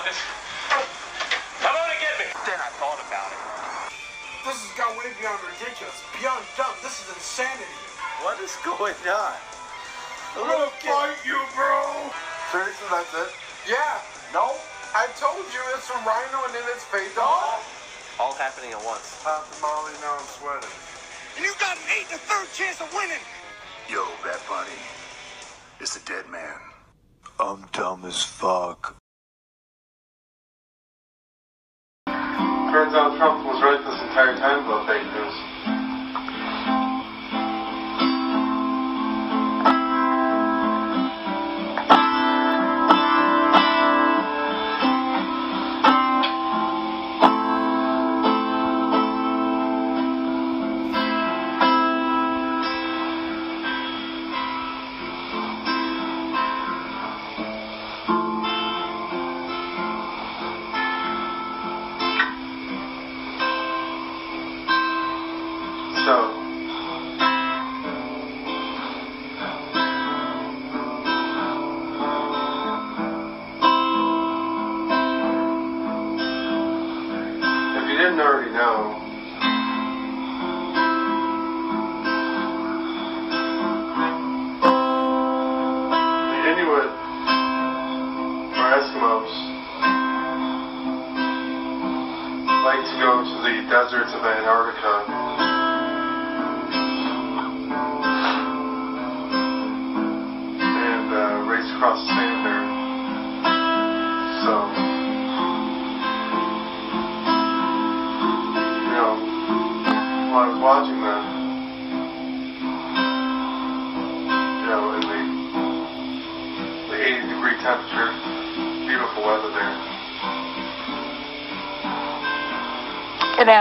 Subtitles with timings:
[0.00, 0.20] about this.
[1.60, 2.26] Come on and get me.
[2.48, 3.40] Then I thought about it.
[4.48, 6.72] This has got way beyond ridiculous, beyond dumb.
[6.80, 7.68] This is insanity.
[8.24, 9.36] What is going on?
[10.40, 11.84] I'm gonna fight you, bro.
[12.48, 13.30] Seriously, that's it?
[13.68, 14.00] Yeah.
[14.32, 14.56] No?
[14.96, 17.60] I told you it's from Rhino and then it's Faye Dog.
[18.16, 19.20] All happening at once.
[19.20, 20.72] Pop the molly, now I'm sweating.
[21.36, 23.20] And you got an eight and a third chance of winning.
[23.88, 24.80] Yo, Bad Bunny.
[25.78, 26.56] It's a dead man.
[27.38, 28.99] I'm dumb as fuck.
[32.70, 35.02] Turns out Trump was right this entire time about fake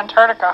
[0.10, 0.49] Antarctica,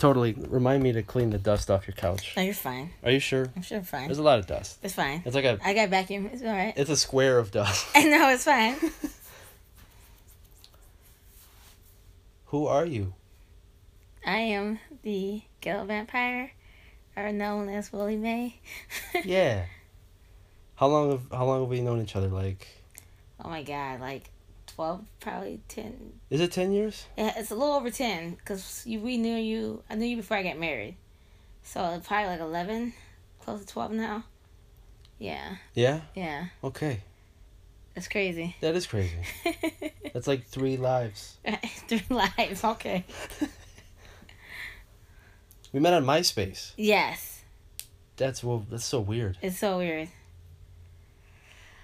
[0.00, 2.32] totally remind me to clean the dust off your couch.
[2.36, 2.90] No, you're fine.
[3.04, 3.50] Are you sure?
[3.54, 4.06] I'm sure fine.
[4.06, 4.78] There's a lot of dust.
[4.82, 5.22] It's fine.
[5.24, 6.28] It's like a I got vacuum.
[6.32, 6.72] It's all right.
[6.76, 7.86] it's a square of dust.
[7.94, 8.76] I know it's fine.
[12.46, 13.14] Who are you?
[14.26, 16.52] I am the girl vampire,
[17.16, 18.56] or known as Willie Mae.
[19.24, 19.66] Yeah.
[20.76, 22.28] How long have how long have we known each other?
[22.28, 22.66] Like
[23.44, 24.30] Oh my god, like
[24.80, 26.14] twelve, probably ten.
[26.30, 27.04] is it ten years?
[27.18, 29.82] Yeah, it's a little over ten because we knew you.
[29.90, 30.96] I knew you before I got married,
[31.62, 32.94] so probably like eleven,
[33.40, 34.24] close to twelve now.
[35.18, 36.00] Yeah, Yeah?
[36.14, 37.00] yeah, Okay.
[37.94, 38.56] That's crazy.
[38.62, 39.18] That is crazy.
[40.14, 41.36] That's like three lives.
[41.88, 42.64] Three lives.
[42.64, 43.04] Okay.
[45.72, 46.72] We met on MySpace.
[46.76, 47.42] Yes,
[48.16, 49.38] That's well that's so weird.
[49.40, 50.08] it's so weird.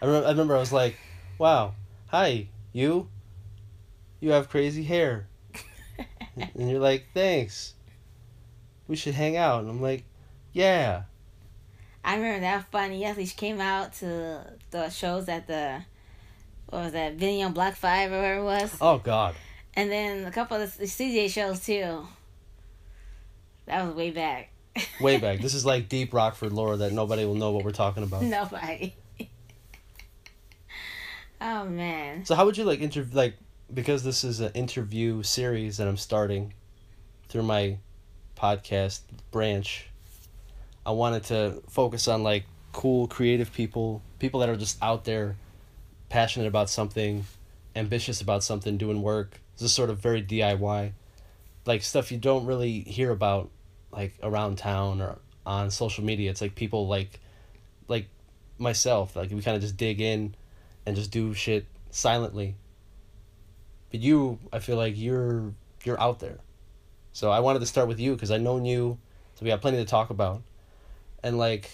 [0.02, 0.96] I remember, I remember I was like,
[1.38, 1.74] "Wow,
[2.08, 3.08] hi, you.
[4.20, 5.28] You have crazy hair."
[6.36, 7.74] and you're like, "Thanks.
[8.88, 10.04] We should hang out." And I'm like,
[10.52, 11.02] "Yeah."
[12.04, 13.00] I remember that funny.
[13.00, 15.82] Yes, she came out to the shows at the
[16.66, 19.34] what was that Vinny on Block Five or whatever it was, Oh God.
[19.74, 22.06] and then a couple of the CJ shows too.
[23.66, 24.50] That was way back.
[25.00, 25.40] Way back.
[25.42, 28.22] This is like deep Rockford lore that nobody will know what we're talking about.
[28.22, 28.94] Nobody.
[31.46, 32.24] Oh man.
[32.24, 33.34] So how would you like interview like
[33.72, 36.54] because this is an interview series that I'm starting
[37.28, 37.78] through my
[38.36, 39.00] podcast
[39.30, 39.88] branch.
[40.84, 45.36] I wanted to focus on like cool, creative people, people that are just out there,
[46.08, 47.24] passionate about something,
[47.74, 49.40] ambitious about something, doing work.
[49.56, 50.92] This is sort of very DIY,
[51.64, 53.50] like stuff you don't really hear about,
[53.90, 56.30] like around town or on social media.
[56.30, 57.18] It's like people like,
[57.88, 58.06] like
[58.58, 59.16] myself.
[59.16, 60.34] Like we kind of just dig in,
[60.86, 62.56] and just do shit silently.
[63.90, 65.52] But you, I feel like you're
[65.84, 66.38] you're out there,
[67.12, 68.98] so I wanted to start with you because I known you,
[69.34, 70.42] so we have plenty to talk about,
[71.22, 71.70] and like,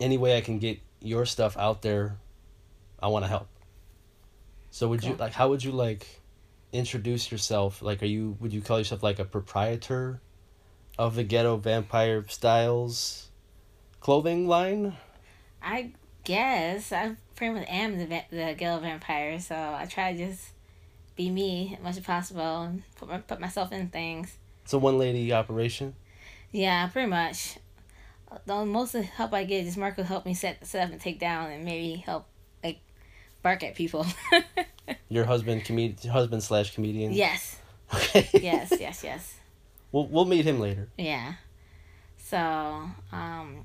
[0.00, 2.18] any way I can get your stuff out there,
[3.00, 3.48] I want to help.
[4.70, 5.32] So would you like?
[5.32, 6.06] How would you like?
[6.72, 10.20] introduce yourself like are you would you call yourself like a proprietor
[10.98, 13.30] of the ghetto vampire styles
[14.00, 14.96] clothing line
[15.62, 15.92] I
[16.24, 20.48] guess I pretty much am the the ghetto vampire, so I try to just
[21.16, 24.36] be me as much as possible and put my, put myself in things.
[24.64, 25.94] it's a one lady operation
[26.52, 27.58] Yeah, pretty much.
[28.44, 31.00] The most of the help I get is Marco help me set set up and
[31.00, 32.26] take down, and maybe help
[32.64, 32.80] like
[33.42, 34.06] bark at people.
[35.08, 37.58] your husband comed husband slash comedian yes,
[37.94, 39.34] okay yes, yes, yes.
[39.92, 41.34] we'll, we'll meet him later Yeah.
[42.18, 42.36] So,
[43.12, 43.64] um,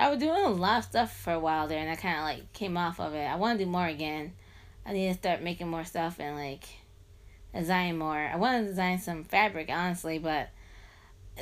[0.00, 2.24] I was doing a lot of stuff for a while there, and I kind of
[2.24, 3.24] like came off of it.
[3.24, 4.32] I want to do more again.
[4.86, 6.64] I need to start making more stuff and like
[7.54, 8.16] design more.
[8.16, 10.48] I want to design some fabric, honestly, but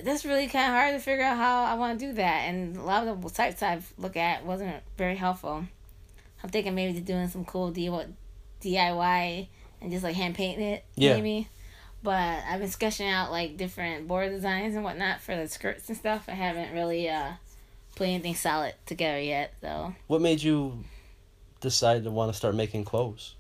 [0.03, 2.49] that's really kind of hard to figure out how I want to do that.
[2.49, 5.65] And a lot of the sites I've looked at wasn't very helpful.
[6.43, 9.49] I'm thinking maybe to doing some cool DIY
[9.81, 11.15] and just like hand painting it, Yeah.
[11.15, 11.49] maybe.
[12.03, 15.97] But I've been sketching out like different board designs and whatnot for the skirts and
[15.97, 16.25] stuff.
[16.29, 17.33] I haven't really uh
[17.99, 19.95] put anything solid together yet, though.
[20.07, 20.85] what made you
[21.61, 23.35] decide to want to start making clothes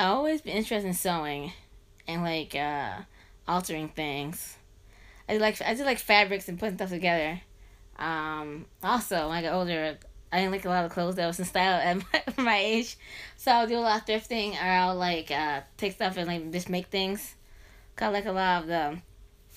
[0.00, 1.52] I always been interested in sewing
[2.08, 3.02] and like uh
[3.46, 4.56] altering things.
[5.28, 7.42] I like I do like fabrics and putting stuff together.
[7.98, 9.98] Um also when I got older
[10.32, 11.96] I didn't like a lot of clothes that was in style at
[12.38, 12.96] my, my age.
[13.36, 16.50] So I'll do a lot of thrifting or I'll like uh take stuff and like
[16.50, 17.34] just make things.
[17.98, 18.98] I like a lot of the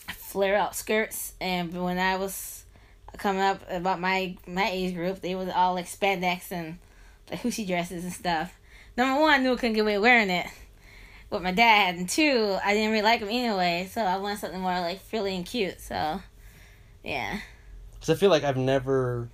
[0.09, 2.62] flare out skirts and when I was
[3.17, 6.77] coming up about my my age group they was all like spandex and
[7.29, 8.57] like hooshy dresses and stuff.
[8.95, 10.45] Number one, I knew I couldn't get away wearing it
[11.29, 14.61] with my dad, and two, I didn't really like them anyway, so I wanted something
[14.61, 15.81] more like frilly and cute.
[15.81, 16.21] So,
[17.03, 17.39] yeah,
[17.93, 19.29] because i feel like i've never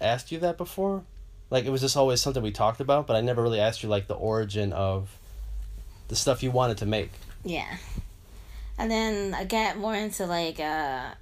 [0.00, 1.02] asked you that before
[1.50, 3.88] like it was just always something we talked about but i never really asked you
[3.88, 5.18] like the origin of
[6.08, 7.10] the stuff you wanted to make
[7.44, 7.76] yeah.
[8.78, 11.14] And then I got more into like uh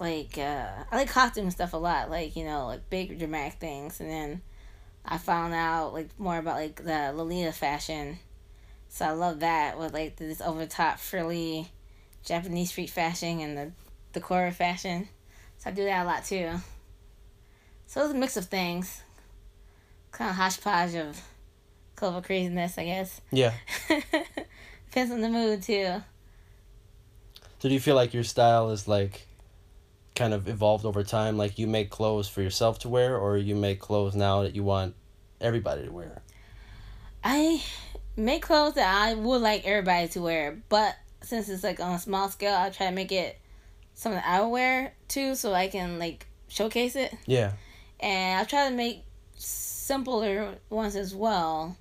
[0.00, 4.00] like uh I like costume stuff a lot, like, you know, like big dramatic things
[4.00, 4.42] and then
[5.04, 8.18] I found out like more about like the Lolita fashion.
[8.88, 11.70] So I love that with like this over top frilly
[12.24, 13.72] Japanese street fashion and the
[14.12, 15.08] decor fashion.
[15.58, 16.52] So I do that a lot too.
[17.86, 19.02] So it's a mix of things.
[20.10, 21.20] Kind of hodgepodge of
[21.94, 23.20] clover craziness, I guess.
[23.30, 23.52] yeah
[24.86, 26.02] Depends on the mood too.
[27.58, 29.26] So do you feel like your style is like
[30.16, 31.36] kind of evolved over time?
[31.36, 34.64] Like you make clothes for yourself to wear or you make clothes now that you
[34.64, 34.94] want
[35.40, 36.22] everybody to wear?
[37.22, 37.62] I
[38.16, 41.98] make clothes that I would like everybody to wear, but since it's like on a
[41.98, 43.38] small scale, I try to make it
[43.94, 47.14] something I would wear too, so I can like showcase it.
[47.26, 47.52] Yeah.
[48.00, 49.04] And I try to make
[49.36, 51.76] simpler ones as well,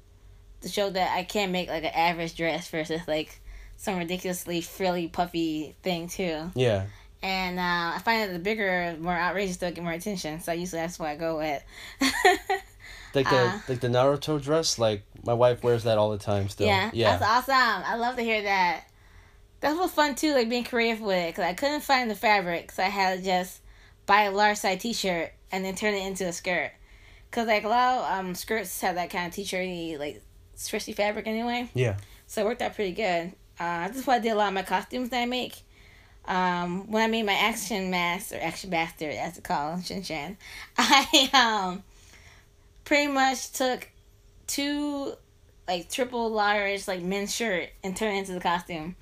[0.61, 3.39] to show that I can make like an average dress versus like
[3.77, 6.51] some ridiculously frilly, puffy thing too.
[6.55, 6.85] Yeah.
[7.25, 10.39] And uh, I find that the bigger, more outrageous stuff get more attention.
[10.41, 11.63] So usually that's what I go with.
[13.15, 13.59] Like the Uh.
[13.69, 16.67] like the Naruto dress, like my wife wears that all the time still.
[16.67, 17.15] Yeah, Yeah.
[17.17, 17.83] that's awesome.
[17.85, 18.83] I love to hear that.
[19.61, 22.71] That was fun too, like being creative with it, because I couldn't find the fabric,
[22.73, 23.61] so I had to just
[24.05, 26.71] buy a large size T-shirt and then turn it into a skirt.
[27.31, 30.21] Cause like a lot of um skirts have that kind of T-shirty like
[30.55, 31.95] stretchy fabric anyway, Yeah.
[32.27, 33.31] so it worked out pretty good.
[33.57, 35.55] Uh, this is what I did a lot of my costumes that I make.
[36.27, 40.37] Um, when I made my action mask or action bastard, as it's called, Shin-chan,
[40.77, 41.83] I um
[42.83, 43.89] pretty much took
[44.47, 45.13] two
[45.67, 48.95] like triple large like men's shirt and turned it into the costume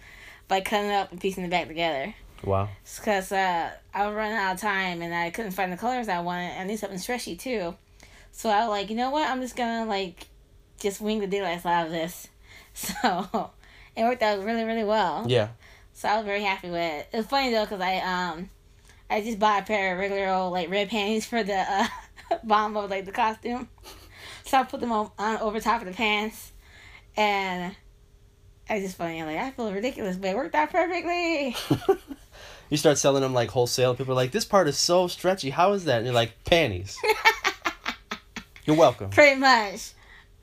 [0.47, 2.13] by cutting it up and piecing it back together.
[2.43, 2.69] Wow.
[2.83, 6.19] Because uh, I was running out of time and I couldn't find the colors I
[6.19, 6.59] wanted.
[6.59, 7.75] I need something stretchy too.
[8.31, 9.29] So I was like, you know what?
[9.29, 10.27] I'm just gonna like
[10.79, 12.27] just wing the daylights out of this.
[12.75, 13.51] So
[13.95, 15.25] it worked out really, really well.
[15.27, 15.49] Yeah.
[15.93, 17.07] So I was very happy with it.
[17.13, 18.50] It was funny though because I um
[19.09, 21.88] I just bought a pair of regular old like red panties for the uh,
[22.43, 23.69] bottom of like the costume.
[24.45, 26.51] So I put them on, on over top of the pants,
[27.15, 27.75] and
[28.69, 29.21] I just funny.
[29.21, 31.55] I'm like I feel ridiculous, but it worked out perfectly.
[32.69, 33.95] you start selling them like wholesale.
[33.95, 35.51] People are like, "This part is so stretchy.
[35.51, 36.97] How is that?" And you're like, "Panties."
[38.65, 39.12] you're welcome.
[39.12, 39.91] Pretty much.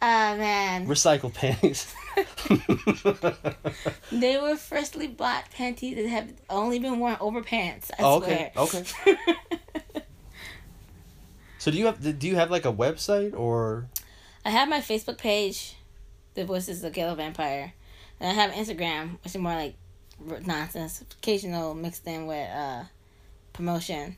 [0.01, 0.87] Oh man.
[0.87, 1.93] Recycled panties.
[4.13, 7.91] They were freshly bought panties that have only been worn over pants.
[7.99, 8.65] I Oh, okay, swear.
[8.65, 8.85] okay.
[11.59, 13.89] so do you have do you have like a website or
[14.45, 15.77] I have my Facebook page,
[16.35, 17.75] The Voices of the Vampire,
[18.19, 19.75] and I have Instagram, which is more like
[20.47, 22.85] nonsense, occasional mixed in with uh,
[23.53, 24.17] promotion.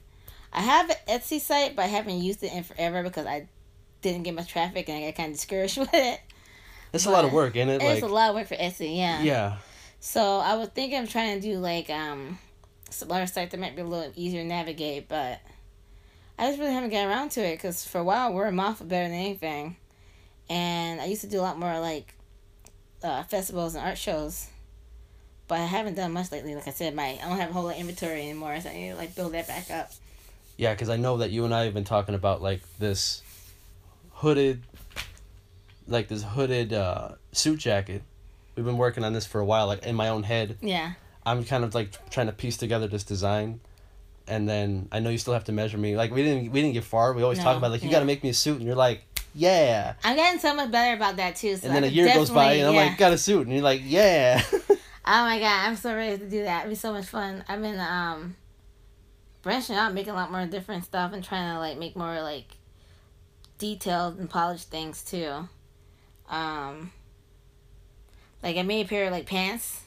[0.53, 3.49] I have an Etsy site, but I haven't used it in forever because I
[4.03, 6.21] didn't get much traffic and I got kind of discouraged with it.
[6.93, 7.83] It's a lot of work, isn't it?
[7.83, 9.23] It's Like a lot of work for Etsy, yeah.
[9.23, 9.57] yeah.
[10.01, 12.39] So I was thinking of trying to do like um
[12.91, 15.41] some other site that might be a little easier to navigate, but
[16.39, 18.81] I just really haven't got around to it because for a while word of mouth
[18.81, 19.77] was better than anything,
[20.49, 22.15] and I used to do a lot more like
[23.03, 24.49] uh, festivals and art shows,
[25.49, 26.55] but I haven't done much lately.
[26.55, 28.75] Like I said, my I don't have a whole lot of inventory anymore, so I
[28.75, 29.93] need to like build that back up.
[30.57, 33.23] Yeah, because I know that you and I have been talking about like this
[34.15, 34.63] hooded,
[35.87, 38.03] like this hooded uh, suit jacket.
[38.57, 40.59] We've been working on this for a while, like in my own head.
[40.61, 40.93] Yeah.
[41.25, 43.61] I'm kind of like trying to piece together this design,
[44.27, 45.97] and then I know you still have to measure me.
[45.97, 47.13] Like we didn't we didn't get far.
[47.13, 47.97] We always talk about like you yeah.
[47.97, 49.03] got to make me a suit, and you're like,
[49.35, 49.95] yeah.
[50.03, 51.57] I'm getting so much better about that too.
[51.57, 52.87] So And then I a year goes by, and I'm yeah.
[52.87, 54.43] like, got a suit, and you're like, yeah.
[55.05, 56.61] Oh my god, I'm so ready to do that.
[56.61, 57.43] It'd be so much fun.
[57.49, 58.37] I've been um
[59.43, 62.47] branching out, making a lot more different stuff and trying to like make more like
[63.59, 65.49] detailed and polished things too.
[66.33, 66.91] Um
[68.43, 69.83] like I made a pair of like pants.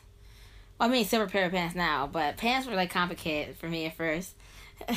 [0.79, 3.67] Well, I made a separate pair of pants now, but pants were like complicated for
[3.67, 4.33] me at first.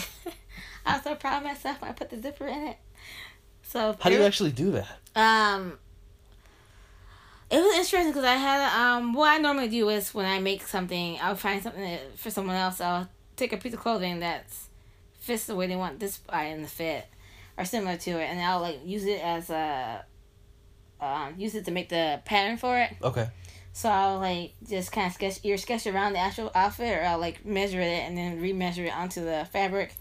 [0.87, 2.77] I was so proud of myself when I put the zipper in it.
[3.63, 4.89] So How do you actually do that?
[5.15, 5.79] um,
[7.51, 8.61] it was interesting because I had
[8.99, 9.13] um.
[9.15, 12.57] What I normally do is when I make something, I'll find something that, for someone
[12.57, 12.81] else.
[12.81, 14.69] I'll take a piece of clothing that's
[15.19, 17.07] fits the way they want this item to fit,
[17.57, 20.05] or similar to it, and I'll like use it as a
[21.01, 22.95] um use it to make the pattern for it.
[23.03, 23.29] Okay.
[23.73, 27.19] So I'll like just kind of sketch either sketch around the actual outfit, or I'll
[27.19, 29.95] like measure it and then remeasure it onto the fabric,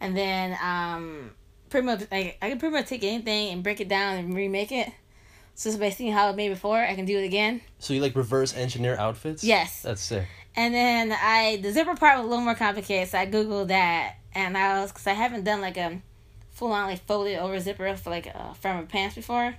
[0.00, 1.30] and then um
[1.70, 4.72] pretty much like I can pretty much take anything and break it down and remake
[4.72, 4.90] it.
[5.54, 7.60] So just by seeing how it made before, I can do it again.
[7.78, 9.44] So you like reverse engineer outfits?
[9.44, 9.82] Yes.
[9.82, 10.26] That's sick.
[10.56, 14.16] And then I the zipper part was a little more complicated, so I googled that,
[14.34, 16.00] and I was because I haven't done like a
[16.50, 19.54] full on like folded over zipper for like a front of pants before.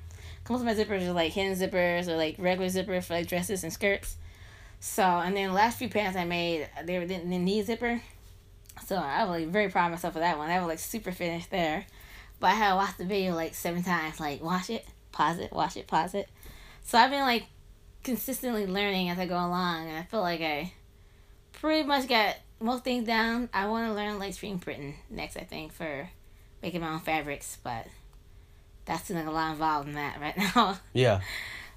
[0.49, 3.63] Most of my zippers are like hidden zippers or like regular zippers for like dresses
[3.63, 4.17] and skirts.
[4.79, 8.01] So and then the last few pants I made, they were didn't need zipper.
[8.85, 10.49] So I was like very proud of myself for that one.
[10.49, 11.85] That was like super finished there.
[12.39, 15.53] But I had to watch the video like seven times, like watch it, pause it,
[15.53, 16.27] watch it, pause it.
[16.83, 17.45] So I've been like
[18.03, 20.73] consistently learning as I go along, and I feel like I
[21.53, 23.47] pretty much got most things down.
[23.53, 26.09] I want to learn like screen printing next, I think, for
[26.61, 27.87] making my own fabrics, but
[28.85, 30.77] that's like a lot involved in that right now.
[30.93, 31.21] Yeah.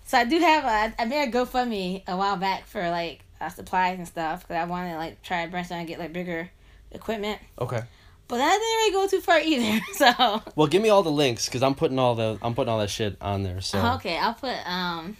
[0.05, 3.49] so I do have a, I made a GoFundMe a while back for like uh,
[3.49, 6.13] supplies and stuff because I wanted to like try to branch out and get like
[6.13, 6.51] bigger
[6.93, 7.41] equipment.
[7.59, 7.83] Okay.
[8.29, 9.81] But that didn't really go too far either.
[9.95, 12.79] So Well, give me all the links because I'm putting all the I'm putting all
[12.81, 13.61] that shit on there.
[13.61, 15.17] So okay, I'll put um,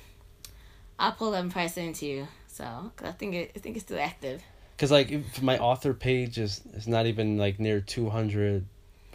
[0.99, 2.29] I'll pull them and into send it to you.
[2.49, 2.65] So
[2.97, 4.43] 'cause I think it, I think it's still active.
[4.77, 8.65] because like if my author page is is not even like near 200,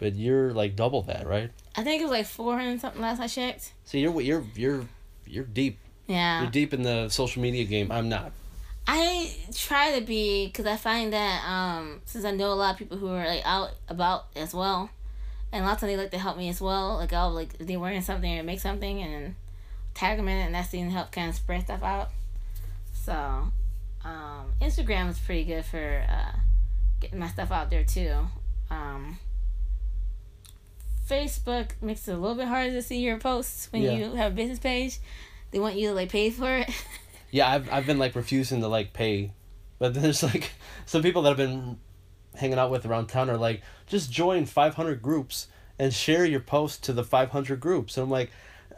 [0.02, 1.50] but you're like double that, right?
[1.76, 3.72] I think it was like four hundred something last I checked.
[3.84, 4.84] So you're you're you're
[5.24, 5.78] you're deep.
[6.08, 6.42] Yeah.
[6.42, 7.92] You're deep in the social media game.
[7.92, 8.32] I'm not.
[8.84, 12.78] I try to be because I find that um since I know a lot of
[12.78, 14.90] people who are like out about as well,
[15.52, 16.96] and lots of them they like to help me as well.
[16.96, 19.36] Like I'll like if they're wearing something or make something and
[19.94, 22.10] tag them in it, and that's to help kind of spread stuff out.
[22.92, 23.12] So,
[24.04, 26.38] um, Instagram is pretty good for uh,
[27.00, 28.14] getting my stuff out there too.
[28.68, 29.18] Um,
[31.08, 33.92] Facebook makes it a little bit harder to see your posts when Yeah.
[33.92, 34.98] you have a business page.
[35.50, 36.70] They want you to like pay for it.
[37.34, 39.32] Yeah, I've I've been like refusing to like pay,
[39.78, 40.50] but there's like
[40.84, 41.78] some people that I've been
[42.36, 45.46] hanging out with around town are like, just join 500 groups
[45.78, 47.96] and share your post to the 500 groups.
[47.96, 48.30] And I'm like,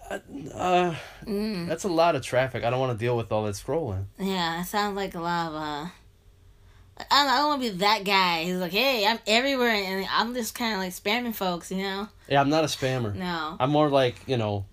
[0.09, 0.21] uh,
[0.55, 0.95] uh
[1.27, 1.67] Mm.
[1.67, 2.63] that's a lot of traffic.
[2.63, 4.05] I don't want to deal with all that scrolling.
[4.21, 5.87] Yeah, it sounds like a lot of uh.
[6.97, 8.45] I don't, I don't want to be that guy.
[8.45, 12.09] He's like, hey, I'm everywhere, and I'm just kind of like spamming folks, you know?
[12.29, 13.15] Yeah, I'm not a spammer.
[13.15, 13.57] No.
[13.59, 14.65] I'm more like you know,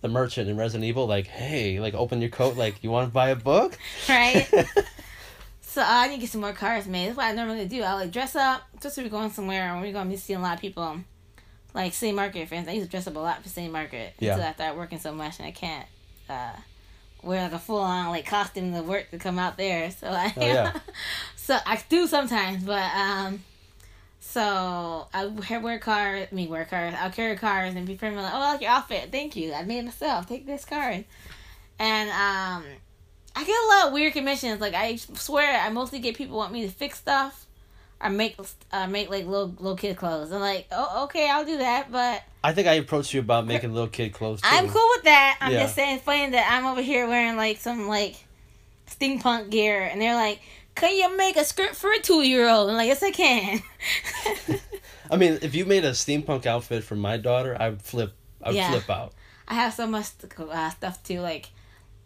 [0.00, 1.06] the merchant in Resident Evil.
[1.06, 2.56] Like, hey, like open your coat.
[2.56, 3.78] Like, you want to buy a book?
[4.08, 4.46] Right?
[5.60, 7.06] so uh, I need to get some more cards made.
[7.08, 7.82] That's what I normally do.
[7.82, 10.40] I like dress up, especially if we're going somewhere and we're going to be seeing
[10.40, 10.98] a lot of people.
[11.74, 12.68] Like City Market, instance.
[12.68, 14.32] I used to dress up a lot for City Market Yeah.
[14.34, 15.86] until I started working so much and I can't
[16.28, 16.52] uh,
[17.22, 19.90] wear like a full on like costume to work to come out there.
[19.90, 20.72] So I, Oh, yeah.
[21.42, 23.40] So I do sometimes, but um,
[24.20, 26.28] so I wear wear card.
[26.30, 26.96] I mean, wear cards.
[27.00, 29.10] I'll carry cards and be friendly like, oh, I like your outfit.
[29.10, 29.52] Thank you.
[29.52, 30.28] I made it myself.
[30.28, 31.04] Take this card.
[31.80, 32.64] And um,
[33.34, 34.60] I get a lot of weird commissions.
[34.60, 37.46] Like I swear, I mostly get people want me to fix stuff.
[38.00, 38.36] Or make
[38.72, 40.30] uh, make like little little kid clothes.
[40.30, 43.72] I'm like, oh okay, I'll do that, but I think I approached you about making
[43.72, 44.48] little kid clothes too.
[44.50, 45.38] I'm cool with that.
[45.40, 45.62] I'm Yeah.
[45.62, 48.16] just saying, it's funny that I'm over here wearing like some like
[48.90, 50.40] steampunk gear, and they're like,
[50.74, 53.62] "Can you make a skirt for a two year old?" I'm like, "Yes, I can."
[55.10, 58.14] I mean, if you made a steampunk outfit for my daughter, I would flip.
[58.42, 58.70] I would Yeah.
[58.70, 59.12] flip out.
[59.46, 60.06] I have so much
[60.38, 61.20] uh, stuff too.
[61.20, 61.50] Like,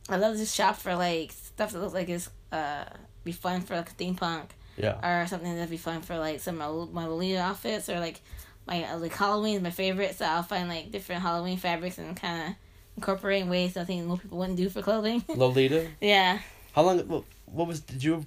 [0.08, 2.84] I love to shop for like stuff that looks like it's uh
[3.24, 4.98] be fun for like steampunk Yeah.
[5.02, 8.20] or something that'd be fun for like some of my my Lolita outfits or like
[8.66, 10.16] my uh, like Halloween is my favorite.
[10.16, 12.54] So I'll find like different Halloween fabrics and kind of
[12.96, 15.24] incorporate ways that I think most people wouldn't do for clothing.
[15.34, 15.88] Lolita.
[16.00, 16.40] yeah.
[16.72, 16.98] How long?
[17.00, 17.80] What, what was?
[17.80, 18.24] Did you?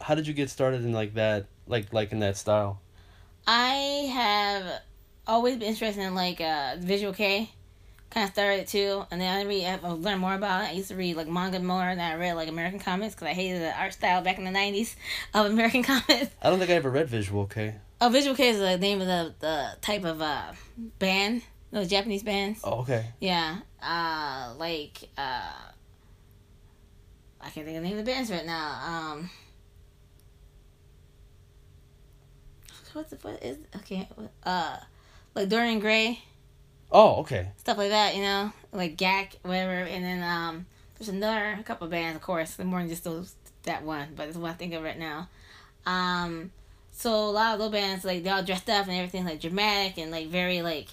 [0.00, 1.46] How did you get started in like that?
[1.66, 2.80] Like like in that style?
[3.46, 4.82] I have
[5.26, 7.50] always been interested in like uh visual kei.
[8.10, 10.70] Kind of started too, and then I read, I learned more about it.
[10.70, 13.34] I used to read like manga more and I read like American comics because I
[13.34, 14.96] hated the art style back in the nineties
[15.34, 16.30] of American comics.
[16.42, 17.74] I don't think I ever read Visual kei.
[18.00, 20.52] Oh, visual kei is the name of the the type of uh
[20.98, 22.60] band, those Japanese bands.
[22.64, 23.06] Oh, okay.
[23.20, 25.52] Yeah, uh, like uh,
[27.40, 28.80] I can't think of the name of the bands right now.
[28.84, 29.30] Um,
[32.94, 34.08] what's the what is okay?
[34.44, 34.76] Uh,
[35.34, 36.22] like Dir En Grey.
[36.92, 37.48] Oh, okay.
[37.56, 39.72] stuff like that, you know, like Gackt, whatever.
[39.72, 40.66] And then um,
[40.98, 44.08] there's another a couple of bands, of course, The more than just those that one,
[44.16, 45.28] but it's what I think of right now.
[45.86, 46.50] Um,
[46.92, 49.98] so a lot of those bands like they all dressed up and everything like dramatic
[49.98, 50.88] and like very like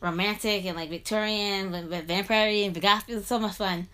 [0.00, 3.16] romantic and like Victorian, like vampire and gospel.
[3.16, 3.88] It's so much fun.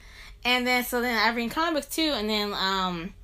[0.44, 3.14] And then so then I read comics too, and then um,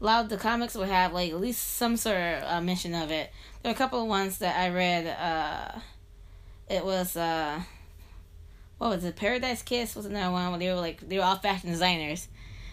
[0.00, 2.94] a lot of the comics will have like at least some sort of uh, mention
[2.94, 3.30] of it.
[3.62, 5.06] There are a couple of ones that I read.
[5.06, 5.78] Uh,
[6.68, 7.60] it was uh
[8.78, 9.16] what was it?
[9.16, 12.28] Paradise kiss was another one where they were like they were all fashion designers.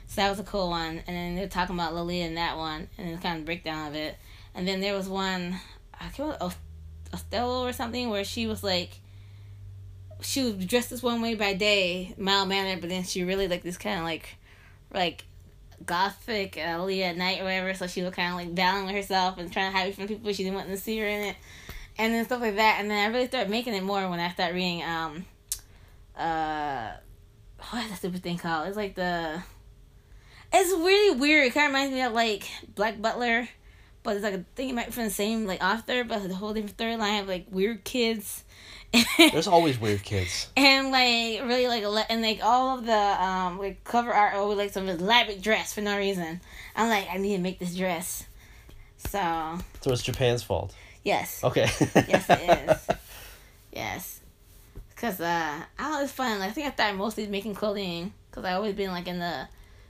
[0.07, 1.01] So that was a cool one.
[1.07, 3.87] And then they were talking about lolita in that one and then kind of breakdown
[3.87, 4.15] of it.
[4.53, 5.59] And then there was one
[5.99, 6.55] i can't remember
[7.13, 8.99] Ostello or something where she was like
[10.21, 13.63] she was dressed this one way by day mild mannered but then she really like
[13.63, 14.35] this kind of like
[14.93, 15.25] like
[15.85, 18.95] gothic uh, Lolita at night or whatever so she was kind of like battling with
[18.95, 21.35] herself and trying to hide from people she didn't want to see her in it
[21.97, 22.77] and then stuff like that.
[22.79, 25.25] And then I really started making it more when I started reading um
[26.17, 26.91] uh
[27.69, 28.67] what's that stupid thing called?
[28.67, 29.41] It's like the
[30.53, 31.47] it's really weird.
[31.47, 33.47] It kinda reminds me of like Black Butler.
[34.03, 36.31] But it's like a thing it might be from the same like author, but it's
[36.31, 38.43] a whole different storyline of like weird kids.
[39.17, 40.47] There's always weird kids.
[40.57, 44.71] and like really like and like all of the um like cover art always like
[44.71, 46.39] some elaborate dress for no reason.
[46.75, 48.25] I'm like I need to make this dress.
[48.97, 50.73] So So it's Japan's fault.
[51.03, 51.43] yes.
[51.43, 51.69] Okay.
[52.07, 52.95] Yes, it is.
[53.73, 54.19] yes.
[54.89, 56.39] Because uh, I don't it's fun.
[56.39, 59.47] Like, I think I started mostly making clothing because i always been like in the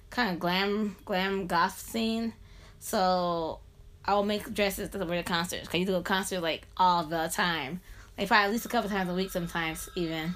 [0.09, 2.33] kind of glam, glam goth scene.
[2.79, 3.59] So
[4.03, 5.67] I will make dresses to wear to concerts.
[5.67, 7.81] Cause you do a concert like all the time.
[8.17, 10.35] Like probably at least a couple times a week sometimes even.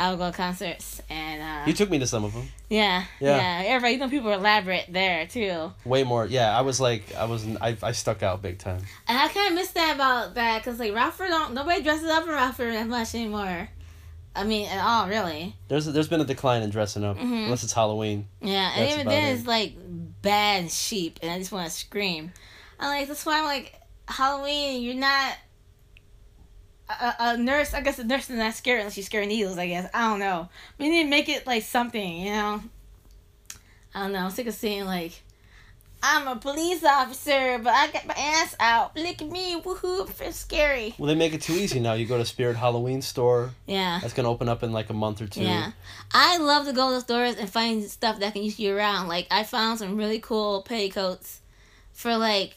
[0.00, 2.46] I would go to concerts and uh, You took me to some of them.
[2.70, 3.36] yeah, Yeah.
[3.62, 5.72] yeah, Everybody, you know, people are elaborate there too.
[5.84, 6.24] Way more.
[6.24, 8.80] Yeah, I was like, I was, I, I stuck out big time.
[9.08, 12.22] And I kind of miss that about that because like Rockford don't nobody dresses up
[12.22, 13.68] in Rockford that much anymore.
[14.36, 15.56] I mean, at all really.
[15.66, 17.46] There's, there's been a decline in dressing up, Mhm.
[17.46, 18.28] unless it's Halloween.
[18.40, 19.38] Yeah, and That's even then it.
[19.38, 19.74] it's like
[20.22, 22.32] bad sheep, and I just want to scream.
[22.78, 23.74] I'm like, that's why I'm like,
[24.06, 25.34] Halloween, you're not
[26.88, 27.74] a, a- nurse.
[27.74, 29.58] I guess a nurse is not scared unless she's scared needles.
[29.58, 30.48] I guess I don't know.
[30.78, 32.62] We need to make it like something, you know.
[33.94, 34.20] I don't know.
[34.20, 35.22] I'm sick of seeing like.
[36.00, 38.94] I'm a police officer, but I got my ass out.
[38.96, 40.08] Look at me, woohoo!
[40.20, 40.94] It's scary.
[40.96, 41.94] Well, they make it too easy now.
[41.94, 43.50] You go to Spirit Halloween store.
[43.66, 43.98] Yeah.
[44.00, 45.42] That's gonna open up in like a month or two.
[45.42, 45.72] Yeah.
[46.12, 48.76] I love to go to the stores and find stuff that I can use year
[48.76, 49.08] round.
[49.08, 51.40] Like I found some really cool petticoats
[51.92, 52.54] for like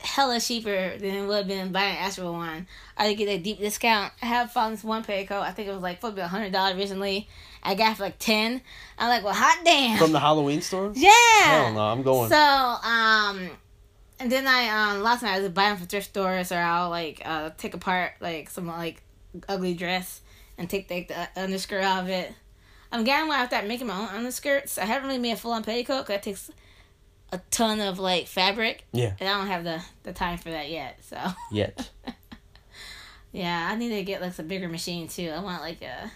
[0.00, 2.66] hella cheaper than it would have been buying an actual one.
[2.96, 4.12] I could get a deep discount.
[4.22, 5.42] I have found this one petticoat.
[5.42, 7.28] I think it was like probably a hundred dollars originally.
[7.62, 8.62] I got it for like ten.
[8.98, 9.98] I'm like, well, hot damn.
[9.98, 10.92] From the Halloween store.
[10.96, 11.10] yeah.
[11.42, 12.30] Hell no, I'm going.
[12.30, 13.50] So um,
[14.18, 17.22] and then I um last night I was buying from thrift stores or I'll like
[17.24, 19.02] uh take apart like some like
[19.48, 20.20] ugly dress
[20.58, 22.32] and take like the underskirt out of it.
[22.92, 24.76] I'm getting when I start making my own underskirts.
[24.76, 26.50] I haven't really made a full on petticoat because it takes
[27.32, 28.84] a ton of like fabric.
[28.92, 29.14] Yeah.
[29.20, 30.98] And I don't have the the time for that yet.
[31.02, 31.18] So
[31.50, 31.90] Yet.
[33.32, 35.30] yeah, I need to get like some bigger machine too.
[35.30, 36.10] I want like uh, a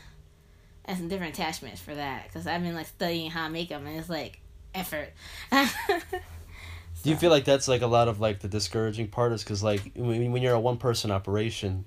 [0.87, 3.87] and some different attachments for that because I've been like studying how to make them
[3.87, 4.41] and it's like
[4.75, 5.13] effort.
[5.53, 9.63] Do you feel like that's like a lot of like the discouraging part is because
[9.63, 11.85] like when, when you're a one person operation,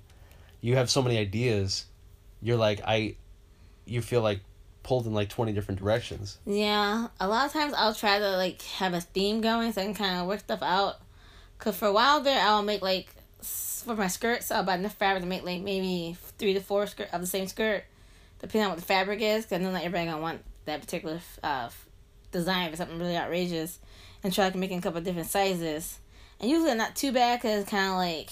[0.60, 1.86] you have so many ideas,
[2.40, 3.16] you're like I,
[3.84, 4.40] you feel like
[4.88, 6.38] pulled in like twenty different directions.
[6.46, 9.84] Yeah, a lot of times I'll try to like have a theme going so I
[9.84, 10.96] can kind of work stuff out.
[11.58, 13.08] Cause for a while there, I'll make like
[13.42, 17.08] for my skirts, I'll buy enough fabric to make like maybe three to four skirt
[17.12, 17.84] of the same skirt,
[18.38, 19.44] depending on what the fabric is.
[19.44, 21.68] Cause I know not everybody gonna want that particular uh
[22.32, 23.78] design for something really outrageous,
[24.24, 25.98] and try to make a couple different sizes.
[26.40, 28.30] And usually not too bad cause it's kind of like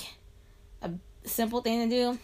[0.80, 0.90] a
[1.28, 2.18] simple thing to do.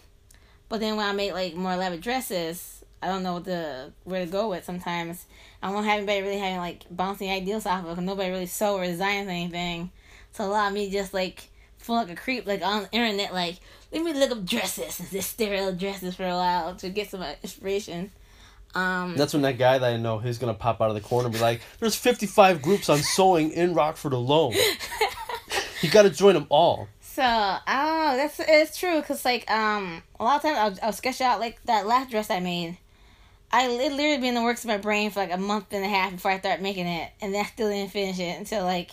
[0.69, 4.25] But then when I make like more elaborate dresses, I don't know what the where
[4.25, 5.25] to go with sometimes.
[5.61, 7.99] I don't have anybody really having like bouncing ideas off of.
[7.99, 9.91] nobody really sew or designs anything.
[10.31, 13.33] So a lot of me just like feel like a creep like on the internet
[13.33, 13.57] like
[13.91, 17.09] let me look up dresses and just stare at dresses for a while to get
[17.09, 18.11] some uh, inspiration.
[18.73, 21.27] Um, That's when that guy that I know he's gonna pop out of the corner
[21.27, 24.55] and be like, "There's 55 groups on sewing in Rockford alone.
[25.81, 28.17] you got to join them all." So I don't know.
[28.17, 31.63] That's it's true because like um a lot of times I'll, I'll sketch out like
[31.65, 32.79] that last dress I made.
[33.53, 35.85] I it literally been in the works of my brain for like a month and
[35.85, 38.63] a half before I start making it, and then I still didn't finish it until
[38.63, 38.91] like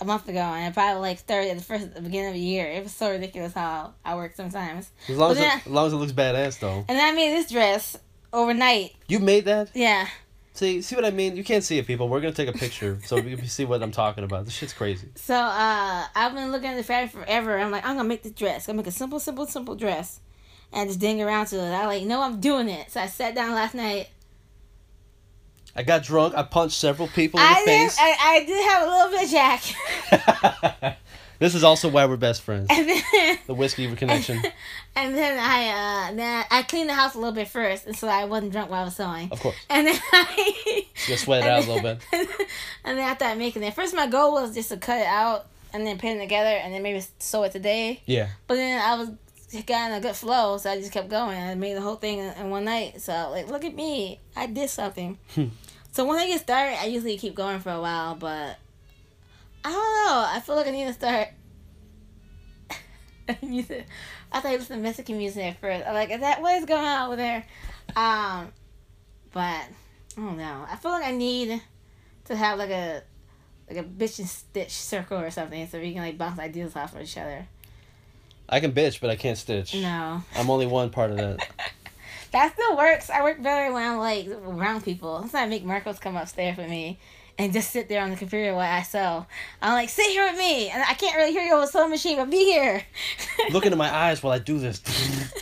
[0.00, 2.34] a month ago, and I probably like started at the first at the beginning of
[2.34, 2.66] the year.
[2.66, 4.90] It was so ridiculous how I work sometimes.
[5.08, 6.86] As long as, it, as long as it looks badass though.
[6.88, 7.98] And I made this dress
[8.32, 8.94] overnight.
[9.08, 9.70] You made that?
[9.74, 10.08] Yeah.
[10.54, 11.36] See, see what I mean?
[11.36, 12.08] You can't see it, people.
[12.08, 14.46] We're gonna take a picture so you can see what I'm talking about.
[14.46, 15.08] This shit's crazy.
[15.14, 17.58] So uh, I've been looking at the fabric forever.
[17.58, 18.68] I'm like, I'm gonna make the dress.
[18.68, 20.20] I'm gonna make a simple, simple, simple dress,
[20.72, 21.70] and just ding around to it.
[21.70, 22.90] I like, no, I'm doing it.
[22.90, 24.08] So I sat down last night.
[25.74, 26.34] I got drunk.
[26.34, 27.66] I punched several people in the I did.
[27.66, 27.96] face.
[27.98, 30.96] I, I did have a little bit of Jack,
[31.38, 32.66] this is also why we're best friends.
[32.68, 34.42] then The whiskey connection,
[34.96, 38.08] and then I uh then I cleaned the house a little bit first, and so
[38.08, 39.30] I wasn't drunk while I was sewing.
[39.30, 39.56] of course.
[39.70, 42.00] And then I Just sweat it out a little bit.
[42.84, 43.72] and then I started making it.
[43.72, 46.74] First, my goal was just to cut it out and then put it together, and
[46.74, 48.02] then maybe sew it today.
[48.06, 48.28] Yeah.
[48.48, 49.10] But then I was
[49.66, 51.36] got in a good flow, so I just kept going.
[51.36, 53.00] I made the whole thing in, one night.
[53.00, 55.18] So like, look at me, I did something.
[55.92, 58.58] so when I get started, I usually keep going for a while, but
[59.64, 60.24] I don't know.
[60.28, 61.28] I feel like I need to start.
[63.42, 63.86] music.
[64.32, 65.86] I thought you listened to Mexican music at first.
[65.86, 67.44] I'm like, is that what is going on over there?
[67.96, 68.52] Um,
[69.32, 69.68] but I
[70.16, 70.66] don't know.
[70.68, 71.60] I feel like I need
[72.26, 73.02] to have like a
[73.68, 76.94] like a bitch and stitch circle or something, so we can like bounce ideas off
[76.94, 77.46] of each other.
[78.50, 79.74] I can bitch, but I can't stitch.
[79.74, 80.22] No.
[80.36, 81.48] I'm only one part of that.
[82.32, 83.10] That still works.
[83.10, 85.20] I work better when I'm like around people.
[85.20, 86.96] That's why I make Marcos come upstairs with me
[87.38, 89.26] and just sit there on the computer while I sew.
[89.60, 91.90] I'm like, sit here with me, and I can't really hear you over the sewing
[91.90, 92.84] machine, but be here.
[93.50, 94.82] Look into my eyes while I do this.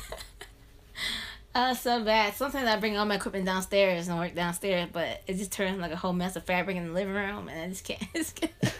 [1.55, 2.35] Uh, so bad.
[2.35, 5.91] Sometimes I bring all my equipment downstairs and work downstairs, but it just turns like
[5.91, 8.73] a whole mess of fabric in the living room, and I just can't.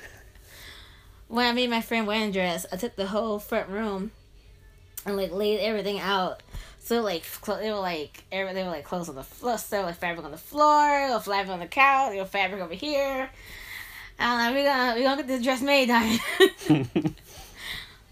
[1.29, 4.11] When I made my friend wedding dress, I took the whole front room
[5.07, 6.43] and like laid everything out.
[6.81, 9.83] So like cl- they were like every they were like clothes on the floor, so
[9.83, 13.29] like fabric on the floor, or fabric on the couch, or fabric over here.
[14.19, 16.19] Like, we gonna we gonna get this dress made, darn.
[16.41, 16.57] it."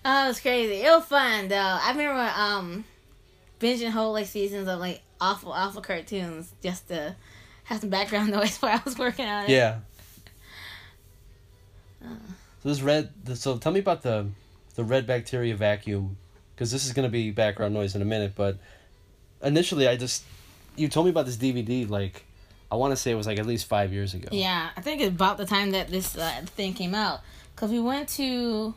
[0.04, 0.82] oh, it was crazy.
[0.82, 1.56] It was fun though.
[1.56, 2.84] I remember um
[3.60, 7.16] binging whole like seasons of like awful awful cartoons just to
[7.64, 9.50] have some background noise while I was working on it.
[9.50, 9.78] yeah.
[12.66, 13.10] So this red.
[13.34, 14.26] So tell me about the
[14.74, 16.16] the red bacteria vacuum,
[16.52, 18.32] because this is gonna be background noise in a minute.
[18.34, 18.58] But
[19.40, 20.24] initially, I just
[20.74, 22.24] you told me about this DVD like
[22.72, 24.30] I want to say it was like at least five years ago.
[24.32, 27.20] Yeah, I think it's about the time that this uh, thing came out
[27.54, 28.74] because we went to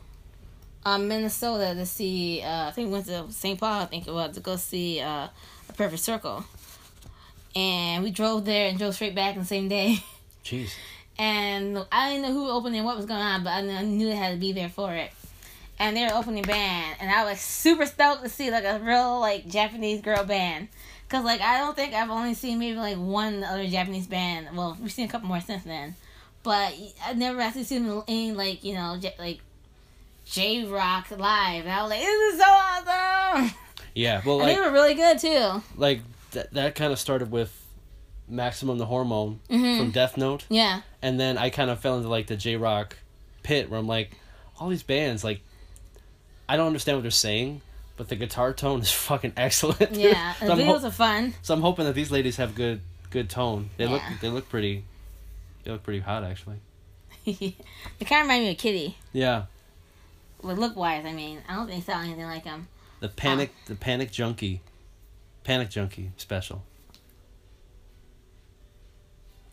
[0.84, 2.42] um, Minnesota to see.
[2.42, 3.58] Uh, I think we went to St.
[3.58, 3.82] Paul.
[3.82, 5.26] I think it was to go see uh,
[5.68, 6.44] a Perfect Circle,
[7.56, 10.04] and we drove there and drove straight back in the same day.
[10.44, 10.70] Jeez.
[11.20, 13.82] And I didn't know who opened and what was going on, but I knew, I
[13.82, 15.10] knew they had to be there for it.
[15.78, 19.20] And they were opening band, and I was super stoked to see like a real
[19.20, 20.68] like Japanese girl band,
[21.08, 24.48] cause like I don't think I've only seen maybe like one other Japanese band.
[24.56, 25.94] Well, we've seen a couple more since then,
[26.42, 29.40] but I never actually seen any like you know J- like
[30.26, 31.64] J Rock live.
[31.64, 33.50] And I was like, this is so awesome.
[33.94, 34.22] Yeah.
[34.24, 35.62] Well, and like they were really good too.
[35.76, 36.00] like
[36.32, 37.54] that that kind of started with
[38.30, 39.78] Maximum the Hormone Mhm.
[39.78, 42.96] from Death Note, Yeah, and then I kind of fell into like the J Rock
[43.42, 44.12] pit where I'm like,
[44.58, 45.40] all these bands like,
[46.48, 47.60] I don't understand what they're saying,
[47.96, 49.92] but the guitar tone is fucking excellent.
[49.96, 50.34] yeah.
[50.40, 51.34] so, the I'm videos ho- are fun.
[51.42, 53.70] so I'm hoping that these ladies have good good tone.
[53.76, 54.84] They look they look pretty.
[55.64, 56.56] They look pretty hot actually.
[57.24, 57.34] they
[58.00, 58.96] kind of remind me of Kitty.
[59.12, 59.44] Yeah.
[60.42, 62.68] Well, look wise, I mean, I don't think they sound anything like him.
[63.00, 64.60] The panic the panic junkie,
[65.44, 66.62] panic junkie special.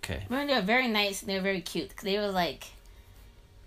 [0.09, 0.23] Okay.
[0.29, 1.93] Remember, they were very nice and they were very cute.
[1.93, 2.67] Cause they were like,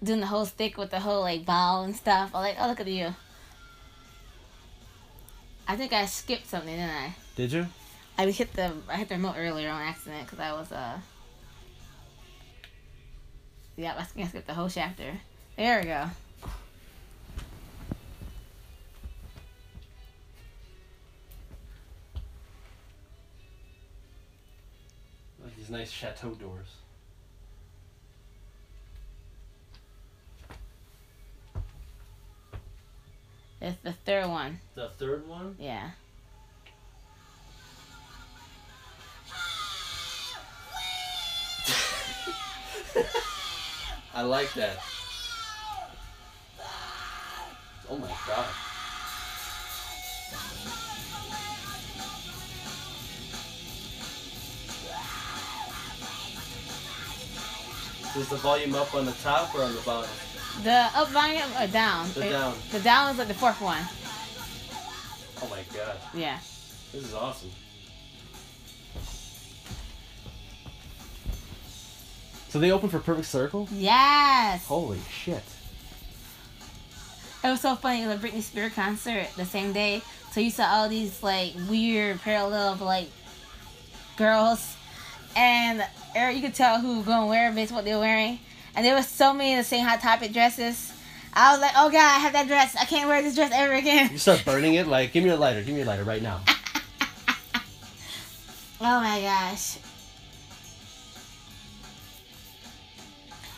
[0.02, 2.30] doing the whole stick with the whole like ball and stuff.
[2.34, 3.14] I'm like, oh look at you.
[5.68, 7.14] I think I skipped something, didn't I?
[7.36, 7.66] Did you?
[8.18, 10.98] I hit the I hit the remote earlier on accident because I was uh.
[13.76, 15.12] Yeah, I think I skipped the whole chapter.
[15.56, 16.06] There we go.
[25.70, 26.66] These nice chateau doors.
[33.60, 34.58] It's the third one.
[34.74, 35.54] The third one?
[35.58, 35.90] Yeah.
[44.14, 44.78] I like that.
[47.88, 48.46] Oh my god.
[58.16, 60.10] Is the volume up on the top or on the bottom?
[60.62, 62.10] The up volume or down?
[62.12, 62.58] The It- down.
[62.72, 63.82] The down is like the fourth one.
[65.42, 65.96] Oh my god.
[66.12, 66.38] Yeah.
[66.92, 67.50] This is awesome.
[72.48, 73.68] So they open for Perfect Circle?
[73.70, 74.66] Yes.
[74.66, 75.44] Holy shit.
[77.44, 78.02] It was so funny.
[78.02, 80.02] It was a Britney Spears concert the same day.
[80.32, 83.08] So you saw all these like weird parallel of like
[84.16, 84.76] girls,
[85.36, 85.82] and
[86.16, 88.38] er, you could tell who was going to wear based on what they were wearing.
[88.74, 90.92] And there was so many of the same hot topic dresses.
[91.32, 92.76] I was like, oh god, I have that dress.
[92.76, 94.10] I can't wear this dress ever again.
[94.12, 96.40] You start burning it like, give me a lighter, give me a lighter right now.
[98.82, 99.76] Oh my gosh.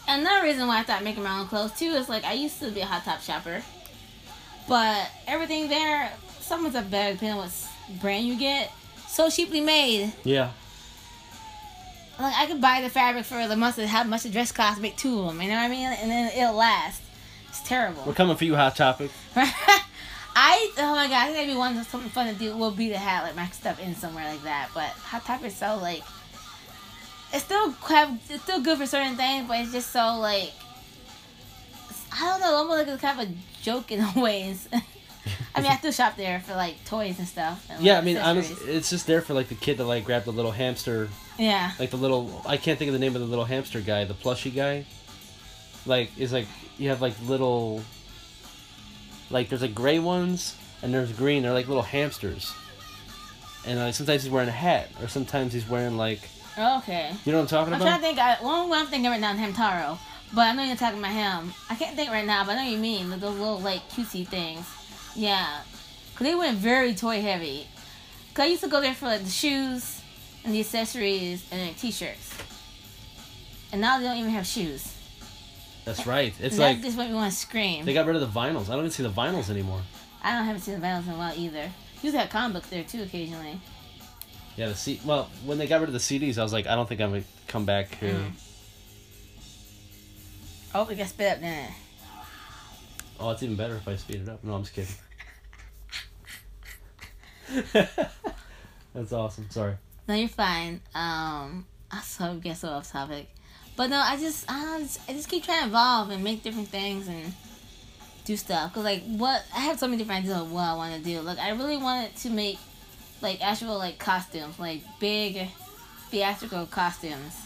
[0.08, 2.72] Another reason why I thought making my own clothes too is like I used to
[2.72, 3.62] be a hot top shopper,
[4.68, 8.72] but everything there, someone's a better depending on what brand you get.
[9.06, 10.12] So cheaply made.
[10.24, 10.50] Yeah.
[12.18, 14.80] Like I could buy the fabric for the month of how much the dress costs,
[14.80, 15.42] make two of them.
[15.42, 15.88] You know what I mean?
[15.88, 17.02] And then it'll last.
[17.48, 18.04] It's terrible.
[18.06, 19.10] We're coming for you, Hot Topic.
[20.34, 22.56] I oh my god, I think that'd be one something fun to do.
[22.56, 24.70] Will be to have like my stuff in somewhere like that.
[24.72, 26.02] But Hot Topic is so like
[27.32, 30.52] it's still have it's still good for certain things, but it's just so like
[32.12, 32.54] I don't know.
[32.54, 34.68] Almost like it's kind of a joke in a ways.
[35.54, 37.66] I mean, I still shop there for like toys and stuff.
[37.70, 40.32] And, Yeah, I mean, it's just there for like the kid to like grab the
[40.32, 41.08] little hamster,
[41.38, 42.42] yeah, like the little.
[42.46, 44.84] I can't think of the name of the little hamster guy, the plushy guy.
[45.84, 46.46] Like, it's like
[46.78, 47.82] you have like little.
[49.30, 51.42] Like there's like gray ones and there's green.
[51.42, 52.52] They're like little hamsters.
[53.64, 56.20] And like sometimes he's wearing a hat, or sometimes he's wearing like,
[56.58, 57.12] okay.
[57.24, 57.86] you know what I'm talking about?
[57.86, 58.18] I'm trying to think.
[58.18, 59.98] I, one one I'm thinking right now is Hamtaro,
[60.34, 61.54] but I know you're talking about him.
[61.70, 63.88] I can't think right now, but I know what you mean like those little like
[63.90, 64.66] cutesy things.
[65.14, 65.60] Yeah,
[66.14, 67.66] cause they went very toy heavy.
[68.34, 70.00] Cause I used to go there for like the shoes
[70.44, 72.34] and the accessories and the t-shirts,
[73.72, 74.94] and now they don't even have shoes.
[75.84, 76.32] That's right.
[76.40, 77.84] It's and like that just made me want to scream.
[77.84, 78.64] they got rid of the vinyls.
[78.64, 79.82] I don't even see the vinyls anymore.
[80.22, 81.70] I don't haven't seen the vinyls in a while either.
[82.02, 83.60] Used to have comic books there too occasionally.
[84.56, 85.00] Yeah, the C.
[85.04, 87.10] Well, when they got rid of the CDs, I was like, I don't think I'm
[87.10, 88.14] gonna come back here.
[88.14, 88.32] Mm.
[90.74, 91.70] Oh, we got spit up, it?
[93.22, 94.42] Oh, it's even better if I speed it up.
[94.42, 94.94] No, I'm just kidding.
[98.94, 99.48] That's awesome.
[99.48, 99.76] Sorry.
[100.08, 100.80] No, you're fine.
[100.92, 103.28] Um, I so get so off topic,
[103.76, 106.68] but no, I just I just, I just keep trying to evolve and make different
[106.68, 107.32] things and
[108.24, 108.74] do stuff.
[108.74, 111.20] Cause like what I have so many different ideas of what I want to do.
[111.20, 112.58] Like I really wanted to make
[113.20, 115.46] like actual like costumes, like big
[116.10, 117.40] theatrical costumes,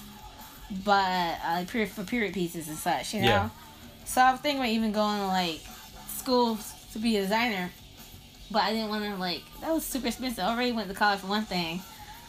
[0.86, 3.12] but uh, period for period pieces and such.
[3.12, 3.26] You know.
[3.26, 3.48] Yeah.
[4.06, 5.60] So I was thinking about even going to like
[6.08, 6.58] school
[6.92, 7.70] to be a designer,
[8.50, 10.42] but I didn't want to like that was super expensive.
[10.44, 11.82] I already went to college for one thing.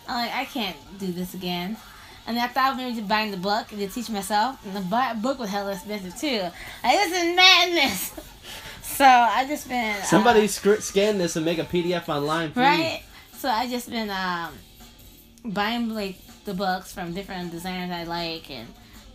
[0.08, 1.78] I'm like I can't do this again.
[2.26, 4.60] And I thought maybe just buying the book and to teach myself.
[4.66, 6.42] And the book was hella expensive too.
[6.84, 8.14] Like this is madness.
[8.82, 12.62] so I just been uh, Somebody sc- scan this and make a PDF online, please.
[12.62, 13.04] right.
[13.38, 14.52] So I just been um
[15.46, 18.68] buying like the books from different designers I like and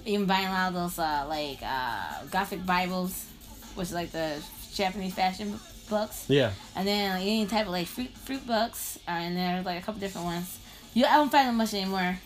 [0.05, 3.27] even buying a lot of those uh, like uh, Gothic Bibles,
[3.75, 4.43] which is like the
[4.75, 6.25] Japanese fashion books.
[6.29, 6.53] Yeah.
[6.75, 9.85] And then like, any type of like fruit fruit books are in there, like a
[9.85, 10.59] couple different ones.
[10.95, 12.19] You I don't find them much anymore.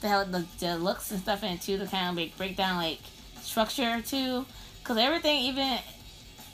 [0.00, 2.56] The have the, the looks and stuff in it too to kind of like break
[2.56, 3.00] down like
[3.42, 4.46] structure too,
[4.80, 5.78] because everything even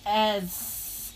[0.07, 1.13] as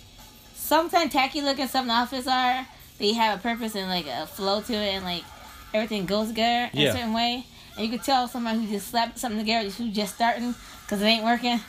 [0.54, 2.66] sometimes tacky looking some outfits are,
[2.98, 5.24] they have a purpose and like a flow to it and like
[5.72, 6.88] everything goes together in Yeah.
[6.90, 7.46] a certain way.
[7.78, 11.04] And you could tell somebody who just slapped something together who's just starting because it
[11.06, 11.60] ain't working.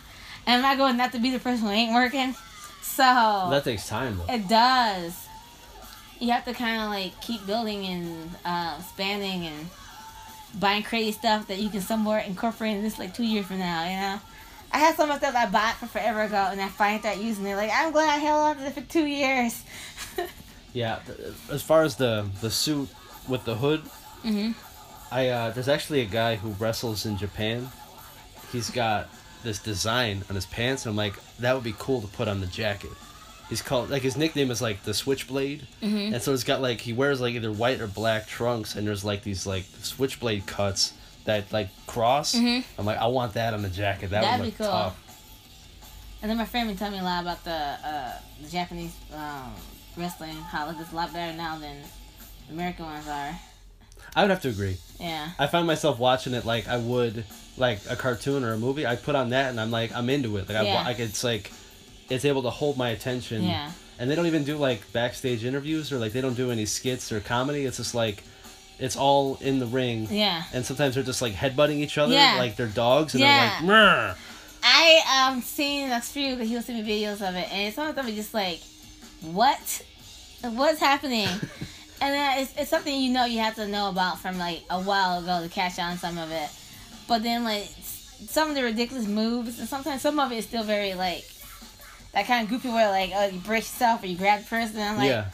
[0.48, 2.34] And I'm not going not to be the person who ain't working.
[2.82, 3.04] So
[3.52, 4.34] That takes time though.
[4.34, 5.14] it does.
[6.20, 9.70] You have to kind of like keep building and uh, expanding and
[10.60, 13.84] buying crazy stuff that you can somewhat incorporate in this like two years from now,
[13.84, 14.20] you know?
[14.72, 17.46] I had some of stuff I bought for forever ago, and I finally started using
[17.46, 17.56] it.
[17.56, 19.64] Like I'm glad I held on to it for two years.
[20.72, 21.00] Yeah,
[21.50, 22.90] as far as the the suit
[23.28, 23.82] with the hood,
[24.24, 24.54] Mhm.
[25.12, 27.70] I uh, there's actually a guy who wrestles in Japan.
[28.52, 29.10] He's got
[29.44, 32.42] this design on his pants, and I'm like, that would be cool to put on
[32.42, 32.92] the jacket.
[33.48, 36.14] He's called like his nickname is like the Switchblade, Mhm.
[36.14, 39.04] and so he's got like he wears like either white or black trunks, and there's
[39.04, 40.94] like these like switchblade cuts
[41.26, 42.36] that like cross.
[42.36, 42.64] Mhm.
[42.78, 44.12] I'm like, I want that on the jacket.
[44.12, 44.68] That That'd would be cool.
[44.68, 44.96] tough.
[46.22, 48.12] And then my friend been telling me a lot about the uh,
[48.44, 49.54] the Japanese um,
[49.98, 51.78] wrestling, how it's a lot better now than
[52.48, 53.40] the American ones are.
[54.16, 54.78] I would have to agree.
[55.00, 55.30] Yeah.
[55.40, 57.24] I find myself watching it like I would
[57.58, 58.86] like a cartoon or a movie.
[58.86, 60.48] I put on that and I'm like I'm into it.
[60.50, 60.84] Like I Yeah.
[60.84, 61.52] like it's like
[62.10, 63.44] it's able to hold my attention.
[63.44, 63.72] Yeah.
[64.00, 67.12] And they don't even do like backstage interviews or like they don't do any skits
[67.12, 67.66] or comedy.
[67.66, 68.24] It's just like
[68.80, 70.08] it's all in the ring.
[70.10, 70.44] Yeah.
[70.54, 72.36] And sometimes they're just like headbutting each other Yeah.
[72.38, 73.60] like they're dogs and Yeah.
[73.62, 74.16] they're like Mrr.
[74.64, 77.88] I um seen a few that he was sending me videos of it, and some
[77.88, 78.60] of them are just like,
[79.22, 79.82] what,
[80.42, 81.28] what's happening?
[82.02, 84.80] and then it's, it's something you know you have to know about from like a
[84.82, 86.50] while ago to catch on some of it,
[87.08, 87.70] but then like
[88.28, 91.26] some of the ridiculous moves, and sometimes some of it is still very like
[92.14, 94.78] that kind of goofy where like oh you brace yourself or you grab the person.
[94.78, 95.26] And I'm like, yeah.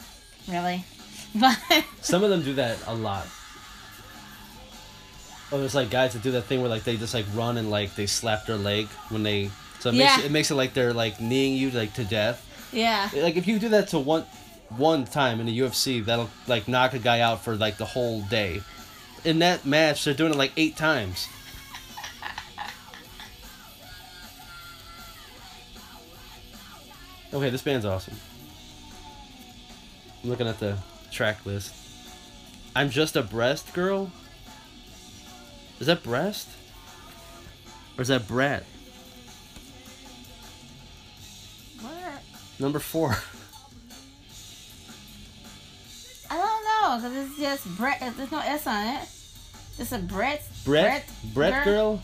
[0.48, 0.84] really,
[1.34, 1.56] but
[2.00, 3.26] Some of them do that a lot.
[5.52, 7.70] Oh, there's like guys that do that thing where like they just like run and
[7.70, 9.50] like they slap their leg when they.
[9.78, 12.44] So it makes it, it makes it like they're like kneeing you like to death.
[12.72, 14.24] yeah, Like if you do that to one
[14.70, 18.22] one time in the UFC, that'll like knock a guy out for like the whole
[18.22, 18.60] day.
[19.24, 21.28] In that match, they're doing it like eight times.
[27.32, 28.14] Okay, this band's awesome.
[30.22, 30.78] I'm looking at the
[31.10, 31.74] track list.
[32.74, 34.10] I'm just a breast girl.
[35.80, 36.48] Is that breast?
[37.98, 38.64] Or is that brat?
[41.80, 42.22] What?
[42.58, 43.16] Number four.
[46.88, 48.00] I because it's just Brett.
[48.16, 49.08] There's no S on it.
[49.78, 50.46] It's a Brett.
[50.64, 51.08] Brett?
[51.34, 52.00] Brett girl?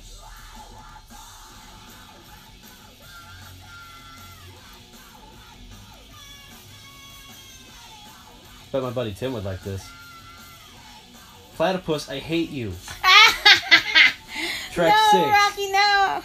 [8.73, 9.89] Bet my buddy Tim would like this.
[11.57, 12.71] Platypus, I hate you.
[14.73, 15.31] Track no, six.
[15.31, 16.23] Rocky, no.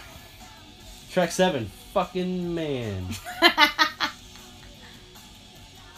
[1.10, 1.66] Track seven.
[1.92, 3.06] Fucking man.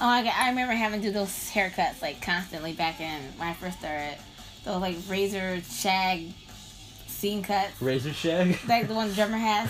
[0.02, 3.48] Oh my god, I remember having to do those haircuts like constantly back in when
[3.48, 4.16] I first started.
[4.64, 6.32] Those like razor shag
[7.06, 8.58] scene cuts, Razor shag.
[8.68, 9.68] like the one the drummer has.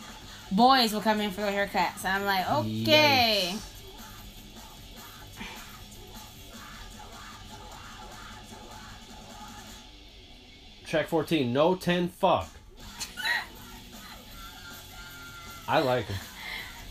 [0.52, 2.06] Boys will come in for their haircuts.
[2.06, 3.54] I'm like, okay.
[10.86, 11.52] Track 14.
[11.52, 12.48] No 10 fuck.
[15.68, 16.16] I like him.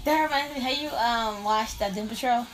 [0.05, 2.45] That reminds me, have you um watched uh, Doom Patrol?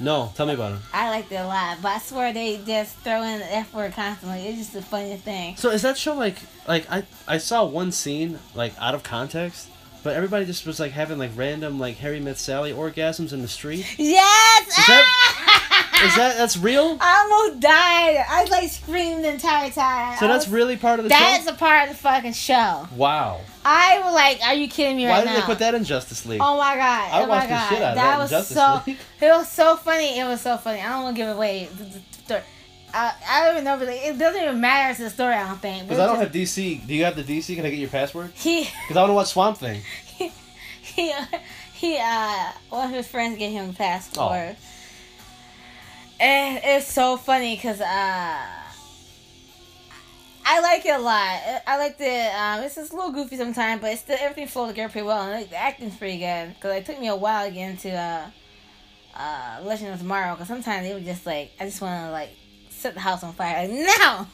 [0.00, 0.78] No, tell me about it.
[0.92, 3.92] I liked it a lot, but I swear they just throw in the F word
[3.92, 4.40] constantly.
[4.46, 5.56] It's just the funniest thing.
[5.56, 9.68] So is that show like like I I saw one scene like out of context,
[10.02, 13.48] but everybody just was like having like random like Harry met Sally orgasms in the
[13.48, 13.86] street.
[13.98, 14.66] Yes!
[14.68, 15.23] Is that- ah!
[16.06, 16.96] Is that that's real?
[17.00, 18.24] I almost died.
[18.28, 20.18] I like screamed the entire time.
[20.18, 21.30] So I that's was- really part of the That's show.
[21.30, 22.88] That is a part of the fucking show.
[22.96, 23.40] Wow.
[23.64, 25.74] I was like, are you kidding me Why right now?" Why did they put that
[25.74, 26.40] in Justice League?
[26.42, 27.10] Oh my god!
[27.12, 28.82] I oh my watched the shit out of that that in was Justice so.
[28.86, 28.98] League.
[29.22, 30.18] It was so funny.
[30.18, 30.80] It was so funny.
[30.80, 31.68] I don't want to give away.
[31.74, 32.42] The, the, the,
[32.92, 33.78] I, I don't even know.
[33.78, 35.32] Really, it doesn't even matter to the story.
[35.34, 35.84] I don't think.
[35.84, 36.86] Because I don't have DC.
[36.86, 37.56] Do you have the DC?
[37.56, 38.32] Can I get your password?
[38.34, 39.80] He Because I want to watch Swamp Thing.
[40.82, 41.12] he
[41.72, 41.98] he.
[41.98, 44.56] Uh, one of his friends gave him a passport.
[46.20, 48.64] And it's so funny because uh.
[50.46, 51.40] I like it a lot.
[51.66, 52.04] I like the.
[52.06, 55.22] Um, it's just a little goofy sometimes, but it's still everything flowed together pretty well,
[55.22, 56.54] and like, the acting's pretty good.
[56.54, 58.26] Because it took me a while to get into uh,
[59.16, 60.34] uh, Legend of Tomorrow.
[60.34, 62.30] Because sometimes it was just like, I just want to like
[62.68, 63.66] set the house on fire.
[63.66, 64.26] Like no,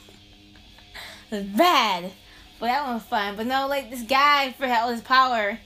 [1.30, 2.10] it's bad.
[2.58, 3.36] But that one was fun.
[3.36, 5.58] But no, like this guy for all his power,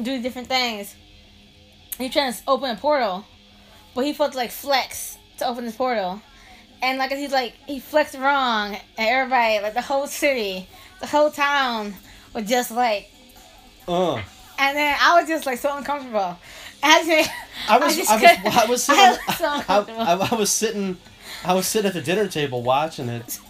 [0.00, 0.94] do different things.
[1.98, 3.24] He trying to open a portal,
[3.94, 6.20] but he felt like flex to open this portal.
[6.80, 10.68] And like he's like he flexed wrong, and everybody, like the whole city,
[11.00, 11.94] the whole town,
[12.34, 13.10] was just like.
[13.86, 14.22] Uh.
[14.60, 16.36] And then I was just like so uncomfortable.
[16.82, 17.30] I, just,
[17.68, 20.00] I was just I was I was sitting I was so I, uncomfortable.
[20.00, 20.96] I, I was sitting
[21.44, 23.40] I was sitting at the dinner table watching it,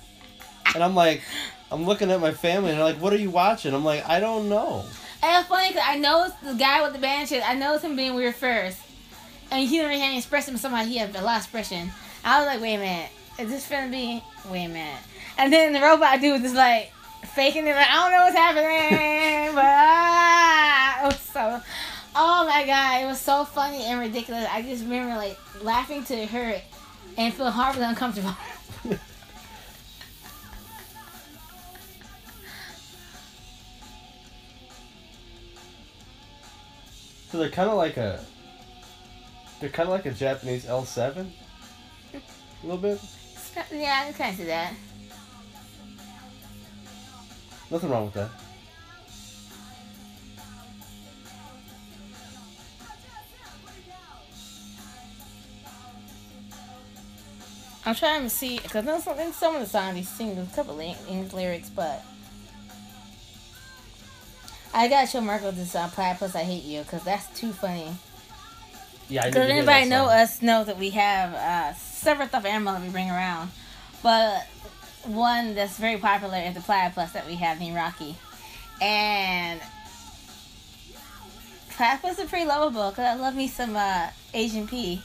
[0.74, 1.22] and I'm like,
[1.70, 4.20] I'm looking at my family and they're like, "What are you watching?" I'm like, "I
[4.20, 4.84] don't know."
[5.22, 7.48] And it's funny because I know the guy with the band shit.
[7.48, 8.78] I noticed him being weird first,
[9.50, 10.54] and he didn't really have any expression.
[10.54, 11.90] But somehow he had a lot expression.
[12.24, 14.22] I was like, wait a minute, is this gonna be?
[14.50, 15.02] Wait a minute.
[15.36, 16.92] And then the robot dude was just like,
[17.34, 21.60] faking it like I don't know what's happening, but ah, it was so.
[22.16, 24.46] Oh my god, it was so funny and ridiculous.
[24.50, 26.60] I just remember like laughing to her
[27.16, 28.34] and feeling horribly uncomfortable.
[37.30, 38.24] So they're kind of like a.
[39.60, 41.26] They're kind of like a Japanese L7.
[42.14, 43.00] A little bit.
[43.72, 44.72] yeah, I can kind of see that.
[47.70, 48.30] Nothing wrong with that.
[57.84, 60.54] I'm trying to see because in some, in some of the songs he sings a
[60.54, 62.04] couple of English lyrics, but
[64.74, 67.94] I gotta show Marco this uh, Platypus I Hate You because that's too funny.
[69.08, 72.90] Yeah, Because anybody know us know that we have uh, several stuffed animals that we
[72.90, 73.50] bring around,
[74.02, 74.46] but
[75.04, 78.16] one that's very popular is the platypus that we have named Rocky,
[78.82, 79.60] and
[81.70, 85.00] platypus are pretty lovable because I love me some uh, Asian pea.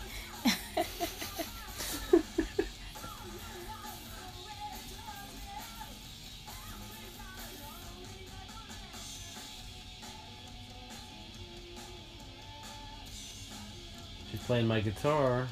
[14.53, 15.47] Playing my guitar.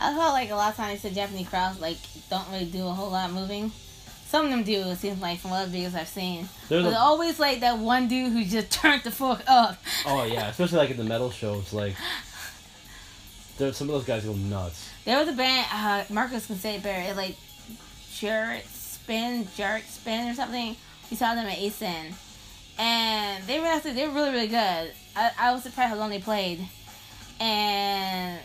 [0.00, 1.98] I felt like a lot of times the Japanese crowds like
[2.30, 3.70] don't really do a whole lot of moving.
[4.26, 4.80] Some of them do.
[4.88, 6.48] It seems like from other videos I've seen.
[6.70, 9.76] There's a- always like that one dude who just turned the fuck up.
[10.06, 11.94] Oh yeah, especially like in the metal shows, like
[13.58, 14.88] there's some of those guys go nuts.
[15.04, 17.10] There was a band, uh, Marcus can say it better.
[17.10, 17.36] It like
[18.14, 20.74] Jarrett Spin, Jarrett Spin or something.
[21.10, 22.14] We saw them at ACen.
[22.78, 24.90] And they were actually, they were really, really good.
[25.16, 26.60] I, I was surprised how long they played.
[27.40, 28.38] And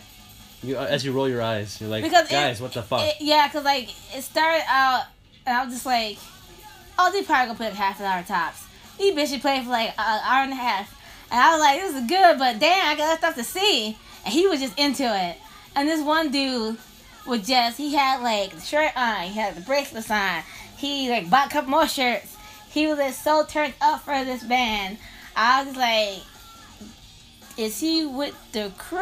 [0.62, 3.02] You, uh, as you roll your eyes, you're like, Because it- guys, what the fuck?
[3.06, 5.04] It, yeah, cause like it started out,
[5.46, 6.18] and I was just like,
[6.98, 8.64] "Oh, they probably gonna play like half an hour tops."
[8.98, 10.94] These bitches played for like an hour and a half,
[11.30, 14.34] and I was like, "This is good," but damn, I got stuff to see, and
[14.34, 15.38] he was just into it.
[15.74, 16.76] And this one dude
[17.26, 20.42] was just, he had like the shirt on, he had the bracelets on,
[20.76, 22.36] he like bought a couple more shirts.
[22.70, 24.98] He was just so turned up for this band.
[25.36, 26.22] I was like,
[27.56, 28.98] is he with the crew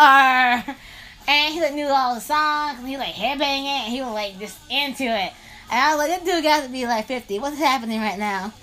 [0.00, 0.76] or?
[1.26, 4.38] And he like knew all the songs and he like headbanging and he was like
[4.38, 5.32] just into it.
[5.70, 7.38] And I was like, this dude got to be like 50.
[7.38, 8.52] What's happening right now?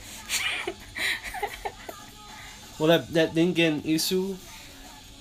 [2.82, 4.36] Well, that that Ningen Isu,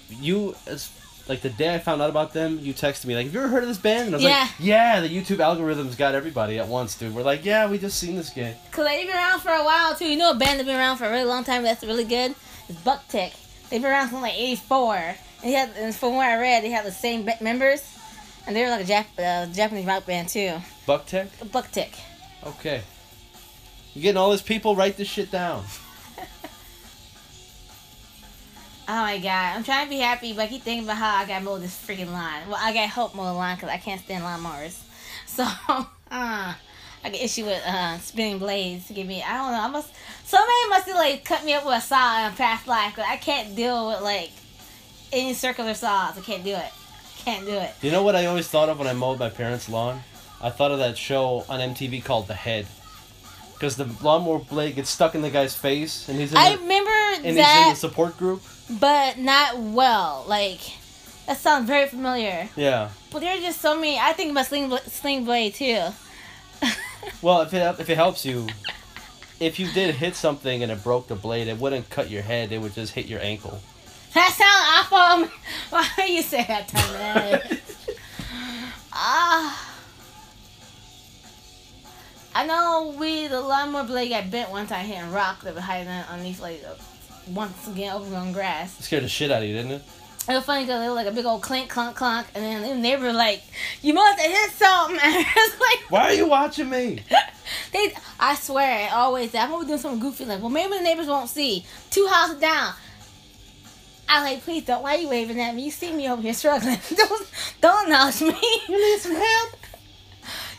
[0.09, 0.89] you as
[1.31, 3.49] like the day I found out about them, you texted me like, "Have you ever
[3.49, 4.41] heard of this band?" And I was Yeah.
[4.41, 7.15] like, "Yeah." The YouTube algorithms got everybody at once, dude.
[7.15, 9.95] We're like, "Yeah, we just seen this guy." Cause they've been around for a while
[9.95, 10.07] too.
[10.09, 12.35] You know, a band that's been around for a really long time that's really good.
[12.69, 13.33] It's Buck Tick.
[13.71, 14.97] They've been around since like '84.
[14.97, 17.83] And, he had, and from what I read, they have the same members,
[18.47, 20.61] and they're like a Jap- uh, Japanese rock band too.
[20.85, 21.29] Buck Tech.
[21.53, 21.93] Buck Tick.
[22.45, 22.83] Okay.
[23.95, 24.75] You getting all these people?
[24.77, 25.65] Write this shit down.
[28.93, 31.25] Oh my god, I'm trying to be happy, but I keep thinking about how I
[31.25, 32.49] got mowed this freaking lawn.
[32.49, 34.79] Well, I gotta help mow the lawn because I can't stand lawnmowers.
[35.27, 36.55] So, uh, I
[37.05, 39.23] get issue with uh, spinning blades to give me.
[39.23, 39.61] I don't know.
[39.61, 39.93] I must.
[40.25, 43.09] Somebody must have like cut me up with a saw in a past life because
[43.09, 44.33] I can't deal with like
[45.13, 46.19] any circular saws.
[46.19, 46.73] I can't do it.
[47.19, 47.71] Can't do it.
[47.81, 50.03] You know what I always thought of when I mowed my parents' lawn?
[50.43, 52.67] I thought of that show on MTV called The Head.
[53.53, 56.63] Because the lawnmower blade gets stuck in the guy's face, and he's in, I the,
[56.63, 58.43] remember and he's in the support group.
[58.79, 60.25] But not well.
[60.29, 60.61] Like
[61.27, 62.49] that sounds very familiar.
[62.57, 62.91] Yeah.
[63.11, 63.99] But there are just so many.
[63.99, 65.89] I think about Sling, Sling Blade too.
[67.23, 68.47] Well, if it if it helps you,
[69.41, 72.53] if you did hit something and it broke the blade, it wouldn't cut your head.
[72.53, 73.59] It would just hit your ankle.
[74.15, 75.31] That sounds awful.
[75.71, 77.61] Why you say that to me?
[78.93, 79.67] Ah.
[82.35, 85.89] I know we the lawnmower blade got bent one time hitting rock that was hiding
[85.89, 86.75] underneath like uh,
[87.29, 88.79] once again overgrown grass.
[88.79, 89.83] It scared the shit out of you, didn't it?
[90.29, 92.63] It was funny because it was like a big old clink clunk clunk, and then
[92.63, 93.43] the neighbor was like,
[93.83, 97.03] "You must have hit something." And it's like Why are you watching me?
[97.73, 97.95] they.
[98.19, 99.35] I swear, it always.
[99.35, 102.75] I'm always doing something goofy like, "Well, maybe the neighbors won't see." Two houses down.
[104.13, 104.83] I like, please don't.
[104.83, 105.65] Why are you waving at me?
[105.65, 106.79] You see me over here struggling.
[106.97, 108.37] don't don't acknowledge me.
[108.69, 109.57] You need some help?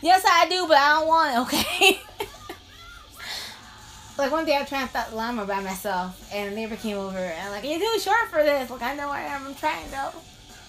[0.00, 1.56] Yes, I do, but I don't want it.
[1.56, 2.00] Okay.
[4.22, 6.96] Like one day I was trying to stop the by myself, and a neighbor came
[6.96, 9.48] over, and I'm like, "You're too short for this." Like I know I am.
[9.48, 10.12] I'm trying though.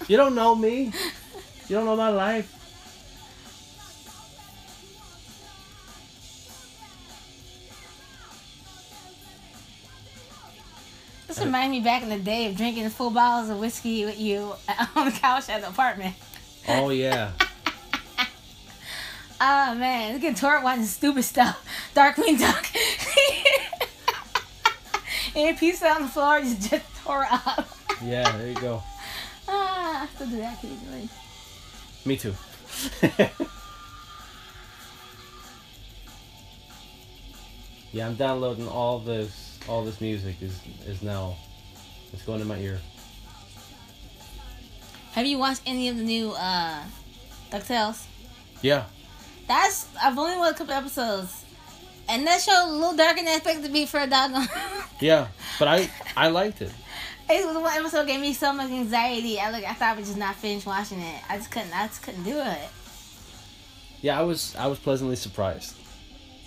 [0.07, 0.91] You don't know me.
[1.69, 2.53] You don't know my life.
[11.25, 14.53] This reminds me back in the day of drinking full bottles of whiskey with you
[14.95, 16.15] on the couch at the apartment.
[16.67, 17.31] Oh yeah.
[19.41, 21.65] Oh man, look at Tor watching stupid stuff.
[21.95, 22.65] Darkwing Duck.
[25.35, 27.67] and pizza on the floor just just tore up.
[28.03, 28.83] Yeah, there you go.
[29.47, 31.07] Ah, I still do that occasionally.
[32.03, 32.33] Me too.
[37.93, 39.57] yeah, I'm downloading all this.
[39.69, 41.37] All this music is is now.
[42.11, 42.79] It's going in my ear.
[45.13, 46.83] Have you watched any of the new uh
[47.51, 48.03] DuckTales?
[48.61, 48.85] Yeah.
[49.47, 51.39] That's I've only watched a couple episodes.
[52.09, 54.47] And that show a little darker than I expected to be for a doggone.
[54.99, 55.27] Yeah,
[55.59, 56.71] but I I liked it.
[57.29, 59.39] it was one episode gave me so much anxiety.
[59.39, 61.21] I like I thought I would just not finish watching it.
[61.29, 61.73] I just couldn't.
[61.75, 62.69] I just couldn't do it.
[64.01, 65.75] Yeah, I was I was pleasantly surprised.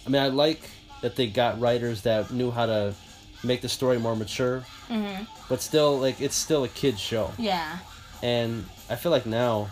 [0.07, 0.61] I mean, I like
[1.03, 2.95] that they got writers that knew how to
[3.43, 7.33] make the story more mature, hmm but still like it's still a kids show.
[7.39, 7.79] Yeah.
[8.23, 9.69] And I feel like now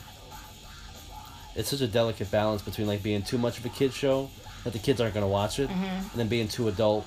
[1.57, 4.29] it's such a delicate balance between like being too much of a kids show
[4.65, 7.07] that the kids aren't gonna watch it, hmm and then being too adult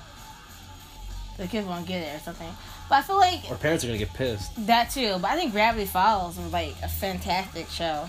[1.36, 2.52] The kids won't get it or something.
[2.88, 4.50] But I feel like or parents are gonna get pissed.
[4.66, 5.18] that too.
[5.20, 8.08] But I think Gravity Falls was like a fantastic show.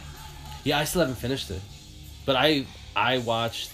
[0.63, 1.61] Yeah, I still haven't finished it,
[2.25, 2.65] but I
[2.95, 3.71] I watched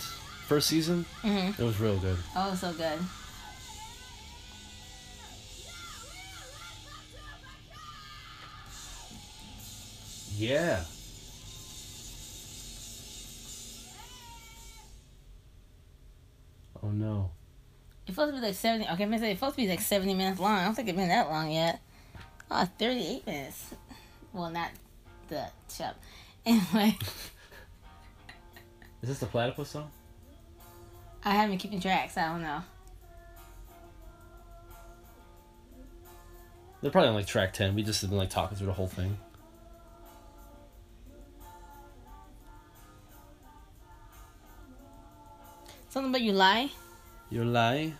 [0.47, 1.05] first season.
[1.22, 2.18] hmm It was real good.
[2.36, 2.99] Oh, so good.
[10.36, 10.84] Yeah.
[16.96, 17.32] Oh no.
[18.08, 18.86] It's supposed to be like 70.
[18.86, 20.60] Okay, I'm gonna say it's supposed to be like 70 minutes long.
[20.60, 21.82] I don't think it's been that long yet.
[22.50, 23.74] Oh, 38 minutes.
[24.34, 24.70] Well, not
[25.30, 25.91] the show.
[26.48, 26.96] Anyway,
[29.02, 29.89] Is this the platypus song?
[31.24, 32.62] I haven't been keeping track, so I don't know.
[36.82, 37.74] They're probably on like track ten.
[37.74, 39.18] We just have been like talking through the whole thing.
[45.89, 46.70] Something about you lie?
[47.36, 47.98] You're lying.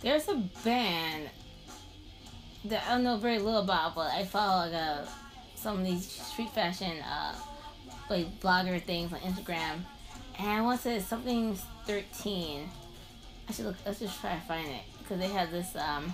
[0.00, 1.28] There's a band
[2.66, 5.06] that I know very little about, but I follow like uh,
[5.56, 7.34] some of these street fashion uh,
[8.08, 9.80] like blogger things on Instagram,
[10.38, 12.70] and I want to say something thirteen.
[13.48, 13.76] I should look.
[13.84, 16.12] Let's just try to find it because they had this um,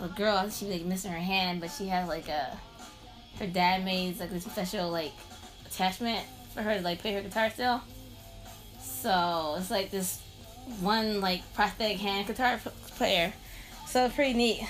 [0.00, 0.48] a girl.
[0.48, 2.56] She like missing her hand, but she has like a
[3.38, 5.12] her dad made like this special like
[5.66, 7.80] attachment for her to like play her guitar still.
[8.80, 10.20] So it's like this
[10.80, 13.32] one like prosthetic hand guitar p- player.
[13.86, 14.66] So it's pretty neat.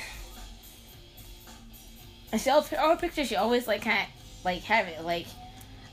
[2.31, 5.27] And she all, all her pictures she always like kind of like have it like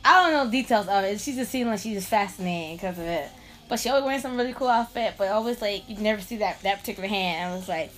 [0.06, 1.20] I don't know details of it.
[1.20, 3.30] She just seems like she's just fascinating because of it.
[3.68, 6.62] But she always wearing some really cool outfit, but always like you never see that
[6.62, 7.54] that particular hand.
[7.54, 7.92] I was like,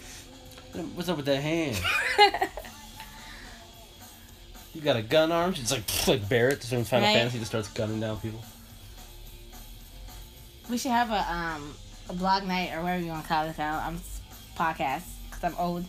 [0.96, 1.80] What's up with that hand?
[4.74, 5.54] you got a gun arm?
[5.54, 7.16] She's like like Barret from Final Right.
[7.16, 8.42] Fantasy just starts gunning down people.
[10.70, 11.74] we should have a um
[12.10, 13.58] a blog night or whatever you want to call it.
[13.58, 13.80] now.
[13.86, 14.00] I'm
[14.58, 15.86] podcast because I'm old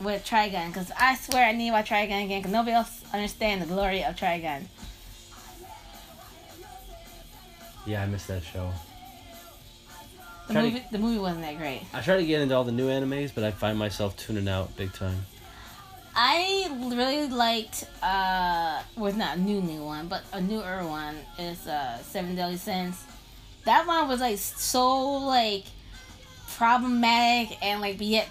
[0.00, 3.66] with Trigun because I swear I need my Trigun again because nobody else understand the
[3.66, 4.64] glory of Trigun.
[7.86, 8.72] Yeah, I missed that show.
[10.48, 11.82] The Try to- the movie wasn't that great.
[11.92, 14.76] I try to get into all the new animes, but I find myself tuning out
[14.76, 15.24] big time.
[16.18, 21.66] I really liked uh well not a new new one, but a newer one is
[21.66, 23.04] uh Seven Deadly Sins.
[23.66, 25.64] That one was like so like
[26.48, 28.28] problematic and like yet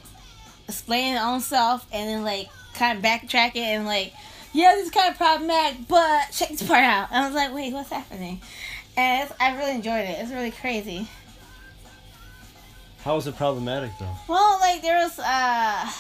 [0.67, 4.13] explaining own self and then like kind of backtracking and like
[4.51, 7.53] yeah this is kind of problematic but check this part out and I was like
[7.53, 8.41] wait what's happening
[8.97, 11.07] and it's, I really enjoyed it it's really crazy
[13.03, 14.15] How was it problematic though?
[14.27, 15.91] Well, like there was uh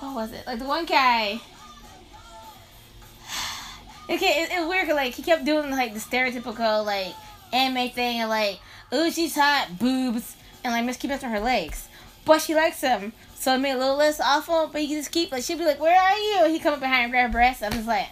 [0.00, 0.46] what was it?
[0.46, 1.40] Like the one guy
[4.10, 7.14] Okay, it, it was weird like he kept doing like the stereotypical like
[7.52, 8.58] anime thing and like,
[8.94, 11.88] ooh she's hot, boobs and like miss keep messing her legs.
[12.24, 13.12] But she likes him.
[13.34, 15.64] So it made it a little less awful, but he just keep like she'd be
[15.64, 16.38] like, Where are you?
[16.44, 17.62] And he come up behind and grab her breast.
[17.62, 18.08] I'm just like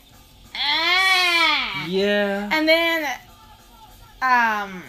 [0.54, 2.48] Ah Yeah.
[2.52, 3.04] and then,
[4.22, 4.82] um,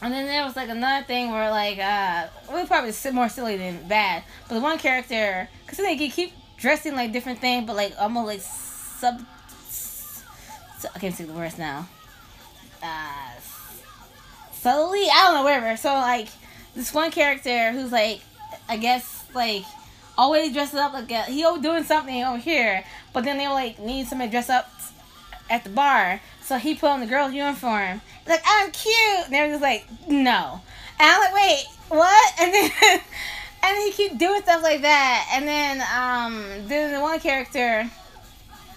[0.00, 3.86] and then there was like another thing where like uh, we probably more silly than
[3.86, 7.94] bad, but the one character, cause then they keep dressing like different things, but like
[7.98, 9.26] almost like sub.
[10.94, 11.88] I can't see the words now.
[12.82, 13.30] Uh,
[14.52, 15.76] subtly, I don't know, whatever.
[15.78, 16.28] So like
[16.74, 18.20] this one character who's like,
[18.68, 19.64] I guess like
[20.18, 24.06] always dresses up like a, he doing something over here, but then they like need
[24.06, 24.70] somebody to dress up
[25.48, 26.20] at the bar.
[26.42, 28.02] So he put on the girl's uniform.
[28.20, 29.26] He's like, I'm cute.
[29.26, 30.60] And everyone's like, no.
[31.00, 32.34] And I'm like, wait, what?
[32.40, 33.00] And then
[33.62, 35.28] And he keep doing stuff like that.
[35.32, 37.90] And then um then the one character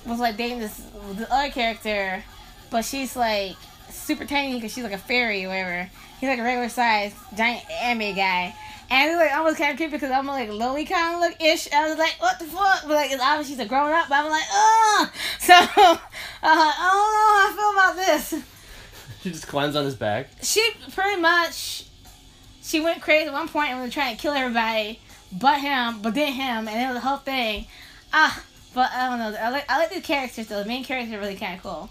[0.06, 0.78] was like dating this
[1.14, 2.24] the other character,
[2.70, 3.56] but she's like
[3.90, 5.90] super tiny because she's like a fairy or whatever.
[6.20, 8.56] He's like a regular size giant anime guy.
[8.90, 11.42] And it was like almost kind of creepy because I'm like loli kind of look
[11.42, 11.72] ish.
[11.74, 12.84] I was like, what the fuck?
[12.84, 14.08] But like, it's obviously she's a grown up.
[14.10, 15.12] But I'm like, oh.
[15.40, 15.98] So, uh,
[16.44, 18.44] I don't know how I feel about this.
[19.22, 20.28] She just climbs on his back.
[20.44, 20.64] She
[20.94, 21.86] pretty much,
[22.66, 25.00] she went crazy at one point and was trying to kill everybody,
[25.32, 27.68] but him, but then him, and it was the whole thing.
[28.12, 28.44] Ah,
[28.74, 29.40] but I don't know.
[29.40, 30.64] I like I like the characters though.
[30.64, 31.90] The main character really kind of cool.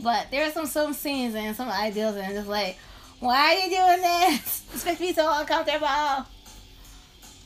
[0.00, 2.78] But there are some some scenes and some ideals and just like,
[3.18, 4.62] why are you doing this?
[4.72, 6.26] This makes me so uncomfortable.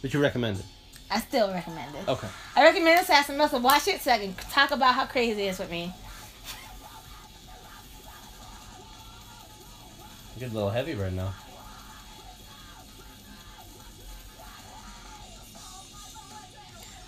[0.03, 0.65] But you recommend it.
[1.11, 2.09] I still recommend it.
[2.09, 2.29] Okay.
[2.57, 3.61] I recommend Assassin Muscle.
[3.61, 5.93] Watch it so I can talk about how crazy it is with me.
[10.35, 11.33] You get a little heavy right now.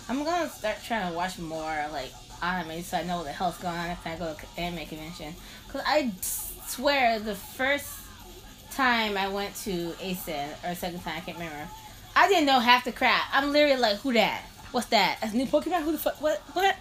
[0.09, 3.57] I'm gonna start trying to watch more like anime so I know what the hell's
[3.59, 5.35] going on if I go to anime convention.
[5.67, 6.11] Cause I
[6.65, 7.87] swear the first
[8.71, 11.69] time I went to ACen or second time I can't remember,
[12.15, 13.23] I didn't know half the crap.
[13.31, 14.41] I'm literally like, who that?
[14.71, 15.19] What's that?
[15.21, 15.83] That's a new Pokemon.
[15.83, 16.19] Who the fuck?
[16.21, 16.41] What?
[16.53, 16.75] What?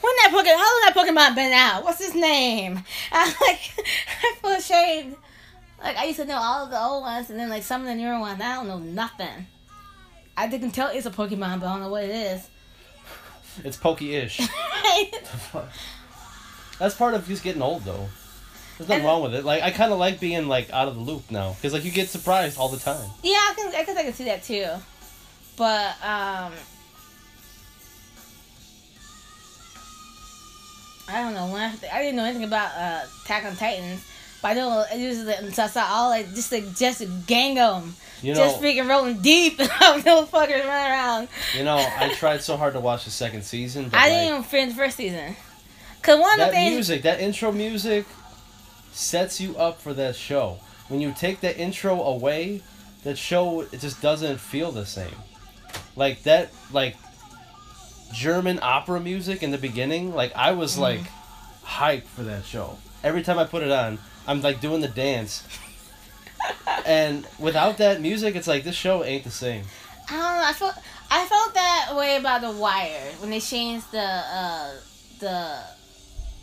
[0.00, 0.56] When that Pokemon?
[0.56, 1.84] How long that Pokemon been out?
[1.84, 2.82] What's his name?
[3.12, 3.60] I'm like,
[4.22, 5.16] I feel ashamed.
[5.80, 7.86] Like I used to know all of the old ones, and then like some of
[7.86, 9.46] the newer ones, I don't know nothing.
[10.36, 12.48] I didn't tell it's a Pokemon, but I don't know what it is.
[13.62, 14.40] It's pokey-ish.
[16.78, 18.08] That's part of just getting old, though.
[18.78, 19.44] There's nothing And- wrong with it.
[19.44, 21.92] Like I kind of like being like out of the loop now, because like you
[21.92, 23.08] get surprised all the time.
[23.22, 23.74] Yeah, I can.
[23.74, 24.66] I guess I can see that too.
[25.56, 26.52] But um,
[31.08, 31.46] I don't know.
[31.52, 34.04] When I, I didn't know anything about uh, Attack on Titans,
[34.44, 37.06] but I know it was like, so I saw all like just like just a
[37.06, 41.28] gang of them, You just freaking rolling deep, little fuckers running around.
[41.56, 44.28] you know, I tried so hard to watch the second season, but I like, didn't
[44.28, 45.34] even finish the first season.
[46.02, 48.04] Cause one of the that things, music, that intro music,
[48.92, 50.58] sets you up for that show.
[50.88, 52.60] When you take that intro away,
[53.04, 55.16] that show it just doesn't feel the same.
[55.96, 56.96] Like that, like
[58.12, 60.14] German opera music in the beginning.
[60.14, 60.82] Like I was mm-hmm.
[60.82, 61.00] like
[61.64, 62.76] hyped for that show.
[63.02, 65.46] Every time I put it on, I'm like doing the dance.
[66.86, 69.64] and without that music, it's like this show ain't the same.
[70.08, 70.44] I don't know.
[70.44, 70.74] I felt
[71.10, 74.72] I felt that way about The Wire when they changed the uh
[75.20, 75.60] the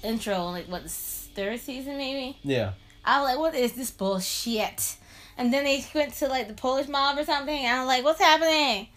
[0.04, 2.38] intro like what the third season maybe.
[2.44, 2.74] Yeah.
[3.04, 4.98] I was like, what is this bullshit?
[5.38, 7.66] And then they went to like the Polish mob or something.
[7.66, 8.88] And I was like, what's happening?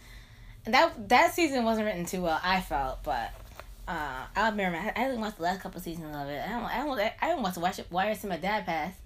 [0.66, 2.40] And that that season wasn't written too well.
[2.42, 3.30] I felt, but
[3.86, 6.42] uh, I remember I, I didn't watch the last couple seasons of it.
[6.46, 6.64] I don't.
[6.64, 7.12] I don't.
[7.22, 7.86] I didn't watch watch it.
[7.90, 8.98] Wire since my dad passed.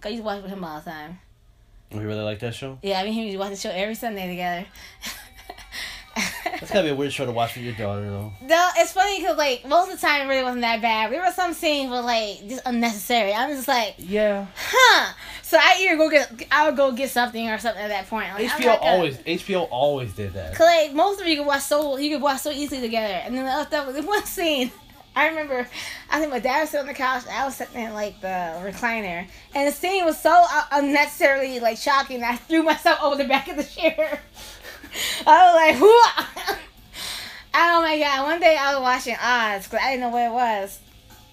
[0.00, 1.20] 'Cause I used to watch with him all the time.
[1.92, 2.78] We really like that show.
[2.82, 4.66] Yeah, I mean, he used to watch the show every Sunday together.
[6.60, 8.32] That's gotta be a weird show to watch with your daughter, though.
[8.42, 11.10] No, it's funny because like most of the time it really wasn't that bad.
[11.12, 13.32] There were some scenes were like just unnecessary.
[13.32, 14.46] I'm just like, Yeah.
[14.56, 15.12] huh.
[15.42, 18.32] So I either go get, I would go get something or something at that point.
[18.34, 20.54] Like, HBO not gonna- always HBO always did that.
[20.54, 23.36] Cause like most of you could watch so you could watch so easily together, and
[23.36, 23.86] then the other stuff.
[23.94, 24.70] was one scene,
[25.14, 25.68] I remember,
[26.10, 28.18] I think my dad was sitting on the couch, and I was sitting in like
[28.22, 28.26] the
[28.64, 32.20] recliner, and the scene was so uh, unnecessarily like shocking.
[32.20, 34.20] that I threw myself over the back of the chair.
[35.26, 36.56] I was like, Whoa!
[37.54, 38.24] oh my god!
[38.24, 40.78] One day I was watching Oz because I didn't know what it was.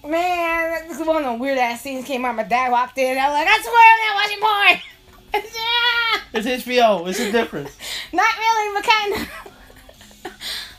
[0.06, 2.34] Man, this is one of the weird ass scenes came out.
[2.34, 3.18] My dad walked in.
[3.18, 5.52] I was like, I swear I'm not watching porn.
[5.54, 6.20] yeah.
[6.32, 7.08] It's HBO.
[7.08, 7.76] It's a difference.
[8.12, 10.32] Not really, but kind of.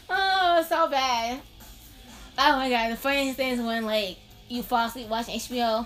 [0.10, 1.42] oh, it's so bad.
[2.38, 4.18] Oh my god, the funniest thing is when like
[4.48, 5.86] you fall asleep watching HBO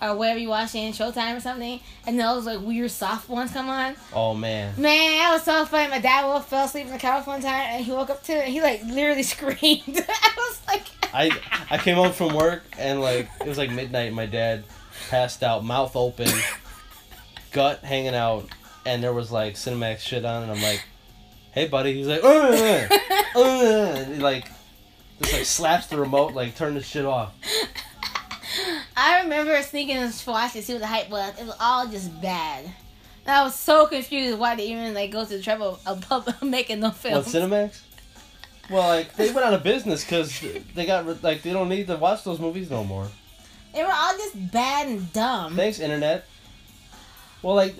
[0.00, 3.94] or wherever you watching Showtime or something, and those like weird soft ones come on.
[4.12, 4.74] Oh man.
[4.76, 5.88] Man, that was so funny.
[5.90, 8.32] My dad woke fell asleep in the couch one time, and he woke up to
[8.32, 9.62] it, and he like literally screamed.
[10.08, 11.30] I was like, I
[11.70, 14.08] I came home from work and like it was like midnight.
[14.08, 14.64] and My dad
[15.10, 16.28] passed out, mouth open,
[17.52, 18.48] gut hanging out,
[18.84, 20.84] and there was like Cinemax shit on, and I'm like,
[21.52, 22.88] "Hey, buddy." He's like, "Uh, uh,
[23.36, 24.46] uh," and he like
[25.20, 27.32] just like slaps the remote, like turn this shit off.
[28.96, 31.38] I remember sneaking and watching to see what the hype was.
[31.38, 32.64] It was all just bad.
[33.26, 36.80] And I was so confused why they even like go to the trouble of making
[36.80, 37.32] no What films.
[37.32, 37.80] Cinemax?
[38.70, 40.40] Well, like they went out of business because
[40.74, 43.08] they got like they don't need to watch those movies no more.
[43.74, 45.56] They were all just bad and dumb.
[45.56, 46.24] Thanks, internet.
[47.42, 47.74] Well, like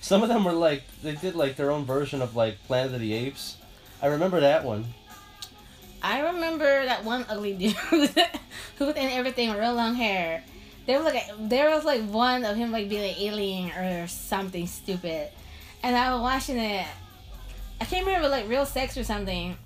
[0.00, 3.00] some of them were like they did like their own version of like Planet of
[3.00, 3.56] the Apes.
[4.02, 4.86] I remember that one.
[6.04, 10.44] I remember that one ugly dude who was in everything with real long hair.
[10.86, 14.06] There was like a, there was like one of him like being an alien or
[14.06, 15.30] something stupid,
[15.82, 16.86] and I was watching it.
[17.80, 19.56] I can't remember like Real Sex or something,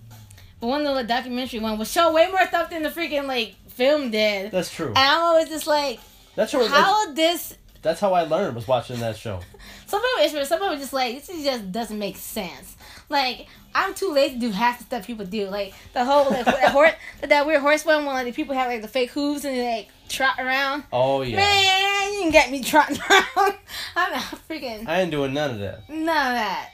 [0.61, 3.57] but one of the documentary one was show way more stuff than the freaking like
[3.70, 4.53] film did.
[4.53, 4.89] That's true.
[4.89, 5.99] And I'm always just like,
[6.36, 9.41] That's how, that's, this that's how I learned was watching that show.
[9.86, 12.76] Some people, some people just like this just doesn't make sense.
[13.09, 15.49] Like I'm too lazy to do half the stuff people do.
[15.49, 16.93] Like the whole like that, horse,
[17.23, 19.77] that weird horse one when like the people have like the fake hooves and they
[19.79, 20.85] like trot around.
[20.93, 21.37] Oh yeah.
[21.37, 23.55] Man, you can get me trotting around.
[23.97, 25.89] I'm not freaking I ain't doing none of that.
[25.89, 26.71] none of that.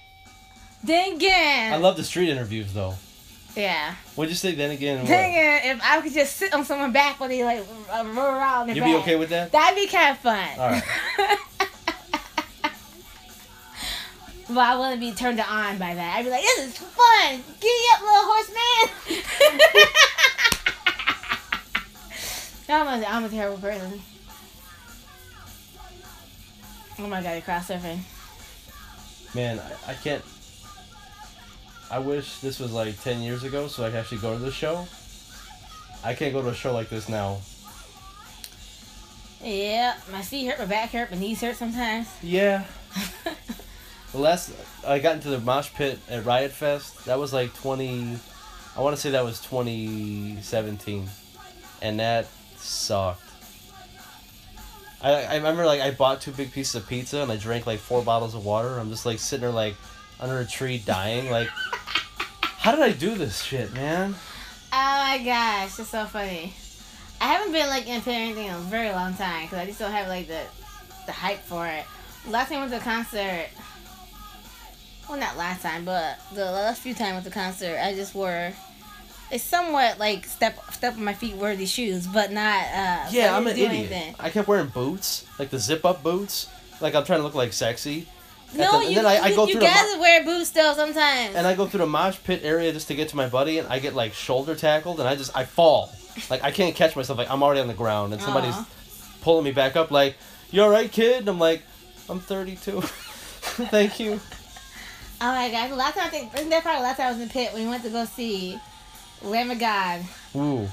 [0.83, 2.95] Then again, I love the street interviews though.
[3.57, 3.95] yeah.
[4.17, 5.05] What'd you say then again?
[5.07, 8.67] Then again, if I could just sit on someone's back while they like roll around
[8.67, 9.51] their You be back, okay with that?
[9.53, 10.49] That'd be kind of fun.
[10.59, 10.83] All right.
[14.49, 16.17] but I wouldn't be turned on by that.
[16.17, 17.43] I'd be like, this is fun.
[17.61, 18.89] Giddy up, little horse man.
[22.69, 24.01] I'm, a, I'm a terrible person.
[26.99, 27.99] Oh my god, you're cross surfing.
[29.35, 30.23] Man, I, I can't.
[31.91, 34.51] I wish this was like 10 years ago so I could actually go to the
[34.51, 34.87] show.
[36.03, 37.41] I can't go to a show like this now.
[39.43, 42.09] Yeah, my feet hurt, my back hurt, my knees hurt sometimes.
[42.23, 42.65] Yeah.
[44.15, 44.53] The last
[44.87, 48.17] I got into the mosh pit at Riot Fest, that was like 20.
[48.77, 51.09] I want to say that was 2017.
[51.83, 53.29] And that sucked.
[55.03, 57.81] I, I remember like I bought two big pieces of pizza and I drank like
[57.81, 58.79] four bottles of water.
[58.79, 59.75] I'm just like sitting there like
[60.21, 61.29] under a tree dying.
[61.29, 61.49] Like,
[62.43, 64.15] how did I do this shit, man?
[64.73, 66.55] Oh my gosh, it's so funny.
[67.21, 69.91] I haven't been like in anything in a very long time because I just don't
[69.91, 70.43] have like the
[71.07, 71.85] the hype for it.
[72.29, 73.49] Last time I went to a concert,
[75.09, 78.53] well, not last time, but the last few times I the concert, I just wore
[79.31, 82.65] it's somewhat like step step on my feet worthy shoes, but not.
[82.67, 83.71] Uh, Yeah, I'm an idiot.
[83.71, 84.15] anything.
[84.21, 86.49] I kept wearing boots, like the zip up boots.
[86.81, 88.07] Like I'm trying to look like sexy.
[88.55, 90.49] No, the- and you, then I- I go you through the mo- guys wear boots
[90.49, 91.35] still sometimes.
[91.35, 93.67] and I go through the mosh pit area just to get to my buddy, and
[93.69, 95.91] I get like shoulder tackled, and I just I fall,
[96.31, 98.67] like I can't catch myself, like I'm already on the ground, and somebody's Aw.
[99.23, 100.17] pulling me back up, like
[100.51, 101.21] you all right, kid?
[101.21, 101.63] And I'm like,
[102.09, 102.81] I'm 32.
[103.71, 104.21] Thank you.
[105.21, 105.71] Oh my god!
[105.73, 107.63] Last time I think isn't that probably the last time I was in pit when
[107.65, 108.59] we went to go see
[109.23, 110.03] Lamb of God.
[110.37, 110.69] Ooh,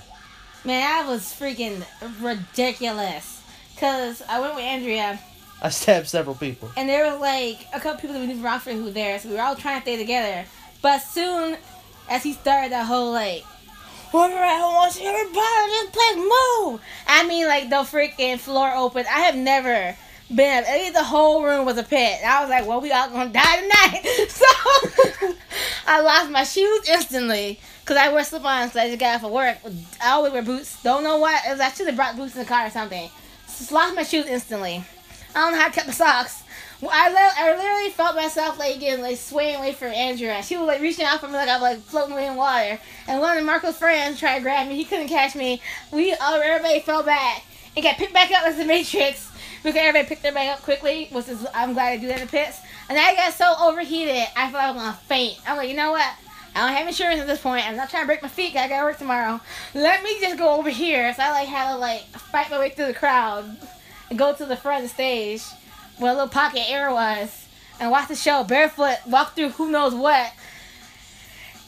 [0.63, 1.83] Man, that was freaking
[2.21, 3.41] ridiculous.
[3.77, 5.19] Cause I went with Andrea
[5.63, 6.71] I stabbed several people.
[6.77, 9.17] and there was like a couple people that we knew from Rockford who were there,
[9.19, 10.45] so we were all trying to stay together.
[10.81, 11.57] But soon
[12.09, 13.43] as he started that whole like
[14.11, 16.81] Whoever I wants everybody this place move.
[17.07, 19.05] I mean like the freaking floor open.
[19.07, 19.95] I have never
[20.39, 22.19] I the whole room was a pit.
[22.21, 24.27] And I was like, well we all gonna die tonight.
[24.29, 25.35] So
[25.87, 27.59] I lost my shoes instantly.
[27.85, 29.57] Cause I wear slip-ons, so I just got off of work.
[30.01, 30.81] I always wear boots.
[30.83, 31.41] Don't know why.
[31.45, 33.09] It was, I should have brought boots in the car or something.
[33.47, 34.83] Just lost my shoes instantly.
[35.35, 36.43] I don't know how I kept the socks.
[36.81, 40.41] Well, I, I literally felt myself like getting like swaying away from Andrea.
[40.41, 42.79] She was like reaching out for me like I was like floating away in water.
[43.07, 44.75] And one of Marco's friends tried to grab me.
[44.75, 45.61] He couldn't catch me.
[45.91, 47.43] We all everybody fell back
[47.75, 49.30] and got picked back up as the Matrix.
[49.61, 52.25] Because everybody picked their bag up quickly, which is I'm glad I do that in
[52.25, 52.59] the pits.
[52.89, 55.39] And I got so overheated, I thought I was gonna faint.
[55.47, 56.13] I'm like, you know what?
[56.55, 57.65] I don't have insurance at this point.
[57.65, 58.55] I'm not trying to break my feet.
[58.55, 59.39] I gotta work tomorrow.
[59.73, 61.13] Let me just go over here.
[61.13, 63.45] So I like had to like fight my way through the crowd
[64.09, 65.43] and go to the front of the stage
[65.97, 67.47] where a little pocket air was
[67.79, 70.33] and watch the show barefoot, walk through who knows what.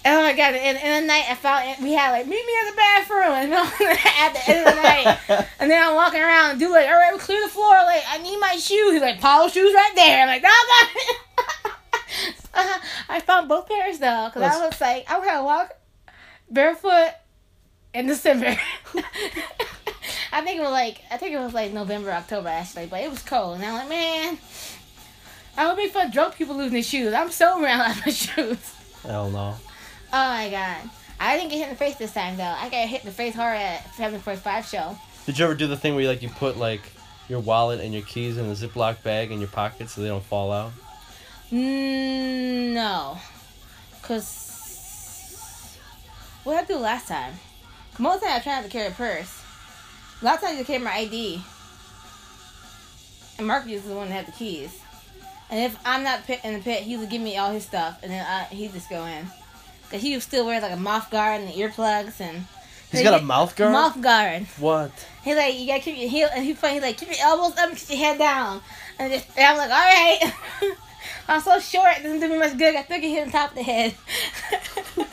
[0.06, 0.54] Oh my god!
[0.54, 3.54] And in the night, I found we had like meet me in the bathroom and
[4.20, 5.18] at the end of the night,
[5.60, 7.72] and then I'm walking around and do like, all right, we clear the floor.
[7.72, 8.92] Like I need my shoes.
[8.94, 10.22] He's like, Paul's shoes right there.
[10.22, 11.72] I'm like, no, no.
[12.54, 15.72] uh, I found both pairs though, cause I was like, I'm gonna walk
[16.50, 17.14] barefoot
[17.94, 18.58] in December.
[20.34, 23.10] I think it was like I think it was like November, October actually, but it
[23.10, 24.38] was cold, and I'm like, man,
[25.56, 27.14] I would be fun drunk people losing their shoes.
[27.14, 28.76] I'm so around out my shoes.
[29.04, 29.56] Hell no.
[30.16, 30.92] Oh my god.
[31.20, 32.44] I didn't get hit in the face this time though.
[32.44, 34.96] I got hit in the face hard at 745 show.
[35.26, 36.82] Did you ever do the thing where you, like you put like
[37.28, 40.24] your wallet and your keys in a Ziploc bag in your pocket so they don't
[40.24, 40.72] fall out?
[41.52, 43.18] Mm, no.
[44.04, 45.80] Cause
[46.44, 47.34] what did I do last time?
[47.98, 49.42] Most of the time I try not to carry a purse.
[50.22, 51.42] Last time I just carried my ID.
[53.40, 54.80] And Mark is the one that had the keys.
[55.50, 58.12] And if I'm not in the pit, he would give me all his stuff, and
[58.12, 59.26] then I, he'd just go in.
[59.94, 62.46] Cause he still wear like a mouth guard and the earplugs and.
[62.92, 63.74] He's got a mouth guard.
[63.74, 64.48] Mouth guard.
[64.58, 64.92] What?
[65.24, 66.74] He's like, you gotta keep your heel, and he's funny.
[66.74, 68.62] He's like, keep your elbows up, and keep your head down,
[68.98, 70.34] and, just, and I'm like, all right.
[71.28, 72.76] I'm so short, it doesn't do me much good.
[72.76, 73.94] I still get hit on top of the head.
[74.98, 75.06] oh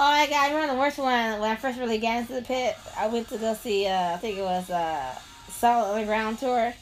[0.00, 2.74] my god, I remember the worst one when I first really got into the pit.
[2.96, 5.14] I went to go see, uh, I think it was uh,
[5.48, 6.72] Solid Underground tour,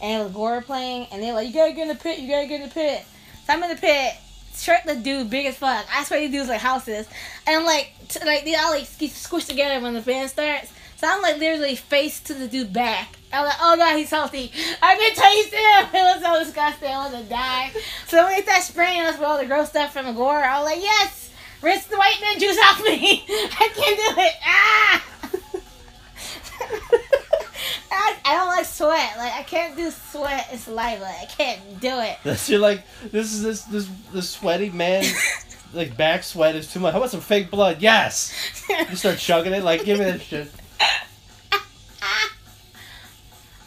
[0.00, 2.20] and it was Gwar playing, and they were like, you gotta get in the pit,
[2.20, 3.04] you gotta get in the pit.
[3.46, 4.14] So I'm in the pit,
[4.54, 5.86] shirtless dude, big as fuck.
[5.94, 7.06] I swear these dudes like houses,
[7.46, 10.72] and like t- like they all like squish together when the band starts.
[10.96, 13.16] So I'm like literally face to the dude back.
[13.32, 14.52] I'm like, oh god, he's healthy.
[14.80, 15.88] I can taste him.
[16.00, 16.88] It was so disgusting.
[16.88, 17.72] I want to die.
[18.06, 20.60] So when they start spraying us with all the gross stuff from the gore, I
[20.60, 21.30] was like, yes,
[21.60, 23.24] rinse the white man juice off me.
[23.28, 24.34] I can't do it.
[24.44, 24.71] Ah.
[28.32, 29.16] I, don't like sweat.
[29.18, 31.04] Like I can't do sweat and saliva.
[31.04, 32.18] I can't do it.
[32.24, 35.04] That's you're like this is this this this sweaty man
[35.74, 36.92] like back sweat is too much.
[36.92, 37.82] How about some fake blood?
[37.82, 38.32] Yes.
[38.68, 40.50] You start chugging it like give me that shit.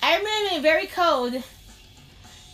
[0.01, 1.43] I remember being very cold,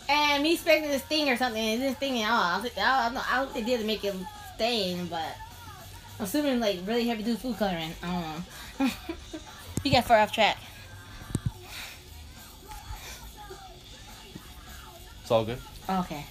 [0.08, 2.42] and me expecting this thing or something, and it didn't sting at oh, all.
[2.42, 4.14] I, was, I, don't know, I don't think they did to make it
[4.54, 5.36] stain, but
[6.18, 7.92] I'm assuming like really heavy duty food coloring.
[8.02, 8.44] I
[8.78, 8.94] don't know.
[9.84, 10.56] you got far off track.
[15.22, 15.58] It's all good.
[15.88, 16.26] Okay.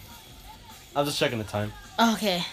[0.96, 1.74] I'm just checking the time.
[2.00, 2.44] Okay.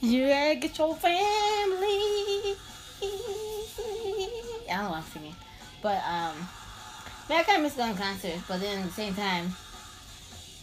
[0.00, 2.56] You gotta get your family.
[4.70, 5.34] I don't know what I'm singing.
[5.82, 6.36] But, um,
[7.28, 9.54] man, I kind of miss going to concerts, but then at the same time,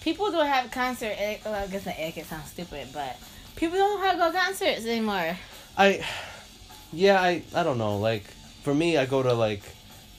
[0.02, 3.18] people don't have concert, well, I guess the etiquette sounds stupid, but
[3.56, 5.38] people don't know how to go to concerts anymore.
[5.78, 6.06] I
[6.92, 7.98] yeah, I I don't know.
[7.98, 8.24] Like
[8.64, 9.64] for me, I go to like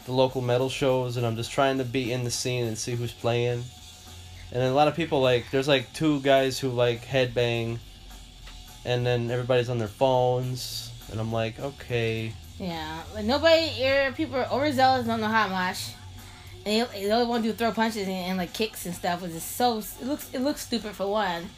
[0.07, 2.95] the local metal shows and I'm just trying to be in the scene and see
[2.95, 3.65] who's playing.
[4.53, 7.79] And then a lot of people like there's like two guys who like headbang
[8.85, 12.35] and then everybody's on their phones and I'm like, okay.
[12.59, 15.95] Yeah, like nobody, your people are overzealous, don't know how much.
[16.65, 19.33] And they, they want to do throw punches and, and like kicks and stuff, which
[19.33, 21.49] is so it looks it looks stupid for one,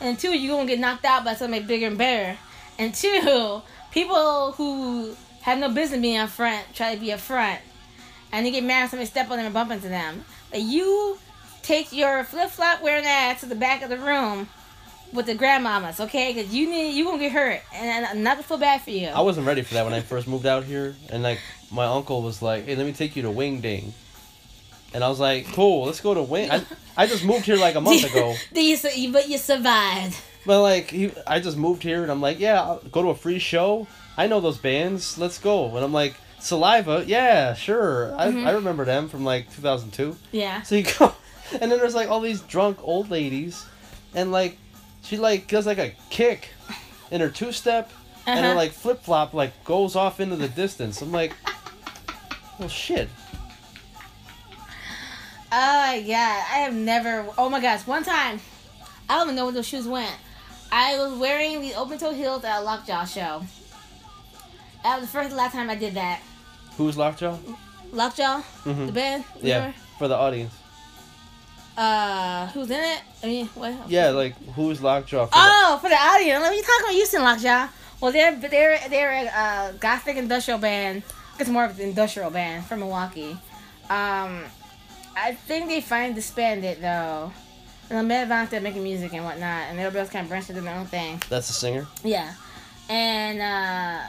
[0.00, 2.38] and two you're gonna get knocked out by somebody bigger and better,
[2.78, 7.60] and two people who have no business being up front try to be up front,
[8.32, 10.24] and they get mad when somebody step on them and bump into them.
[10.50, 11.18] Like you
[11.64, 14.48] take your flip flop wearing ass to the back of the room
[15.12, 16.32] with the grandmamas, okay?
[16.32, 19.08] Because you need you gonna get hurt, and I'm not gonna feel bad for you.
[19.08, 21.40] I wasn't ready for that when I first moved out here and like
[21.70, 23.92] my uncle was like, "Hey, let me take you to Wing Ding."
[24.92, 26.62] And I was like, "Cool, let's go to Wing." I,
[26.96, 28.34] I just moved here like a month ago.
[28.54, 30.16] You, but you survived.
[30.46, 33.14] But like he, I just moved here and I'm like, yeah, I'll go to a
[33.14, 33.86] free show.
[34.16, 35.16] I know those bands.
[35.18, 35.74] Let's go.
[35.74, 38.08] And I'm like, Saliva, yeah, sure.
[38.18, 38.44] Mhm.
[38.46, 40.16] I, I remember them from like 2002.
[40.32, 40.62] Yeah.
[40.62, 41.14] So you go,
[41.60, 43.64] and then there's like all these drunk old ladies,
[44.14, 44.58] and like
[45.02, 46.48] she like does like a kick
[47.10, 47.90] in her two step,
[48.26, 48.54] and her Uh-huh.
[48.56, 51.00] like flip flop like goes off into the distance.
[51.02, 51.32] I'm like,
[52.58, 53.08] well shit.
[55.56, 57.26] Oh my god, I have never.
[57.38, 58.40] Oh my gosh, one time,
[59.08, 60.14] I don't even know where those shoes went.
[60.72, 63.44] I was wearing the open toe heels at a Lockjaw show.
[64.82, 66.20] That was the first and last time I did that.
[66.76, 67.38] Who's Lockjaw?
[67.92, 68.86] Lockjaw, Mhm.
[68.86, 69.24] the band.
[69.40, 69.76] Yeah, remember?
[69.98, 70.52] for the audience.
[71.76, 73.00] Uh, who's in it?
[73.22, 73.88] I mean, what?
[73.90, 75.26] Yeah, like who's Lockjaw?
[75.26, 76.40] For the- Oh, for the audience.
[76.42, 76.94] let me talk talking about?
[76.94, 77.68] Houston Lockjaw.
[78.00, 81.02] Well, they're they're they're a uh, gothic industrial band.
[81.38, 83.32] It's more of an industrial band from Milwaukee.
[83.90, 84.44] Um,
[85.16, 87.32] I think they finally disbanded though.
[87.90, 90.48] And I'm mad about them making music and whatnot, and everybody else kind of branched
[90.50, 91.20] into their own thing.
[91.28, 91.86] That's the singer.
[92.02, 92.32] Yeah,
[92.88, 94.06] and uh,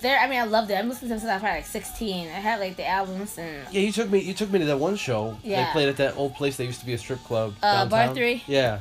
[0.00, 0.18] they're.
[0.18, 0.74] I mean, I loved it.
[0.74, 2.26] I listened to them since I was probably like 16.
[2.26, 4.20] I had like the albums and Yeah, you took me.
[4.20, 5.36] You took me to that one show.
[5.42, 5.66] Yeah.
[5.66, 7.54] They played at that old place that used to be a strip club.
[7.62, 8.14] Uh, Bar.
[8.14, 8.42] Three?
[8.46, 8.80] Yeah.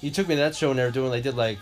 [0.00, 1.10] You took me to that show and they were doing.
[1.10, 1.58] They did like,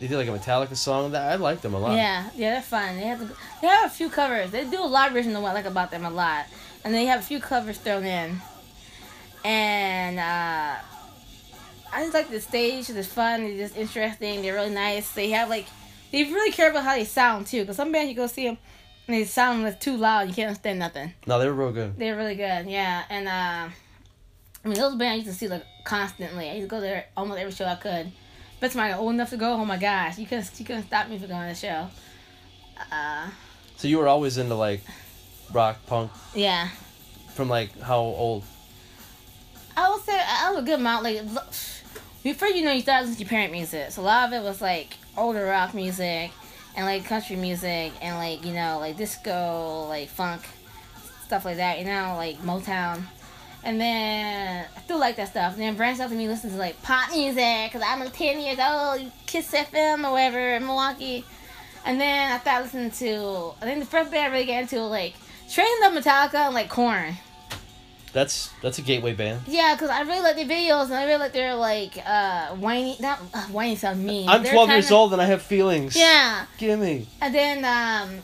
[0.00, 1.12] they did like a Metallica song.
[1.12, 1.96] That I liked them a lot.
[1.96, 2.96] Yeah, yeah, they're fun.
[2.96, 3.20] They have
[3.60, 4.50] they have a few covers.
[4.50, 5.42] They do a lot of original.
[5.42, 6.46] What I like about them a lot,
[6.84, 8.40] and they have a few covers thrown in.
[9.44, 10.76] And uh,
[11.92, 12.90] I just like the stage.
[12.90, 13.42] It's fun.
[13.42, 14.42] It's just interesting.
[14.42, 15.12] They're really nice.
[15.12, 15.66] They have like
[16.12, 17.64] they really care about how they sound too.
[17.64, 18.58] Cause some bands you go see them
[19.06, 20.28] and they sound like too loud.
[20.28, 21.12] You can't understand nothing.
[21.26, 21.98] No, they were real good.
[21.98, 22.66] They're really good.
[22.66, 23.68] Yeah, and uh,
[24.64, 26.48] I mean those bands I used to see like constantly.
[26.50, 28.12] I used to go there almost every show I could.
[28.60, 29.52] But somebody old enough to go.
[29.52, 31.88] Oh my gosh, you couldn't you couldn't stop me from going to the show.
[32.92, 33.28] Uh,
[33.76, 34.80] So you were always into like,
[35.52, 36.68] rock punk yeah.
[37.34, 38.44] from like how old?
[39.76, 41.04] I would say I was a good amount.
[41.04, 41.22] Like
[42.24, 43.92] before you know, you start listening to your parent music.
[43.92, 46.30] So a lot of it was like older rock music
[46.76, 50.42] and like country music and like you know like disco, like funk,
[51.24, 51.78] stuff like that.
[51.78, 53.02] You know, like Motown.
[53.64, 55.54] And then I still like that stuff.
[55.54, 58.40] And then branched out to me listening to like pop music because I'm like 10
[58.40, 61.24] years old, Kiss FM or whatever in Milwaukee.
[61.84, 64.80] And then I started listening to, I think the first band I really got into
[64.82, 65.14] like
[65.50, 67.16] Train Love Metallica and like Korn.
[68.12, 69.42] That's that's a gateway band.
[69.46, 72.96] Yeah, because I really like the videos and I really like their like uh whiny
[73.00, 74.28] not uh, whiny sounds mean.
[74.28, 75.94] I'm They're 12 years kinda- old and I have feelings.
[75.96, 77.06] Yeah, Gimme.
[77.20, 78.22] and then um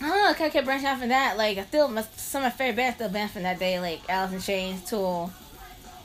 [0.00, 1.36] I don't know, I kind of kept branching off from that.
[1.38, 4.00] Like I still my, some of my favorite bands still band from that day, like
[4.08, 5.32] Alice in Chains, Tool,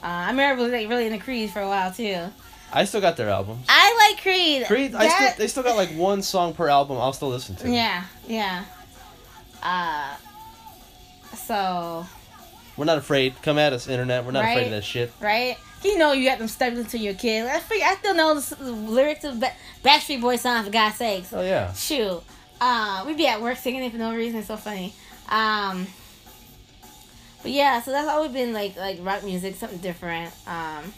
[0.01, 2.27] Uh, I remember like really into Creed for a while too.
[2.75, 3.65] I still got their albums.
[3.69, 4.65] I like Creed.
[4.65, 6.97] Creed, I That- still, they still got like one song per album.
[6.97, 7.69] I'll still listen to.
[7.69, 8.65] Yeah, yeah.
[9.61, 10.15] Uh,
[11.35, 12.05] so
[12.76, 13.36] We're not afraid.
[13.41, 14.26] Come at us, internet.
[14.26, 15.11] We're not afraid of that shit.
[15.19, 17.45] right, you know you got them stuck into your kid.
[17.45, 19.53] I figure I still know the, lyrics of ba-
[19.84, 21.34] Backstreet Boys song for God's sakes.
[21.34, 21.74] Oh yeah.
[21.74, 22.24] Shoot.
[22.59, 24.39] Uh, we be at work singing it for no reason.
[24.39, 24.93] It's so funny.
[25.30, 25.88] Um,
[27.41, 30.34] but yeah, so that's always been like like rock music, something different.
[30.47, 30.93] Um,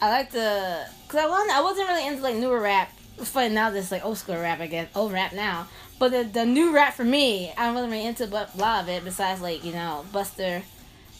[0.00, 2.92] I like the cause I wasn't I wasn't really into like newer rap.
[3.18, 5.66] It's funny now this like old school rap I guess old rap now.
[5.98, 8.88] But the the new rap for me, I wasn't really into but a lot of
[8.88, 9.04] it.
[9.04, 10.62] Besides like you know Busta,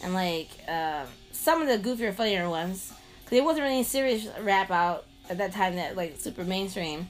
[0.02, 2.92] and like um, some of the goofier, funnier ones.
[3.24, 7.08] Cause there wasn't really serious rap out at that time that like super mainstream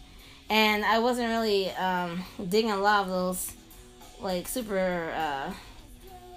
[0.51, 3.53] and I wasn't really um, digging a lot of those
[4.21, 5.53] like super uh,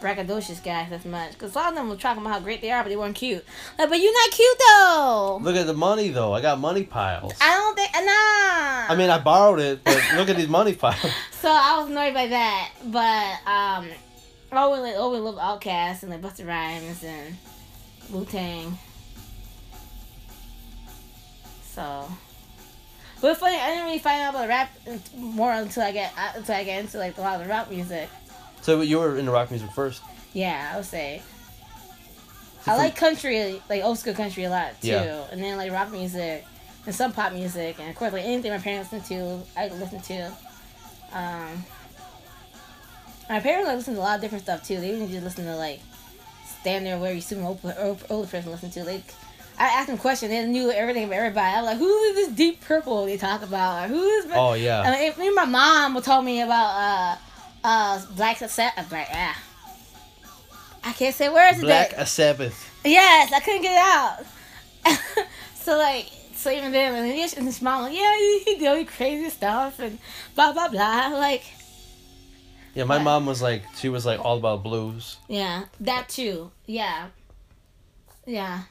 [0.01, 2.71] braggadocious guys as much because a lot of them were talking about how great they
[2.71, 3.45] are, but they weren't cute.
[3.77, 5.39] Like, but you're not cute though.
[5.41, 6.33] Look at the money though.
[6.33, 7.33] I got money piles.
[7.39, 8.93] I don't think nah.
[8.93, 10.99] I mean, I borrowed it, but look at these money piles.
[11.31, 13.87] so I was annoyed by that, but um,
[14.51, 17.37] I always like always love Outkast and like Busta Rhymes and
[18.09, 18.77] Wu Tang.
[21.63, 22.09] So.
[23.21, 24.75] But funny, I didn't really find out about rap
[25.15, 28.09] more until I get until I get into like a lot of the rock music.
[28.61, 30.01] So you were into rock music first.
[30.33, 31.21] Yeah, I would say.
[32.63, 35.25] So I like country, like old school country a lot too, Yeah.
[35.31, 36.45] and then like rock music
[36.85, 39.99] and some pop music, and of course like anything my parents listen to, I listen
[40.01, 40.25] to.
[41.13, 41.65] Um,
[43.29, 44.79] my parents like listen to a lot of different stuff too.
[44.79, 45.79] They didn't just listen to like
[46.61, 47.59] stand there where you assume old,
[48.09, 48.83] old, person listen to.
[48.83, 49.03] Like
[49.57, 51.55] I asked them questions, they knew everything about everybody.
[51.55, 53.85] I was like, who is this deep purple they talk about?
[53.85, 54.25] Or who is?
[54.33, 54.81] Oh yeah.
[54.81, 57.15] I mean, even my mom would told me about uh
[57.63, 58.89] uh Black a Sabbath.
[58.89, 59.43] Black ah.
[60.83, 62.01] I can't say words Black today.
[62.01, 62.81] a Sabbath.
[62.83, 65.25] Yes, I couldn't get it out.
[65.55, 68.85] so like, so even then, and his and his mom, like, yeah, he, he doing
[68.87, 69.99] crazy stuff and
[70.35, 71.09] blah blah blah.
[71.13, 71.43] Like,
[72.73, 73.03] Yeah, my What?
[73.03, 75.17] mom was like, she was like all about blues.
[75.27, 76.49] yeah, that too.
[76.65, 77.07] Yeah,
[78.25, 78.63] yeah.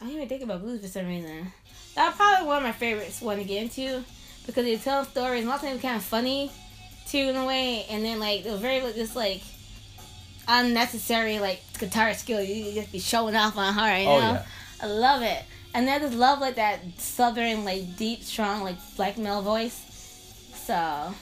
[0.00, 1.52] I didn't even think about blues for some reason.
[1.94, 4.02] That's probably one of my favorites one to get into
[4.46, 6.50] because they tell stories and a lot of times kind of funny
[7.06, 9.42] too in a way, and then like they're very like just like
[10.48, 12.42] unnecessary like guitar skill.
[12.42, 14.26] You, you just be showing off on her, you oh, know.
[14.26, 14.44] Oh yeah.
[14.82, 15.42] I love it.
[15.74, 19.80] And I just love like that southern, like deep, strong, like black male voice.
[20.54, 21.14] So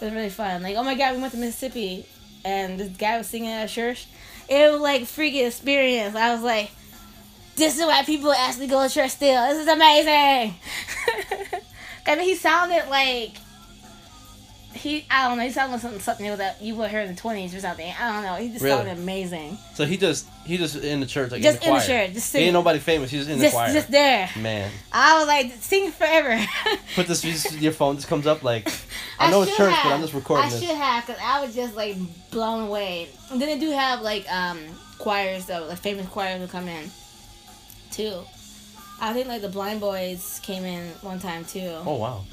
[0.00, 0.62] it was really fun.
[0.62, 2.06] Like, oh my god, we went to Mississippi
[2.44, 4.06] and this guy was singing at a church.
[4.48, 6.16] It was like freaking experience.
[6.16, 6.70] I was like,
[7.56, 9.48] this is why people actually go to church still.
[9.48, 10.54] This is amazing.
[12.10, 13.32] I mean, he sounded like
[14.74, 15.04] he.
[15.10, 15.44] I don't know.
[15.44, 17.92] He sounded like something something that you would hear in the twenties or something.
[18.00, 18.34] I don't know.
[18.36, 18.76] He just Really?
[18.76, 19.58] sounded amazing.
[19.74, 22.12] So he just he just in the church like Just in the in the church,
[22.14, 22.46] just he singing.
[22.48, 23.10] ain't nobody famous.
[23.10, 23.72] He's just in the just, choir.
[23.72, 24.28] just there.
[24.38, 26.40] Man, I was like, sing forever.
[26.94, 27.24] put this
[27.60, 28.72] your phone just comes up like
[29.18, 29.92] I know it's church, but.
[29.92, 30.60] I'm just recording I this.
[30.60, 31.96] should have, cause I was just like
[32.30, 33.08] blown away.
[33.30, 34.58] And then they do have like um
[34.98, 36.90] choirs though, like famous choirs will come in,
[37.90, 38.20] too.
[39.00, 41.72] I think like the Blind Boys came in one time too.
[41.86, 42.24] Oh wow.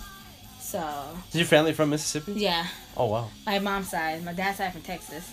[0.59, 0.83] So
[1.29, 2.33] Is your family from Mississippi?
[2.33, 3.29] yeah, Oh wow.
[3.45, 5.31] my mom's side, my dad's side from Texas.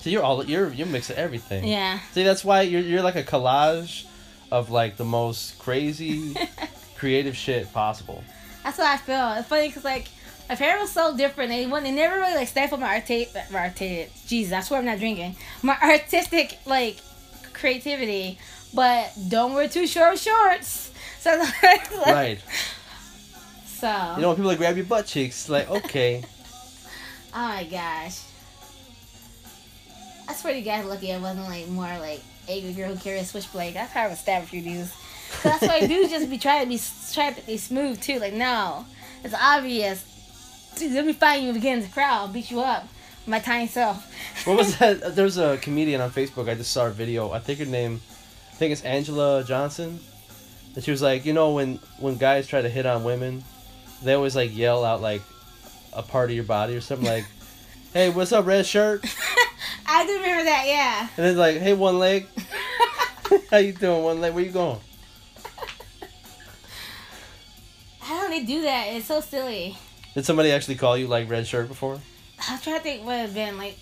[0.00, 1.64] So you're all you're you mix of everything.
[1.64, 2.00] Yeah.
[2.12, 4.06] See, that's why you're you're like a collage
[4.50, 6.34] of like the most crazy,
[6.96, 8.24] creative shit possible.
[8.64, 9.34] That's what I feel.
[9.38, 10.08] It's funny because like
[10.48, 11.50] my parents were so different.
[11.50, 14.10] They wouldn't- they never really like stifled my artistic, my artistic.
[14.26, 15.36] Jesus, I swear I'm not drinking.
[15.62, 16.96] My artistic like
[17.52, 18.38] creativity,
[18.74, 20.88] but don't wear too short shorts.
[21.20, 22.38] So like, Right.
[23.66, 26.22] So You know people like grab your butt cheeks, like okay.
[27.34, 28.20] oh my gosh.
[30.28, 33.24] I swear to God, lucky I wasn't like more like angry girl who carried a
[33.24, 33.74] switchblade.
[33.74, 34.92] That's how I would stab a few dudes.
[35.42, 36.80] 'Cause That's why dudes just be trying to be
[37.12, 38.18] trying to be smooth too.
[38.18, 38.86] Like no,
[39.22, 40.04] it's obvious.
[40.76, 42.14] Dude, let me find you again in the crowd.
[42.20, 42.88] I'll beat you up.
[43.26, 44.10] My tiny self.
[44.46, 45.14] What was that?
[45.14, 46.48] There's a comedian on Facebook.
[46.48, 47.30] I just saw her video.
[47.32, 48.00] I think her name,
[48.60, 49.98] think it's Angela Johnson.
[50.74, 53.42] And she was like, you know, when when guys try to hit on women,
[54.02, 55.22] they always like yell out like
[55.94, 57.24] a part of your body or something like,
[57.94, 59.02] "Hey, what's up, red shirt?"
[59.86, 60.64] I do remember that.
[60.66, 61.08] Yeah.
[61.16, 62.26] And then like, "Hey, one leg,
[63.50, 64.34] how you doing, one leg?
[64.34, 64.78] Where you going?"
[68.00, 68.88] How do they do that?
[68.88, 69.78] It's so silly.
[70.14, 71.98] Did somebody actually call you like red shirt before?
[72.46, 73.78] I was trying to think what it been like.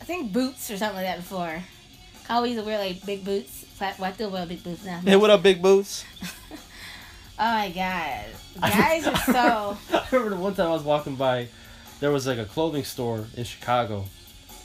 [0.00, 1.64] I think boots or something like that before.
[2.28, 3.57] I always wear like big boots.
[3.80, 5.00] I still wear big boots now.
[5.00, 6.04] Hey, what up, big boots?
[7.40, 8.24] Oh my god,
[8.60, 9.78] guys are so.
[9.96, 11.46] I remember the one time I was walking by,
[12.00, 14.06] there was like a clothing store in Chicago,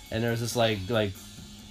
[0.09, 1.13] and there was this like like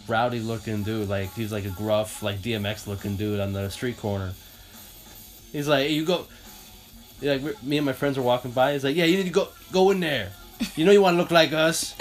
[0.06, 1.08] rowdy looking dude.
[1.08, 4.32] Like he was like a gruff, like DMX looking dude on the street corner.
[5.50, 6.26] He's like, "You go."
[7.20, 8.74] Like me and my friends were walking by.
[8.74, 10.30] He's like, "Yeah, you need to go go in there.
[10.76, 11.96] You know you want to look like us."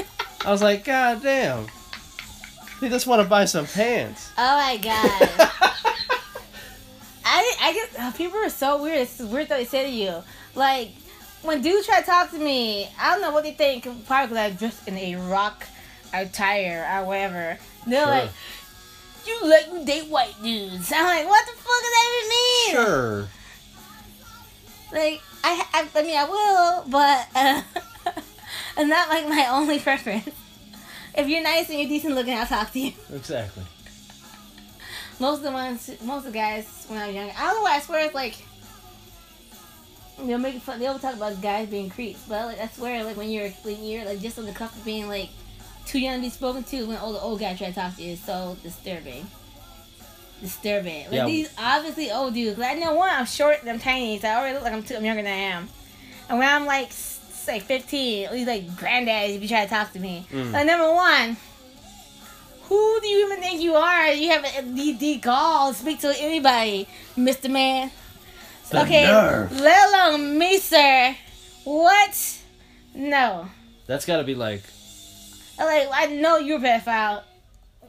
[0.45, 1.65] I was like, "God damn."
[2.82, 4.32] He just want to buy some pants.
[4.38, 5.29] Oh my god.
[7.23, 8.99] I I get uh, people are so weird.
[9.01, 10.23] It's weird that they say to you.
[10.55, 10.89] Like
[11.43, 13.84] when dudes try to talk to me, I don't know what they think.
[14.07, 15.63] Probably because I dress in a rock
[16.13, 17.57] attire or whatever.
[17.88, 18.07] They're Sure.
[18.11, 18.29] like,
[19.27, 22.86] "You let you date white dudes." I'm like, "What the fuck does that even mean?"
[22.86, 23.27] Sure.
[24.91, 27.61] Like I, I, I mean, I will, but uh,
[28.77, 30.29] it's not like my only preference.
[31.16, 32.93] If you're nice and you're decent looking, I'll talk to you.
[33.14, 33.64] Exactly.
[35.20, 37.62] Most of the ones, most of the guys when I was younger, I don't know
[37.64, 37.76] why.
[37.76, 38.36] I swear it's like
[40.24, 40.80] they'll make fun.
[40.80, 44.05] They'll talk about guys being creeps, but like I swear, like when you're when you're
[44.05, 45.30] like just on the cusp of being like
[45.86, 48.03] too young to be spoken to, when all the old guys try to talk to
[48.03, 49.28] you, is so disturbing.
[50.41, 51.03] Disturbing.
[51.05, 51.26] Like Yeah.
[51.26, 52.55] these obviously old dudes.
[52.55, 54.82] 'cause I know one, I'm short and I'm tiny, so I already look like I'm
[54.84, 55.70] too I'm younger than I am.
[56.30, 56.91] And when I'm like
[57.41, 60.25] s- say 15, He's like granddad, if you try to talk to me.
[60.31, 60.51] Mm.
[60.51, 61.37] Like number one.
[62.63, 64.07] Who do you even think you are?
[64.13, 66.87] You have a, the, the gall to speak to anybody,
[67.17, 67.49] Mr.
[67.51, 67.91] Man.
[68.69, 69.59] The okay, nerve.
[69.59, 71.15] let alone me, sir.
[71.65, 72.37] What?
[72.95, 73.47] No.
[73.87, 74.63] That's got to be like.
[75.59, 77.23] Like, I know you're a pedophile.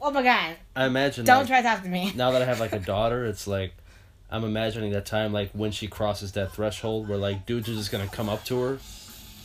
[0.01, 0.57] Oh my god.
[0.75, 1.23] I imagine.
[1.23, 2.11] Don't like, try to talk to me.
[2.15, 3.73] now that I have like a daughter, it's like
[4.29, 7.89] I'm imagining that time like when she crosses that threshold where like dudes are just
[7.89, 8.79] gonna come up to her,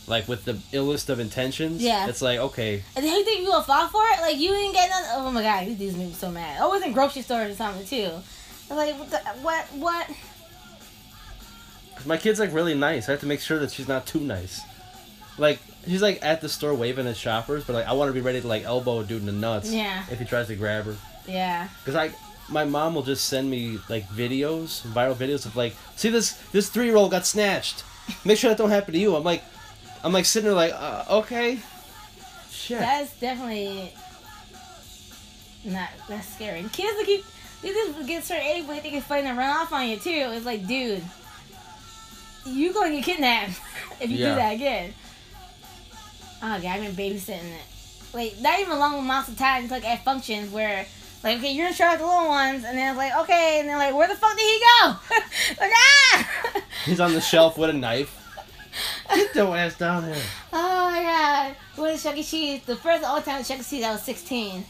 [0.09, 1.81] like with the illest of intentions.
[1.81, 2.07] Yeah.
[2.07, 4.21] It's like okay, And then you think you gonna fall for it?
[4.21, 5.09] Like, you ain't get nothing.
[5.15, 6.59] Oh my god, these dudes make me so mad.
[6.61, 8.09] I was in grocery stores or something too.
[8.71, 9.09] I was like, what?
[9.11, 9.65] The, what?
[9.75, 10.07] What?
[11.95, 13.07] 'cause my kid's like really nice.
[13.09, 14.61] I have to make sure that she's not too nice.
[15.37, 18.21] Like she's like at the store waving at shoppers, but like I want to be
[18.21, 19.71] ready to like elbow a dude in the nuts.
[19.71, 20.03] Yeah.
[20.11, 20.95] If he tries to grab her,
[21.27, 21.67] Yeah.
[21.83, 22.11] because I.
[22.51, 26.67] My mom will just send me like videos, viral videos of like, see this this
[26.67, 27.83] three year old got snatched.
[28.25, 29.15] Make sure that don't happen to you.
[29.15, 29.43] I'm like,
[30.03, 31.59] I'm like sitting there like, uh, okay,
[32.49, 32.79] shit.
[32.79, 33.93] That's definitely
[35.65, 35.89] not.
[36.07, 36.63] That's scary.
[36.71, 37.25] Kids will keep.
[37.61, 40.09] They just get certain age where they can find and run off on you too.
[40.31, 41.03] It's like, dude,
[42.45, 43.59] you gonna get kidnapped
[43.99, 44.29] if you Yeah.
[44.29, 44.93] do that again.
[46.41, 47.61] Oh god, I've been babysitting it.
[48.13, 49.63] Like not even long amounts of time.
[49.63, 50.85] It's like at functions where.
[51.21, 53.67] Like okay, you're in charge of the little ones, and then it's like okay, and
[53.67, 54.95] then like where the fuck did he go?
[55.59, 56.61] like ah!
[56.85, 58.18] He's on the shelf with a knife.
[59.09, 60.21] Get your ass down here.
[60.53, 61.55] Oh my god.
[61.77, 62.23] We went to Chuck E.
[62.23, 62.61] Cheese.
[62.65, 63.63] The first all time at Chuck E.
[63.63, 64.65] Cheese, I was 16.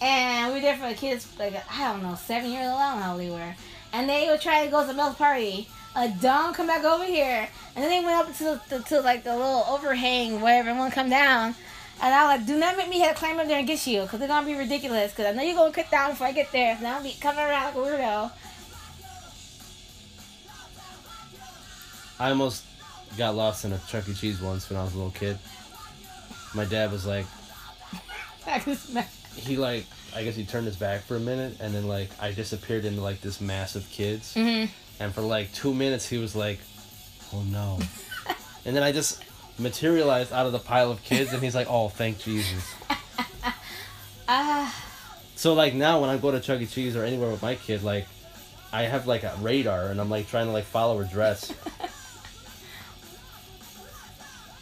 [0.00, 2.80] And we were there for the kids, like, I don't know, seven years old.
[2.80, 3.54] I don't know how old they were.
[3.92, 5.68] And they were trying to go to the milk party.
[5.94, 7.48] A dumb come back over here.
[7.76, 10.92] And then they went up to, the, to like the little overhang, wherever, and want
[10.92, 11.54] to come down.
[12.02, 13.86] And I was like, do not make me have to climb up there and get
[13.86, 15.12] you, because they're going to be ridiculous.
[15.12, 16.74] Because I know you're going to cut down before I get there.
[16.76, 18.32] And I'll be coming around like a weirdo.
[22.18, 22.64] I almost
[23.16, 24.14] got lost in a Chuck E.
[24.14, 25.38] Cheese once when I was a little kid.
[26.54, 27.26] My dad was like,
[28.46, 29.06] I can smell.
[29.36, 32.32] he like, I guess he turned his back for a minute, and then like I
[32.32, 34.68] disappeared into like this mass of kids, Mhm.
[35.00, 36.58] and for like two minutes he was like,
[37.34, 37.78] oh no,
[38.66, 39.22] and then I just
[39.58, 42.64] materialized out of the pile of kids, and he's like, oh thank Jesus.
[44.28, 44.74] Ah.
[45.36, 46.66] So like now when I go to Chuck E.
[46.66, 48.06] Cheese or anywhere with my kid, like
[48.72, 51.52] I have like a radar and I'm like trying to like follow her dress.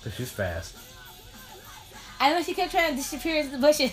[0.03, 0.77] Cause she's fast.
[2.19, 3.93] I know she kept trying to disappear into the bushes.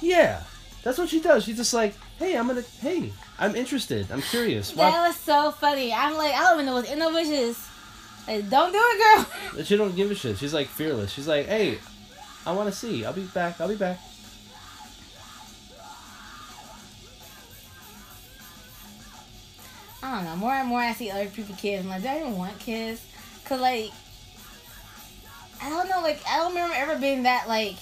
[0.00, 0.42] Yeah,
[0.82, 1.44] that's what she does.
[1.44, 4.10] She's just like, hey, I'm gonna, hey, I'm interested.
[4.10, 4.74] I'm curious.
[4.74, 4.90] Why?
[4.90, 5.92] That was so funny.
[5.92, 7.58] I'm like, I don't even know what's in the bushes.
[8.26, 9.64] Like, don't do it, girl.
[9.64, 10.38] She don't give a shit.
[10.38, 11.12] She's like fearless.
[11.12, 11.78] She's like, hey,
[12.46, 13.04] I want to see.
[13.04, 13.60] I'll be back.
[13.60, 13.98] I'll be back.
[20.02, 20.36] I don't know.
[20.36, 21.84] More and more I see other people kids.
[21.84, 23.04] I'm like, do I even want kids?
[23.44, 23.90] Cause like,
[25.62, 26.00] I don't know.
[26.00, 27.76] Like, I don't remember ever being that like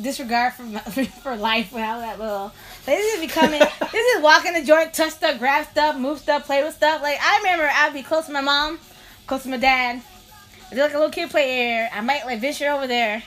[0.00, 0.80] disregard for my,
[1.22, 2.52] for life when I was that little.
[2.86, 3.60] They just be coming.
[3.92, 7.02] this is walking the joint, touch stuff, grab stuff, move stuff, play with stuff.
[7.02, 8.78] Like I remember I'd be close to my mom,
[9.26, 10.02] close to my dad.
[10.70, 11.90] I do like a little kid play area.
[11.92, 13.22] I might like venture over there,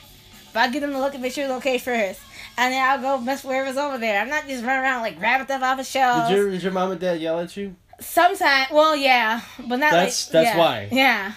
[0.54, 2.20] but I'll get them to look and make sure it's okay first.
[2.58, 4.22] And then I'll go mess with whoever's over there.
[4.22, 6.30] I'm not just running around like grabbing stuff off the shelves.
[6.30, 7.76] Did your did your mom and dad yell at you?
[8.00, 10.34] Sometimes, well, yeah, but not That's- like.
[10.34, 10.90] that's yeah, why.
[10.92, 11.34] Yeah.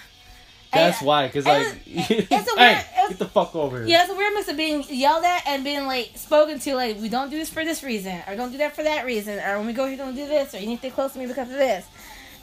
[0.75, 1.27] That's And- why.
[1.29, 2.13] Cause like, it's a
[2.59, 3.87] hey, it's- get the fuck over here.
[3.87, 6.75] Yeah, it's a weird mix of being yelled at and being like spoken to.
[6.75, 9.39] Like, we don't do this for this reason, or don't do that for that reason,
[9.39, 11.19] or when we go here, don't do this, or you need to stay close to
[11.19, 11.85] me because of this.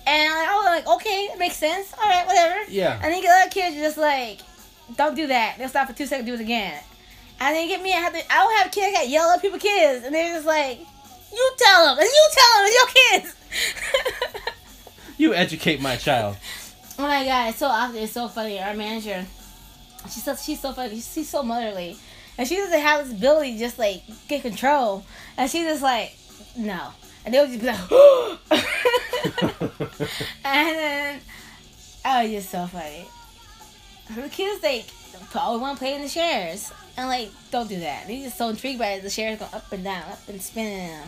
[0.07, 1.93] And I was oh, like, okay, it makes sense.
[1.97, 2.71] All right, whatever.
[2.71, 2.95] Yeah.
[2.95, 4.41] And then you get other kids just like,
[4.97, 5.59] don't do that.
[5.59, 6.83] They'll stop for two seconds, do it again.
[7.41, 9.41] And they get me, I have to, I don't have kids, I got yell at
[9.41, 10.05] people kids.
[10.05, 10.81] And they're just like,
[11.33, 13.37] you tell them, and you tell them, it's your kids.
[15.19, 16.37] You educate my child.
[16.99, 18.61] Oh my god, it's so often, it's so funny.
[18.61, 19.25] Our manager,
[20.05, 21.97] she's so, she's so funny, she's so motherly.
[22.39, 25.05] And she doesn't have this ability to just like get control.
[25.37, 26.17] And she's just like,
[26.57, 26.89] no.
[27.25, 27.79] And they'll just be like,
[30.45, 31.21] and then,
[32.05, 33.07] oh, it's just so funny.
[34.15, 34.87] The kids, like,
[35.37, 36.73] always want to play in the chairs.
[36.97, 38.07] And, like, don't do that.
[38.07, 39.03] They're just so intrigued by it.
[39.03, 40.99] The chairs go up and down, up and spinning.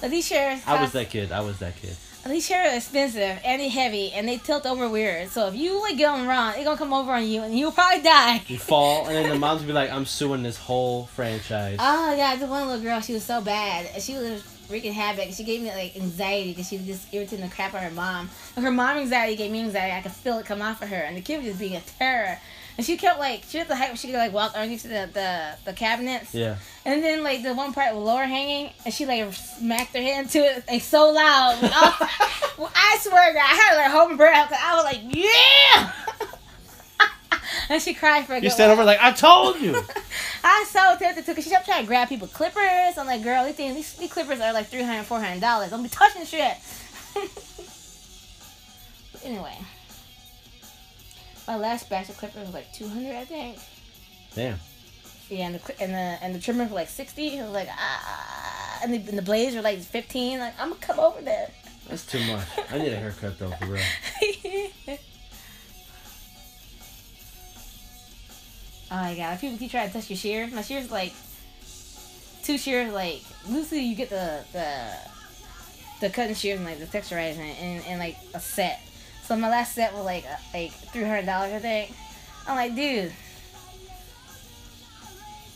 [0.00, 0.60] But these chairs.
[0.66, 1.30] I was that kid.
[1.30, 1.96] I was that kid.
[2.24, 5.28] These chairs are expensive and they heavy and they tilt over weird.
[5.30, 7.72] So if you like get them wrong, they're gonna come over on you and you'll
[7.72, 8.42] probably die.
[8.46, 12.14] You fall, and then the moms would be like, "I'm suing this whole franchise." Oh
[12.14, 14.00] yeah, this one little girl, she was so bad.
[14.00, 15.32] She was wreaking havoc.
[15.32, 17.94] She gave me like anxiety because she was just irritating the crap out of her
[17.94, 18.30] mom.
[18.56, 19.92] Her mom anxiety gave me anxiety.
[19.94, 20.96] I could feel it come off of her.
[20.96, 22.38] And the kid was just being a terror.
[22.76, 25.08] And she kept like she was the height where she could like walk underneath the,
[25.12, 26.34] the the cabinets.
[26.34, 26.56] Yeah.
[26.84, 30.24] And then like the one part with lower hanging, and she like smacked her head
[30.24, 31.58] into it like so loud.
[31.62, 34.84] I, well, I swear, to God, I had like hold my breath because I was
[34.84, 35.92] like, yeah.
[37.68, 39.80] and she cried for a You stand over like, "I told you."
[40.44, 42.98] I so tempted to because she kept trying to grab people clippers.
[42.98, 45.70] I'm like, girl, these things, these, these clippers are like 300 400 dollars.
[45.70, 46.56] Don't be touching shit.
[49.24, 49.56] Anyway,
[51.46, 53.58] my last batch of clippers was like 200, I think.
[54.34, 54.58] Damn.
[55.28, 57.38] Yeah, and the and the and the trimmers were like 60.
[57.38, 60.38] It was like ah, and the, and the blades were like 15.
[60.38, 61.50] Like I'm gonna come over there.
[61.88, 62.46] That's too much.
[62.70, 64.98] I need a haircut though, for real.
[68.92, 70.52] Oh my god, people keep trying to touch your shears.
[70.52, 71.14] My shears like
[72.42, 74.92] two shears like usually you get the the
[76.00, 78.82] the cutting shears and like the texturizing and, and like a set.
[79.24, 81.94] So my last set was like uh, like three hundred dollars I think.
[82.46, 83.12] I'm like, dude,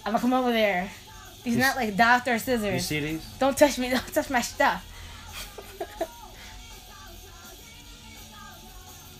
[0.04, 0.88] I'm gonna come over there.
[1.42, 2.74] These You not like doctor scissors.
[2.74, 3.24] You see these?
[3.38, 3.90] Don't touch me.
[3.92, 4.84] Don't touch my stuff.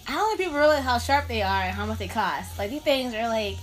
[0.09, 2.59] I don't think people realize how sharp they are and how much they cost.
[2.59, 3.57] Like these things are like,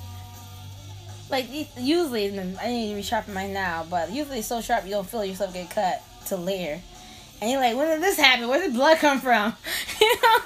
[1.29, 1.47] like
[1.77, 5.23] usually I didn't even sharpen mine now, but usually it's so sharp you don't feel
[5.23, 6.81] yourself get cut to layer.
[7.41, 8.47] And you're like, when did this happen?
[8.47, 9.55] Where did blood come from?
[10.01, 10.39] you know.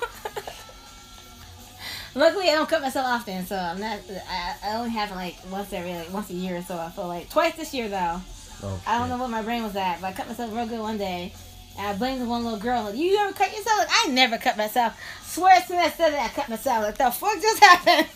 [2.18, 3.99] Luckily, I don't cut myself often, so I'm not.
[4.27, 6.77] I, I only have like once every like once a year or so.
[6.77, 8.19] I feel like twice this year though.
[8.64, 10.80] Oh, I don't know what my brain was at, but I cut myself real good
[10.80, 11.31] one day.
[11.77, 12.85] And I blamed the one little girl.
[12.85, 13.77] Like, you ever cut yourself?
[13.77, 14.99] Like, I never cut myself.
[15.23, 16.84] Swear as soon as I said it, I cut myself.
[16.84, 18.07] Like, the fuck just happened?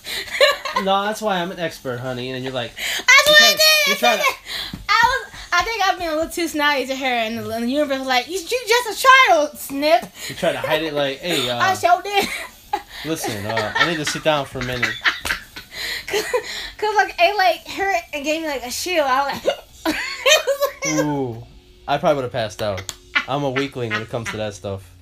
[0.84, 2.32] No, that's why I'm an expert, honey.
[2.32, 3.88] And you're like, That's what I did.
[3.88, 4.38] you're I, trying that.
[4.90, 5.34] I was.
[5.54, 8.00] I think I've been a little too snotty to her, and the, and the universe
[8.00, 10.94] was like, "You, you just a child, snip." you try to hide it.
[10.94, 12.28] Like, hey, I uh, showed did.
[13.06, 14.94] Listen, uh, I need to sit down for a minute.
[16.08, 19.06] Cause like it like hurt and gave me like a shield.
[19.08, 21.44] I was like, was like Ooh,
[21.88, 22.94] I probably would have passed out.
[23.28, 24.96] I'm a weakling when it comes to that stuff.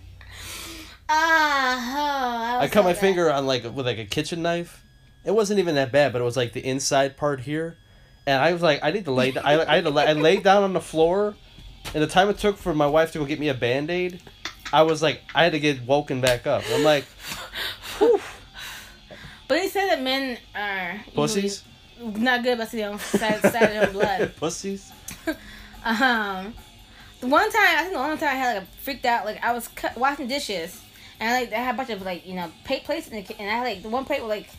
[1.09, 4.83] ah, oh, I cut my finger on like with like a kitchen knife.
[5.25, 7.77] It wasn't even that bad, but it was like the inside part here,
[8.25, 9.35] and I was like, I need to lay.
[9.37, 11.35] I, I had to lay, I laid down on the floor,
[11.93, 14.21] and the time it took for my wife to go get me a band aid,
[14.71, 16.63] I was like, I had to get woken back up.
[16.71, 17.05] I'm like,
[19.47, 21.63] But they said that men are pussies,
[21.99, 24.35] usually not good about their own side, side of their own blood.
[24.39, 24.91] pussies.
[25.81, 26.53] Um,
[27.21, 29.41] the one time I think the only time I had like a freaked out like
[29.41, 30.81] I was cut, washing dishes
[31.21, 33.39] and I, like I had a bunch of like you know plate plates in the
[33.39, 34.49] and I had like the one plate was like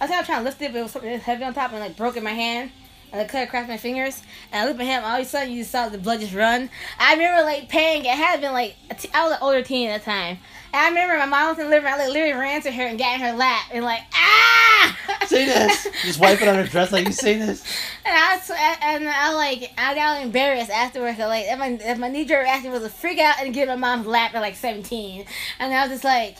[0.00, 1.72] I think I was trying to lift it but it was something heavy on top
[1.72, 2.72] and like broke in my hand
[3.12, 4.22] and like cut across my fingers
[4.52, 6.34] and I looked at him all of a sudden you just saw the blood just
[6.34, 6.70] run.
[6.98, 9.90] I remember like paying it had been like a t- I was an older teen
[9.90, 10.38] at the time.
[10.72, 11.94] And I remember my mom was in the living room.
[11.94, 14.96] I like literally ran to her and got in her lap and like ah.
[15.26, 15.88] Say this.
[16.02, 17.64] Just wipe it on her dress like you say this.
[18.06, 21.18] And I was, and I like I got embarrassed afterwards.
[21.18, 23.66] I, like if my if my knee jerk reaction was to freak out and get
[23.66, 25.26] my mom's lap at like seventeen,
[25.58, 26.36] and I was just like,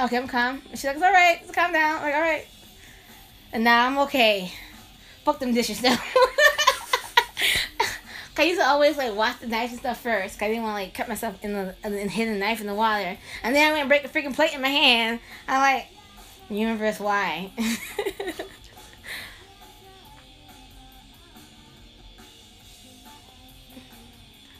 [0.00, 0.62] okay, I'm calm.
[0.70, 1.96] And she's like, it's all right, calm down.
[1.96, 2.46] I'm like all right,
[3.52, 4.50] and now I'm okay.
[5.30, 5.96] Fuck them dishes now.
[8.36, 10.36] I used to always like wash the knife and stuff first.
[10.36, 12.66] 'cause I didn't want to like cut myself in the and hit the knife in
[12.66, 13.16] the water.
[13.44, 15.20] And then I went and break the freaking plate in my hand.
[15.46, 15.86] I'm like,
[16.48, 17.52] universe, why?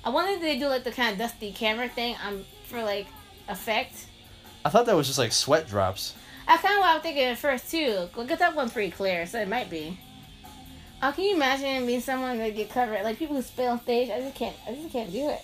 [0.05, 3.09] I wonder if they do like the kind of dusty camera thing um for like
[3.49, 4.07] effect.
[4.65, 6.15] I thought that was just like sweat drops.
[6.47, 8.09] That's kind of what I was thinking at first too.
[8.15, 9.99] Look at that one pretty clear, so it might be.
[11.03, 14.11] Oh, can you imagine being someone that get covered like people who spit on stage?
[14.11, 14.55] I just can't.
[14.69, 15.41] I just can't do it.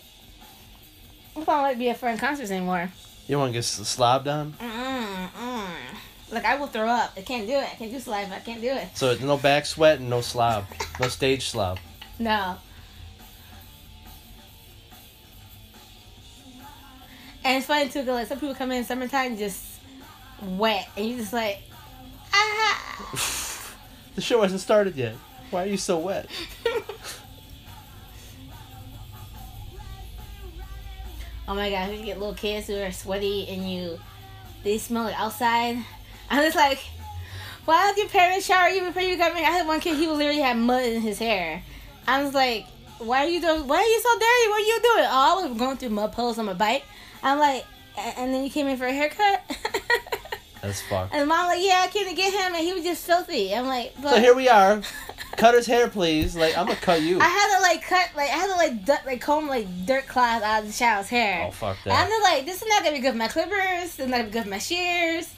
[1.35, 2.91] I don't want to be a friend concerts anymore.
[3.27, 4.53] You want to get slobbed on?
[4.53, 5.66] Mm mm.
[6.31, 7.12] Like I will throw up.
[7.16, 7.65] I can't do it.
[7.73, 8.37] I can't do saliva.
[8.37, 8.89] I can't do it.
[8.95, 10.65] So no back sweat and no slob,
[11.01, 11.78] no stage slob.
[12.19, 12.57] No.
[17.45, 19.62] And it's funny too, 'cause, like some people come in summertime just
[20.43, 21.62] wet, and you just like,
[22.33, 22.83] ah.
[24.16, 25.15] The show hasn't started yet.
[25.51, 26.28] Why are you so wet?
[31.48, 33.98] oh my gosh, you get little kids who are sweaty and you,
[34.64, 35.77] they smell like outside.
[36.31, 36.78] I'm just like,
[37.64, 39.44] why don't your parents shower you before you come in?
[39.44, 41.62] I had one kid, he literally had mud in his hair.
[42.06, 42.66] I was like,
[42.98, 43.66] why are you doing?
[43.66, 44.48] Why are you so dirty?
[44.48, 45.05] What are you doing?
[45.09, 46.85] Oh, I was going through mud puddles on my bike.
[47.23, 47.64] I'm like,
[47.97, 49.43] and then you came in for a haircut.
[50.62, 51.14] That's fucked.
[51.14, 53.55] and mom like, yeah, I came to get him, and he was just filthy.
[53.55, 54.82] I'm like, but So here we are.
[55.37, 56.35] Cut his hair, please.
[56.37, 57.19] Like I'm gonna cut you.
[57.21, 60.07] I had to like cut, like I had to like du- like comb like dirt
[60.07, 61.47] clods out of the child's hair.
[61.49, 62.11] Oh fuck And I'm that.
[62.11, 63.97] just like, this is not gonna be good for my clippers.
[63.97, 65.33] This is not gonna be good for my shears.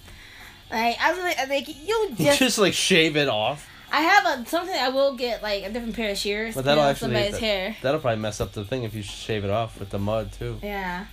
[0.71, 2.59] Like I was like, like you Just, just.
[2.59, 3.69] like shave it off.
[3.91, 6.55] I have a something I will get like a different pair of shears.
[6.55, 7.77] But you that'll know, actually somebody's that, hair.
[7.83, 10.59] that'll probably mess up the thing if you shave it off with the mud too.
[10.63, 11.07] Yeah.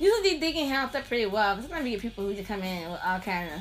[0.00, 1.60] Usually they can handle that pretty well.
[1.60, 3.60] Sometimes you get people who just come in with all kind of.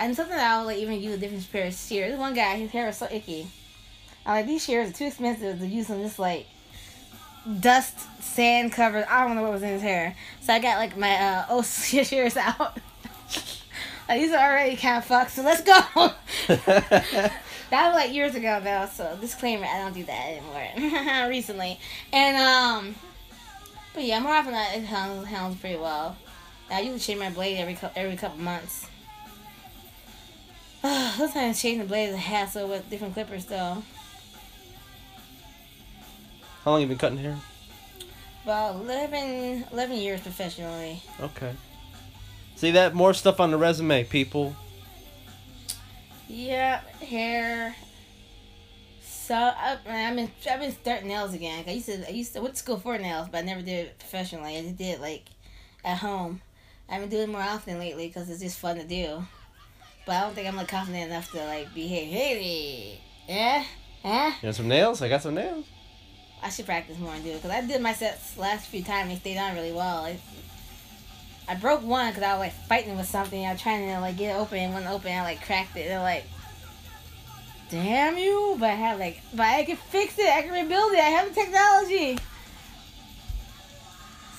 [0.00, 2.10] And something that I'll like even use a different pair of shears.
[2.12, 3.46] This one guy, his hair was so icky.
[4.24, 6.46] I'm like, these shears are too expensive to use on this like
[7.60, 9.04] dust, sand covered.
[9.04, 10.14] I don't know what was in his hair.
[10.40, 12.58] So I got like my uh, old shears out.
[14.08, 16.12] like, these are already kind of fucked, so let's go.
[17.72, 21.28] That was like years ago though, so disclaimer, I don't do that anymore.
[21.30, 21.80] Recently.
[22.12, 22.94] And um
[23.94, 26.18] but yeah, more often that it handles, handles pretty well.
[26.70, 28.88] I usually change my blade every every couple months.
[30.82, 33.82] Sometimes changing the blade is a hassle with different clippers though.
[36.64, 37.36] How long have you been cutting hair?
[38.44, 41.02] About 11, 11 years professionally.
[41.20, 41.54] Okay.
[42.56, 44.54] See that more stuff on the resume, people.
[46.28, 47.74] Yeah, hair.
[49.02, 51.64] So I, I've been I've been starting nails again.
[51.66, 53.86] I used to I used to went to school for nails, but I never did
[53.86, 54.56] it professionally.
[54.56, 55.24] I just did it like
[55.84, 56.40] at home.
[56.88, 59.24] I've been doing it more often lately because it's just fun to do.
[60.06, 63.64] But I don't think I'm like confident enough to like be hey hey yeah
[64.04, 64.28] yeah.
[64.28, 65.02] You want some nails?
[65.02, 65.66] I got some nails.
[66.42, 69.02] I should practice more and do it because I did my sets last few times.
[69.02, 70.04] And they stayed on really well.
[70.04, 70.18] I,
[71.48, 73.44] I broke one because I was like fighting with something.
[73.46, 75.86] I was trying to like get it open and when open, I like cracked it.
[75.88, 76.24] They're like,
[77.70, 78.56] damn you!
[78.58, 80.28] But I had like, but I can fix it.
[80.28, 80.98] I can rebuild it.
[80.98, 82.18] I have the technology.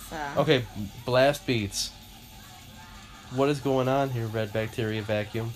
[0.10, 0.66] So Okay,
[1.06, 1.92] blast beats.
[3.32, 5.54] What is going on here, Red Bacteria Vacuum?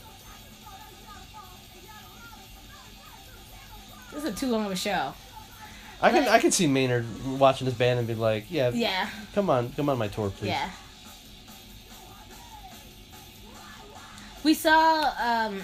[4.13, 5.13] this is too long of a show.
[6.01, 7.05] I can I can see Maynard
[7.39, 10.47] watching this band and be like, yeah, Yeah, come on, come on my tour, please.
[10.49, 10.69] yeah.
[14.43, 15.01] We saw.
[15.19, 15.61] um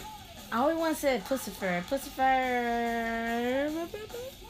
[0.51, 1.81] I always want to say Puscifer.
[1.85, 3.71] Puscifer.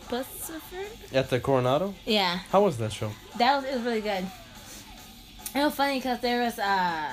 [0.10, 0.86] Puscifer.
[1.14, 1.94] At the Coronado.
[2.06, 2.40] Yeah.
[2.52, 3.12] How was that show?
[3.38, 4.26] That was it was really good.
[5.56, 7.12] It was funny because there was uh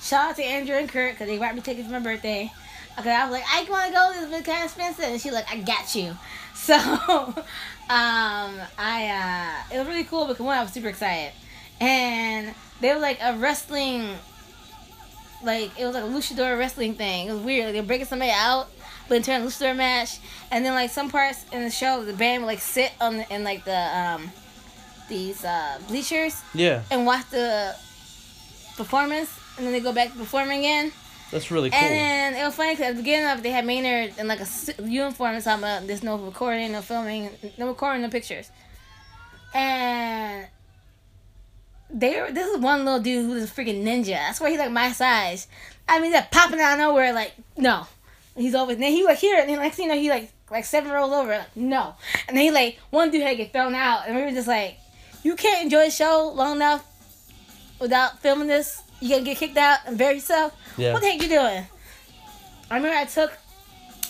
[0.00, 2.50] shout out to Andrew and Kurt because they bought me tickets for my birthday.
[2.98, 4.12] Okay, I was like, I want to go.
[4.30, 6.16] This is kind of expensive, and she like, I got you.
[6.54, 6.74] So,
[7.88, 11.32] um, I uh, it was really cool because one, I was super excited,
[11.80, 14.16] and they were like a wrestling,
[15.44, 17.28] like it was like a luchador wrestling thing.
[17.28, 17.66] It was weird.
[17.66, 18.68] Like, they were breaking somebody out,
[19.08, 20.18] but in turn luchador match,
[20.50, 23.34] and then like some parts in the show, the band would like sit on the,
[23.34, 24.30] in like the um
[25.08, 27.76] these uh, bleachers Yeah, and watch the
[28.76, 30.92] performance, and then they go back to performing again.
[31.30, 31.78] That's really cool.
[31.78, 34.40] And it was funny because at the beginning of it, they had Maynard in like
[34.40, 34.46] a
[34.82, 38.50] uniform and talking about uh, there's no recording, no filming, no recording, no pictures.
[39.54, 40.46] And
[41.90, 44.10] they this is one little dude who's a freaking ninja.
[44.10, 45.48] That's why he's like my size.
[45.88, 47.86] I mean, they're popping out of nowhere, like, no.
[48.36, 48.74] He's over.
[48.74, 51.30] Then he like here, and then next you know, he like like seven rolls over,
[51.30, 51.94] like no.
[52.28, 54.48] And then he like one dude had to get thrown out, and we were just
[54.48, 54.78] like,
[55.22, 56.84] you can't enjoy the show long enough
[57.80, 58.82] without filming this.
[59.00, 60.54] You gonna get kicked out and bury yourself.
[60.76, 60.92] Yeah.
[60.92, 61.66] What the heck you doing?
[62.70, 63.32] I remember I took.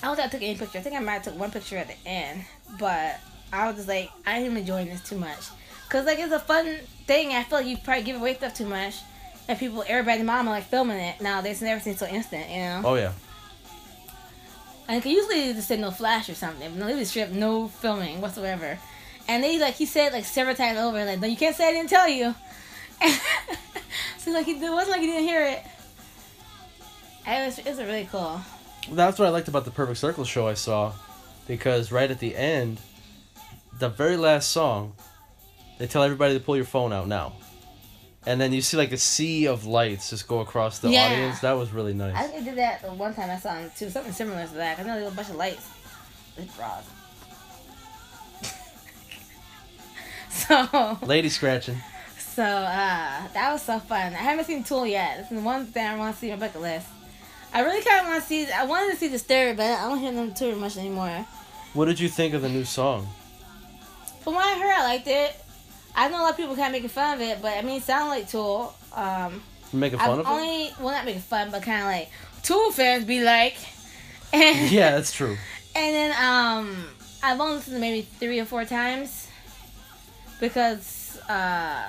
[0.02, 0.78] I don't think I took any picture.
[0.78, 2.44] I think I might have took one picture at the end,
[2.78, 3.18] but
[3.52, 5.46] I was just like, I am enjoying this too much,
[5.88, 7.30] cause like it's a fun thing.
[7.32, 8.96] I feel like you probably give away stuff too much,
[9.48, 12.82] and people, everybody, mama like filming it Now nowadays, and everything's so instant, you know.
[12.84, 13.12] oh yeah.
[14.88, 16.70] And they usually just say no flash or something.
[16.70, 18.78] But no, they just straight up no filming whatsoever.
[19.28, 21.72] And they like he said like several times over like no you can't say I
[21.72, 22.34] didn't tell you.
[24.18, 25.62] so like he, it wasn't like he didn't hear it.
[27.26, 28.40] It was it was really cool.
[28.90, 30.92] That's what I liked about the Perfect Circle show I saw,
[31.48, 32.78] because right at the end,
[33.78, 34.94] the very last song,
[35.78, 37.32] they tell everybody to pull your phone out now.
[38.28, 41.04] and then you see like a sea of lights just go across the Yeah.
[41.04, 41.40] audience.
[41.40, 42.14] That was really nice.
[42.16, 43.88] I think they did that the one time I saw them too.
[43.90, 44.78] Something similar to that.
[44.80, 45.68] I know there was a bunch of lights.
[46.36, 46.82] It's broad.
[50.30, 51.78] so Lady scratching.
[52.36, 54.12] So uh that was so fun.
[54.12, 55.20] I haven't seen Tool yet.
[55.20, 56.86] It's the one thing I want to see on my bucket list.
[57.54, 58.46] I really kind of want to see.
[58.52, 61.24] I wanted to see the Disturbed, but I don't hear them tour much anymore.
[61.72, 63.08] What did you think of the new song?
[64.20, 65.34] From what I heard, I liked it.
[65.94, 67.78] I know a lot of people kind of making fun of it, but I mean,
[67.78, 68.74] it sounded like Tool.
[68.92, 69.42] Um,
[69.72, 70.28] making fun I've of it?
[70.28, 72.10] only well not making fun, but kind of like
[72.42, 73.56] Tool fans be like.
[74.32, 75.38] And, Yeah, that's true.
[75.74, 76.84] And then um,
[77.22, 79.28] I've only listened to maybe three or four times
[80.40, 81.84] because uh,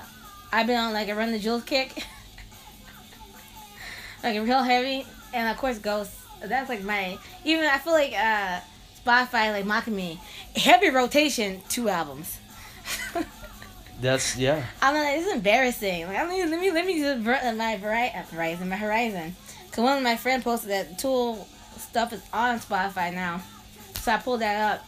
[0.52, 1.92] I've been on like a Run the Jewels kick,
[4.24, 6.12] like a real heavy, and of course Ghost.
[6.44, 8.60] That's like my even I feel like uh,
[9.06, 10.20] Spotify like mocking me.
[10.56, 12.38] Heavy rotation, two albums.
[14.02, 14.64] That's yeah.
[14.82, 16.08] I'm like, is embarrassing.
[16.08, 19.36] Like, I mean, let me let me just ver- my vari- uh, my Horizon.
[19.72, 21.48] Cause one of my friends posted that Tool
[21.78, 23.42] stuff is on Spotify now,
[23.96, 24.86] so I pulled that up.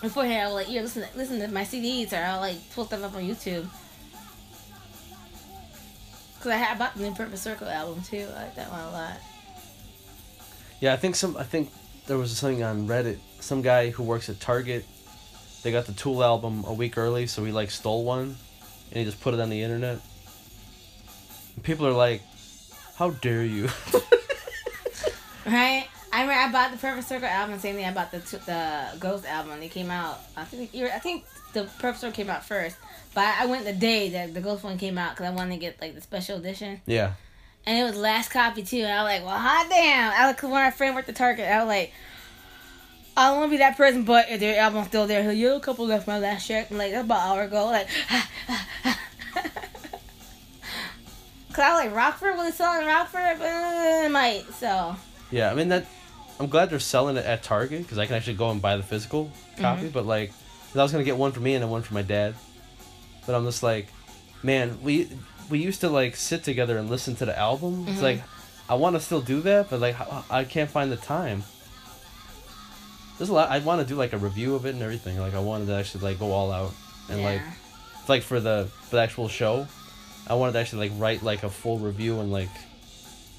[0.00, 3.02] Beforehand, I was like, yeah, listen, listen to my CDs, or I'll like pull stuff
[3.02, 3.66] up on YouTube.
[6.40, 8.26] Cause I, had, I bought the Perfect Circle album too.
[8.34, 9.16] I like that one a lot.
[10.80, 11.36] Yeah, I think some.
[11.36, 11.70] I think
[12.06, 13.18] there was something on Reddit.
[13.40, 14.84] Some guy who works at Target,
[15.62, 18.36] they got the Tool album a week early, so he like stole one,
[18.90, 20.00] and he just put it on the internet.
[21.56, 22.22] And people are like,
[22.96, 23.68] "How dare you?"
[25.46, 25.88] Right?
[26.12, 27.58] I remember I bought the Perfect Circle album.
[27.58, 27.84] Same thing.
[27.84, 29.58] I bought the the Ghost album.
[29.58, 30.20] They came out.
[30.36, 32.76] I think I think the Perfect Circle came out first,
[33.14, 35.60] but I went the day that the Ghost one came out because I wanted to
[35.60, 37.12] get like the special edition, yeah.
[37.66, 38.78] and it was last copy too.
[38.78, 40.12] And I was like, well, hot damn!
[40.12, 41.92] I was, when my friend worked at Target, I was like.
[43.16, 45.60] I don't want to be that person, but if their album's still there, you a
[45.60, 46.70] couple left my last check.
[46.70, 47.66] I'm like, that's about an hour ago.
[47.66, 47.88] Like,
[51.52, 54.94] Cause I was like Rockford was selling Rockford, but uh, it might so.
[55.32, 55.84] Yeah, I mean that.
[56.38, 58.82] I'm glad they're selling it at Target because I can actually go and buy the
[58.82, 59.88] physical copy.
[59.88, 60.32] But like,
[60.74, 62.34] I was gonna get one for me and then one for my dad.
[63.30, 63.86] But I'm just like,
[64.42, 65.08] man, we
[65.50, 67.84] we used to like sit together and listen to the album.
[67.86, 68.02] It's mm-hmm.
[68.02, 68.22] like,
[68.68, 69.94] I want to still do that, but like
[70.28, 71.44] I- can't find the time.
[73.18, 73.48] There's a lot.
[73.48, 75.16] I want to do like a review of it and everything.
[75.16, 76.72] Like I wanted to actually like go all out
[77.08, 77.52] and like, Yeah.
[78.08, 79.68] like for the for the actual show,
[80.26, 82.50] I wanted to actually like write like a full review and like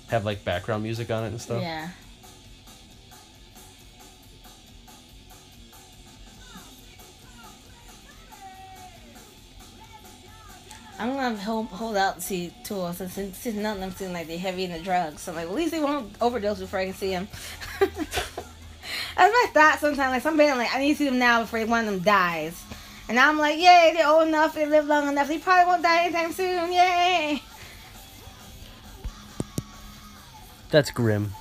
[0.08, 1.62] have like background music on it and stuff.
[1.62, 1.90] Yeah.
[11.02, 14.14] I'm gonna hold, hold out to see Tool since, since since none of them seem
[14.14, 15.24] like they're heavy in the drugs.
[15.24, 17.28] So I'm like, at least they won't overdose before I can see them.
[17.80, 18.38] That's
[19.18, 20.12] my thought sometimes.
[20.12, 22.64] Like some band, like I need to see them now before one of them dies.
[23.10, 26.06] And I'm like, yay, they're old enough, they live long enough, they probably won't die
[26.06, 26.72] anytime soon.
[26.72, 27.42] Yay!
[30.70, 31.34] That's grim.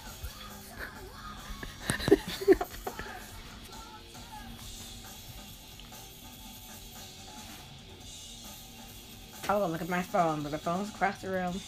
[9.52, 11.60] Oh, look at my phone, but the phone's across the room.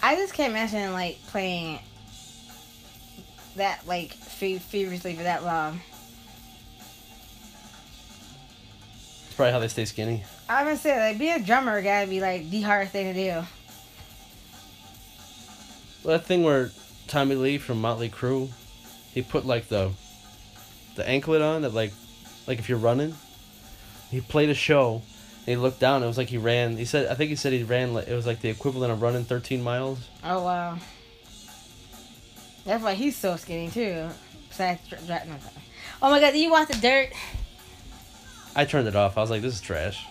[0.00, 1.80] I just can't imagine like playing
[3.56, 5.80] that like fe- furiously for that long.
[9.26, 10.22] It's probably how they stay skinny.
[10.48, 13.46] I'm gonna say like being a drummer gotta be like the hardest thing to do.
[16.04, 16.70] Well, that thing where
[17.08, 18.50] Tommy Lee from Motley Crue,
[19.12, 19.90] he put like the
[20.94, 21.92] the anklet on that like
[22.48, 23.14] like if you're running.
[24.10, 25.02] He played a show.
[25.40, 26.02] And he looked down.
[26.02, 26.76] It was like he ran.
[26.76, 27.94] He said, I think he said he ran.
[27.96, 30.00] It was like the equivalent of running 13 miles.
[30.24, 30.78] Oh wow.
[32.64, 34.08] That's why he's so skinny too.
[34.48, 35.54] Besides, dr- dr- no, sorry.
[36.02, 37.10] oh my god, do you watch the dirt?
[38.56, 39.16] I turned it off.
[39.16, 40.04] I was like, this is trash.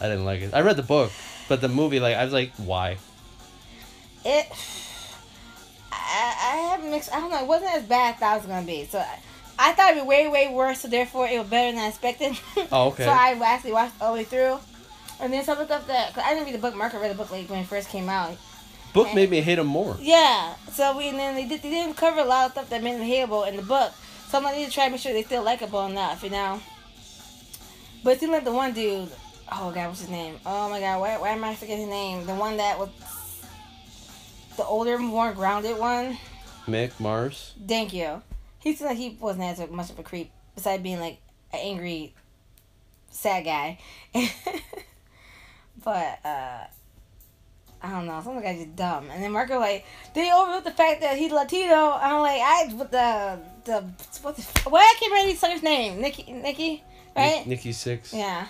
[0.00, 0.54] I didn't like it.
[0.54, 1.10] I read the book,
[1.48, 2.98] but the movie, like, I was like, why?
[4.24, 4.46] It.
[5.90, 7.12] I, I have mixed.
[7.12, 7.40] I don't know.
[7.40, 8.84] It wasn't as bad as I thought it was gonna be.
[8.84, 9.18] So I,
[9.58, 10.80] I thought it'd be way way worse.
[10.80, 12.38] So therefore, it was better than I expected.
[12.72, 13.04] Oh, okay.
[13.04, 14.58] so I actually watched all the way through,
[15.20, 16.74] and then some of the stuff that cause I didn't read the book.
[16.74, 18.36] Marco read the book like when it first came out.
[18.92, 19.96] Book made me hate him more.
[20.00, 20.54] Yeah.
[20.72, 22.98] So we and then they did they didn't cover a lot of stuff that made
[22.98, 23.92] him hateable in the book.
[24.28, 26.60] So I'm gonna need to try to make sure they still likable enough, you know.
[28.02, 29.10] But it seemed like the one dude.
[29.52, 30.38] Oh god, what's his name?
[30.44, 32.26] Oh my god, why, why am I forgetting his name?
[32.26, 32.88] The one that was
[34.56, 36.18] the older, more grounded one.
[36.66, 37.52] Mick Mars.
[37.68, 38.22] Thank you.
[38.66, 41.18] He seemed like he wasn't as much of a creep, besides being like
[41.52, 42.12] an angry,
[43.12, 43.78] sad guy.
[45.84, 46.64] but uh
[47.80, 48.20] I don't know.
[48.24, 49.08] Some of the guys just dumb.
[49.12, 51.92] And then Marco like they overlooked the fact that he's Latino.
[51.92, 53.84] I'm like I with the the
[54.22, 56.82] what the why I can't remember his son's name Nikki Nikki
[57.14, 58.12] right Nikki Sixx.
[58.12, 58.48] yeah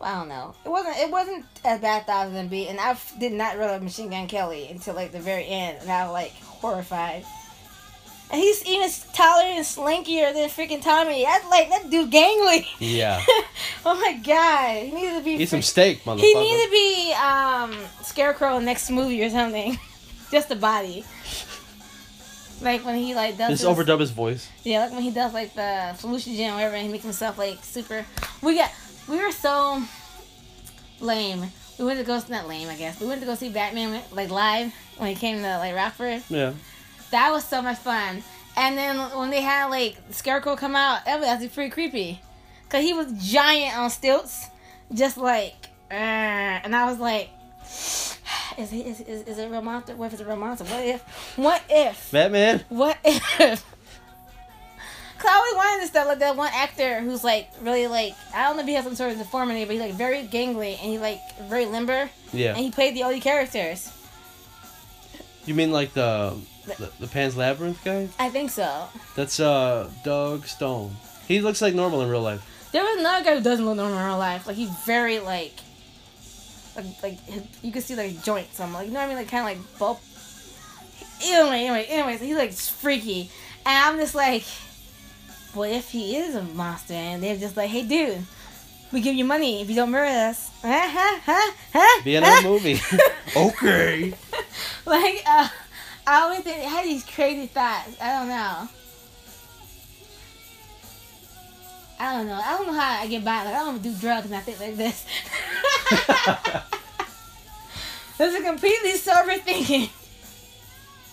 [0.00, 0.54] I don't know.
[0.64, 0.96] It wasn't.
[0.98, 4.26] It wasn't as bad as gonna be, and I f- did not realize Machine Gun
[4.26, 7.24] Kelly until like the very end, and I was like horrified.
[8.30, 11.22] And he's even taller and slinkier than freaking Tommy.
[11.24, 12.66] That's like that dude gangly.
[12.80, 13.22] Yeah.
[13.86, 15.32] oh my god, he needs to be.
[15.42, 16.20] Eat some steak, motherfucker.
[16.20, 19.78] he needs to be um Scarecrow in next movie or something.
[20.30, 21.04] Just the body.
[22.60, 24.48] Like when he like does Just his- overdub his voice.
[24.62, 27.38] yeah, like when he does like the solution gym or whatever, and he makes himself
[27.38, 28.04] like super.
[28.42, 28.70] We got
[29.08, 29.82] we were so
[31.00, 31.44] lame.
[31.78, 33.00] We went to go not lame, I guess.
[33.00, 36.22] We went to go see Batman like live when he came to like Rockford.
[36.28, 36.54] Yeah.
[37.14, 38.24] That was so much fun.
[38.56, 42.20] And then when they had like Scarecrow come out, that was actually pretty creepy,
[42.68, 44.46] cause he was giant on stilts,
[44.92, 45.54] just like,
[45.90, 47.30] uh, and I was like.
[48.58, 49.96] Is, he, is, is, is it a real monster?
[49.96, 50.64] What if it's a real monster?
[50.66, 51.02] What if?
[51.36, 52.12] What if?
[52.12, 52.64] Batman.
[52.68, 53.20] What if?
[55.18, 58.44] Cause I always wanted to stuff like that one actor who's like really like I
[58.44, 60.88] don't know if he has some sort of deformity, but he's like very gangly and
[60.90, 61.18] he like
[61.48, 62.50] very limber Yeah.
[62.50, 63.90] and he played the oldie characters.
[65.46, 66.36] You mean like the
[66.66, 68.08] the, the Pan's Labyrinth guy?
[68.18, 68.88] I think so.
[69.14, 70.96] That's uh Doug Jones.
[71.28, 72.70] He looks like normal in real life.
[72.72, 74.46] There was another guy who doesn't look normal in real life.
[74.46, 75.54] Like he's very like,
[76.76, 77.18] like like
[77.62, 78.60] you can see like joints.
[78.60, 79.98] I'm like you know what I mean, like kind of like bulb.
[81.22, 83.30] Anyway, anyway, anyways, he's like freaky,
[83.64, 84.42] and I'm just like,
[85.54, 86.94] what if he is a monster?
[86.94, 88.24] And they're just like, hey, dude,
[88.92, 90.50] we give you money if you don't murder us.
[92.04, 92.80] Be in our movie.
[93.36, 94.14] okay.
[94.86, 95.48] like uh,
[96.06, 97.96] I always think had these crazy thoughts.
[98.00, 98.68] I don't know.
[101.98, 102.40] I don't know.
[102.44, 103.44] I don't know how I get by.
[103.44, 105.06] Like I don't do drugs and I think like this.
[108.18, 109.88] this is completely sober thinking.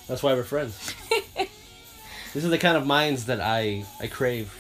[0.08, 0.94] That's why we're friends.
[2.34, 4.58] These are the kind of minds that I I crave.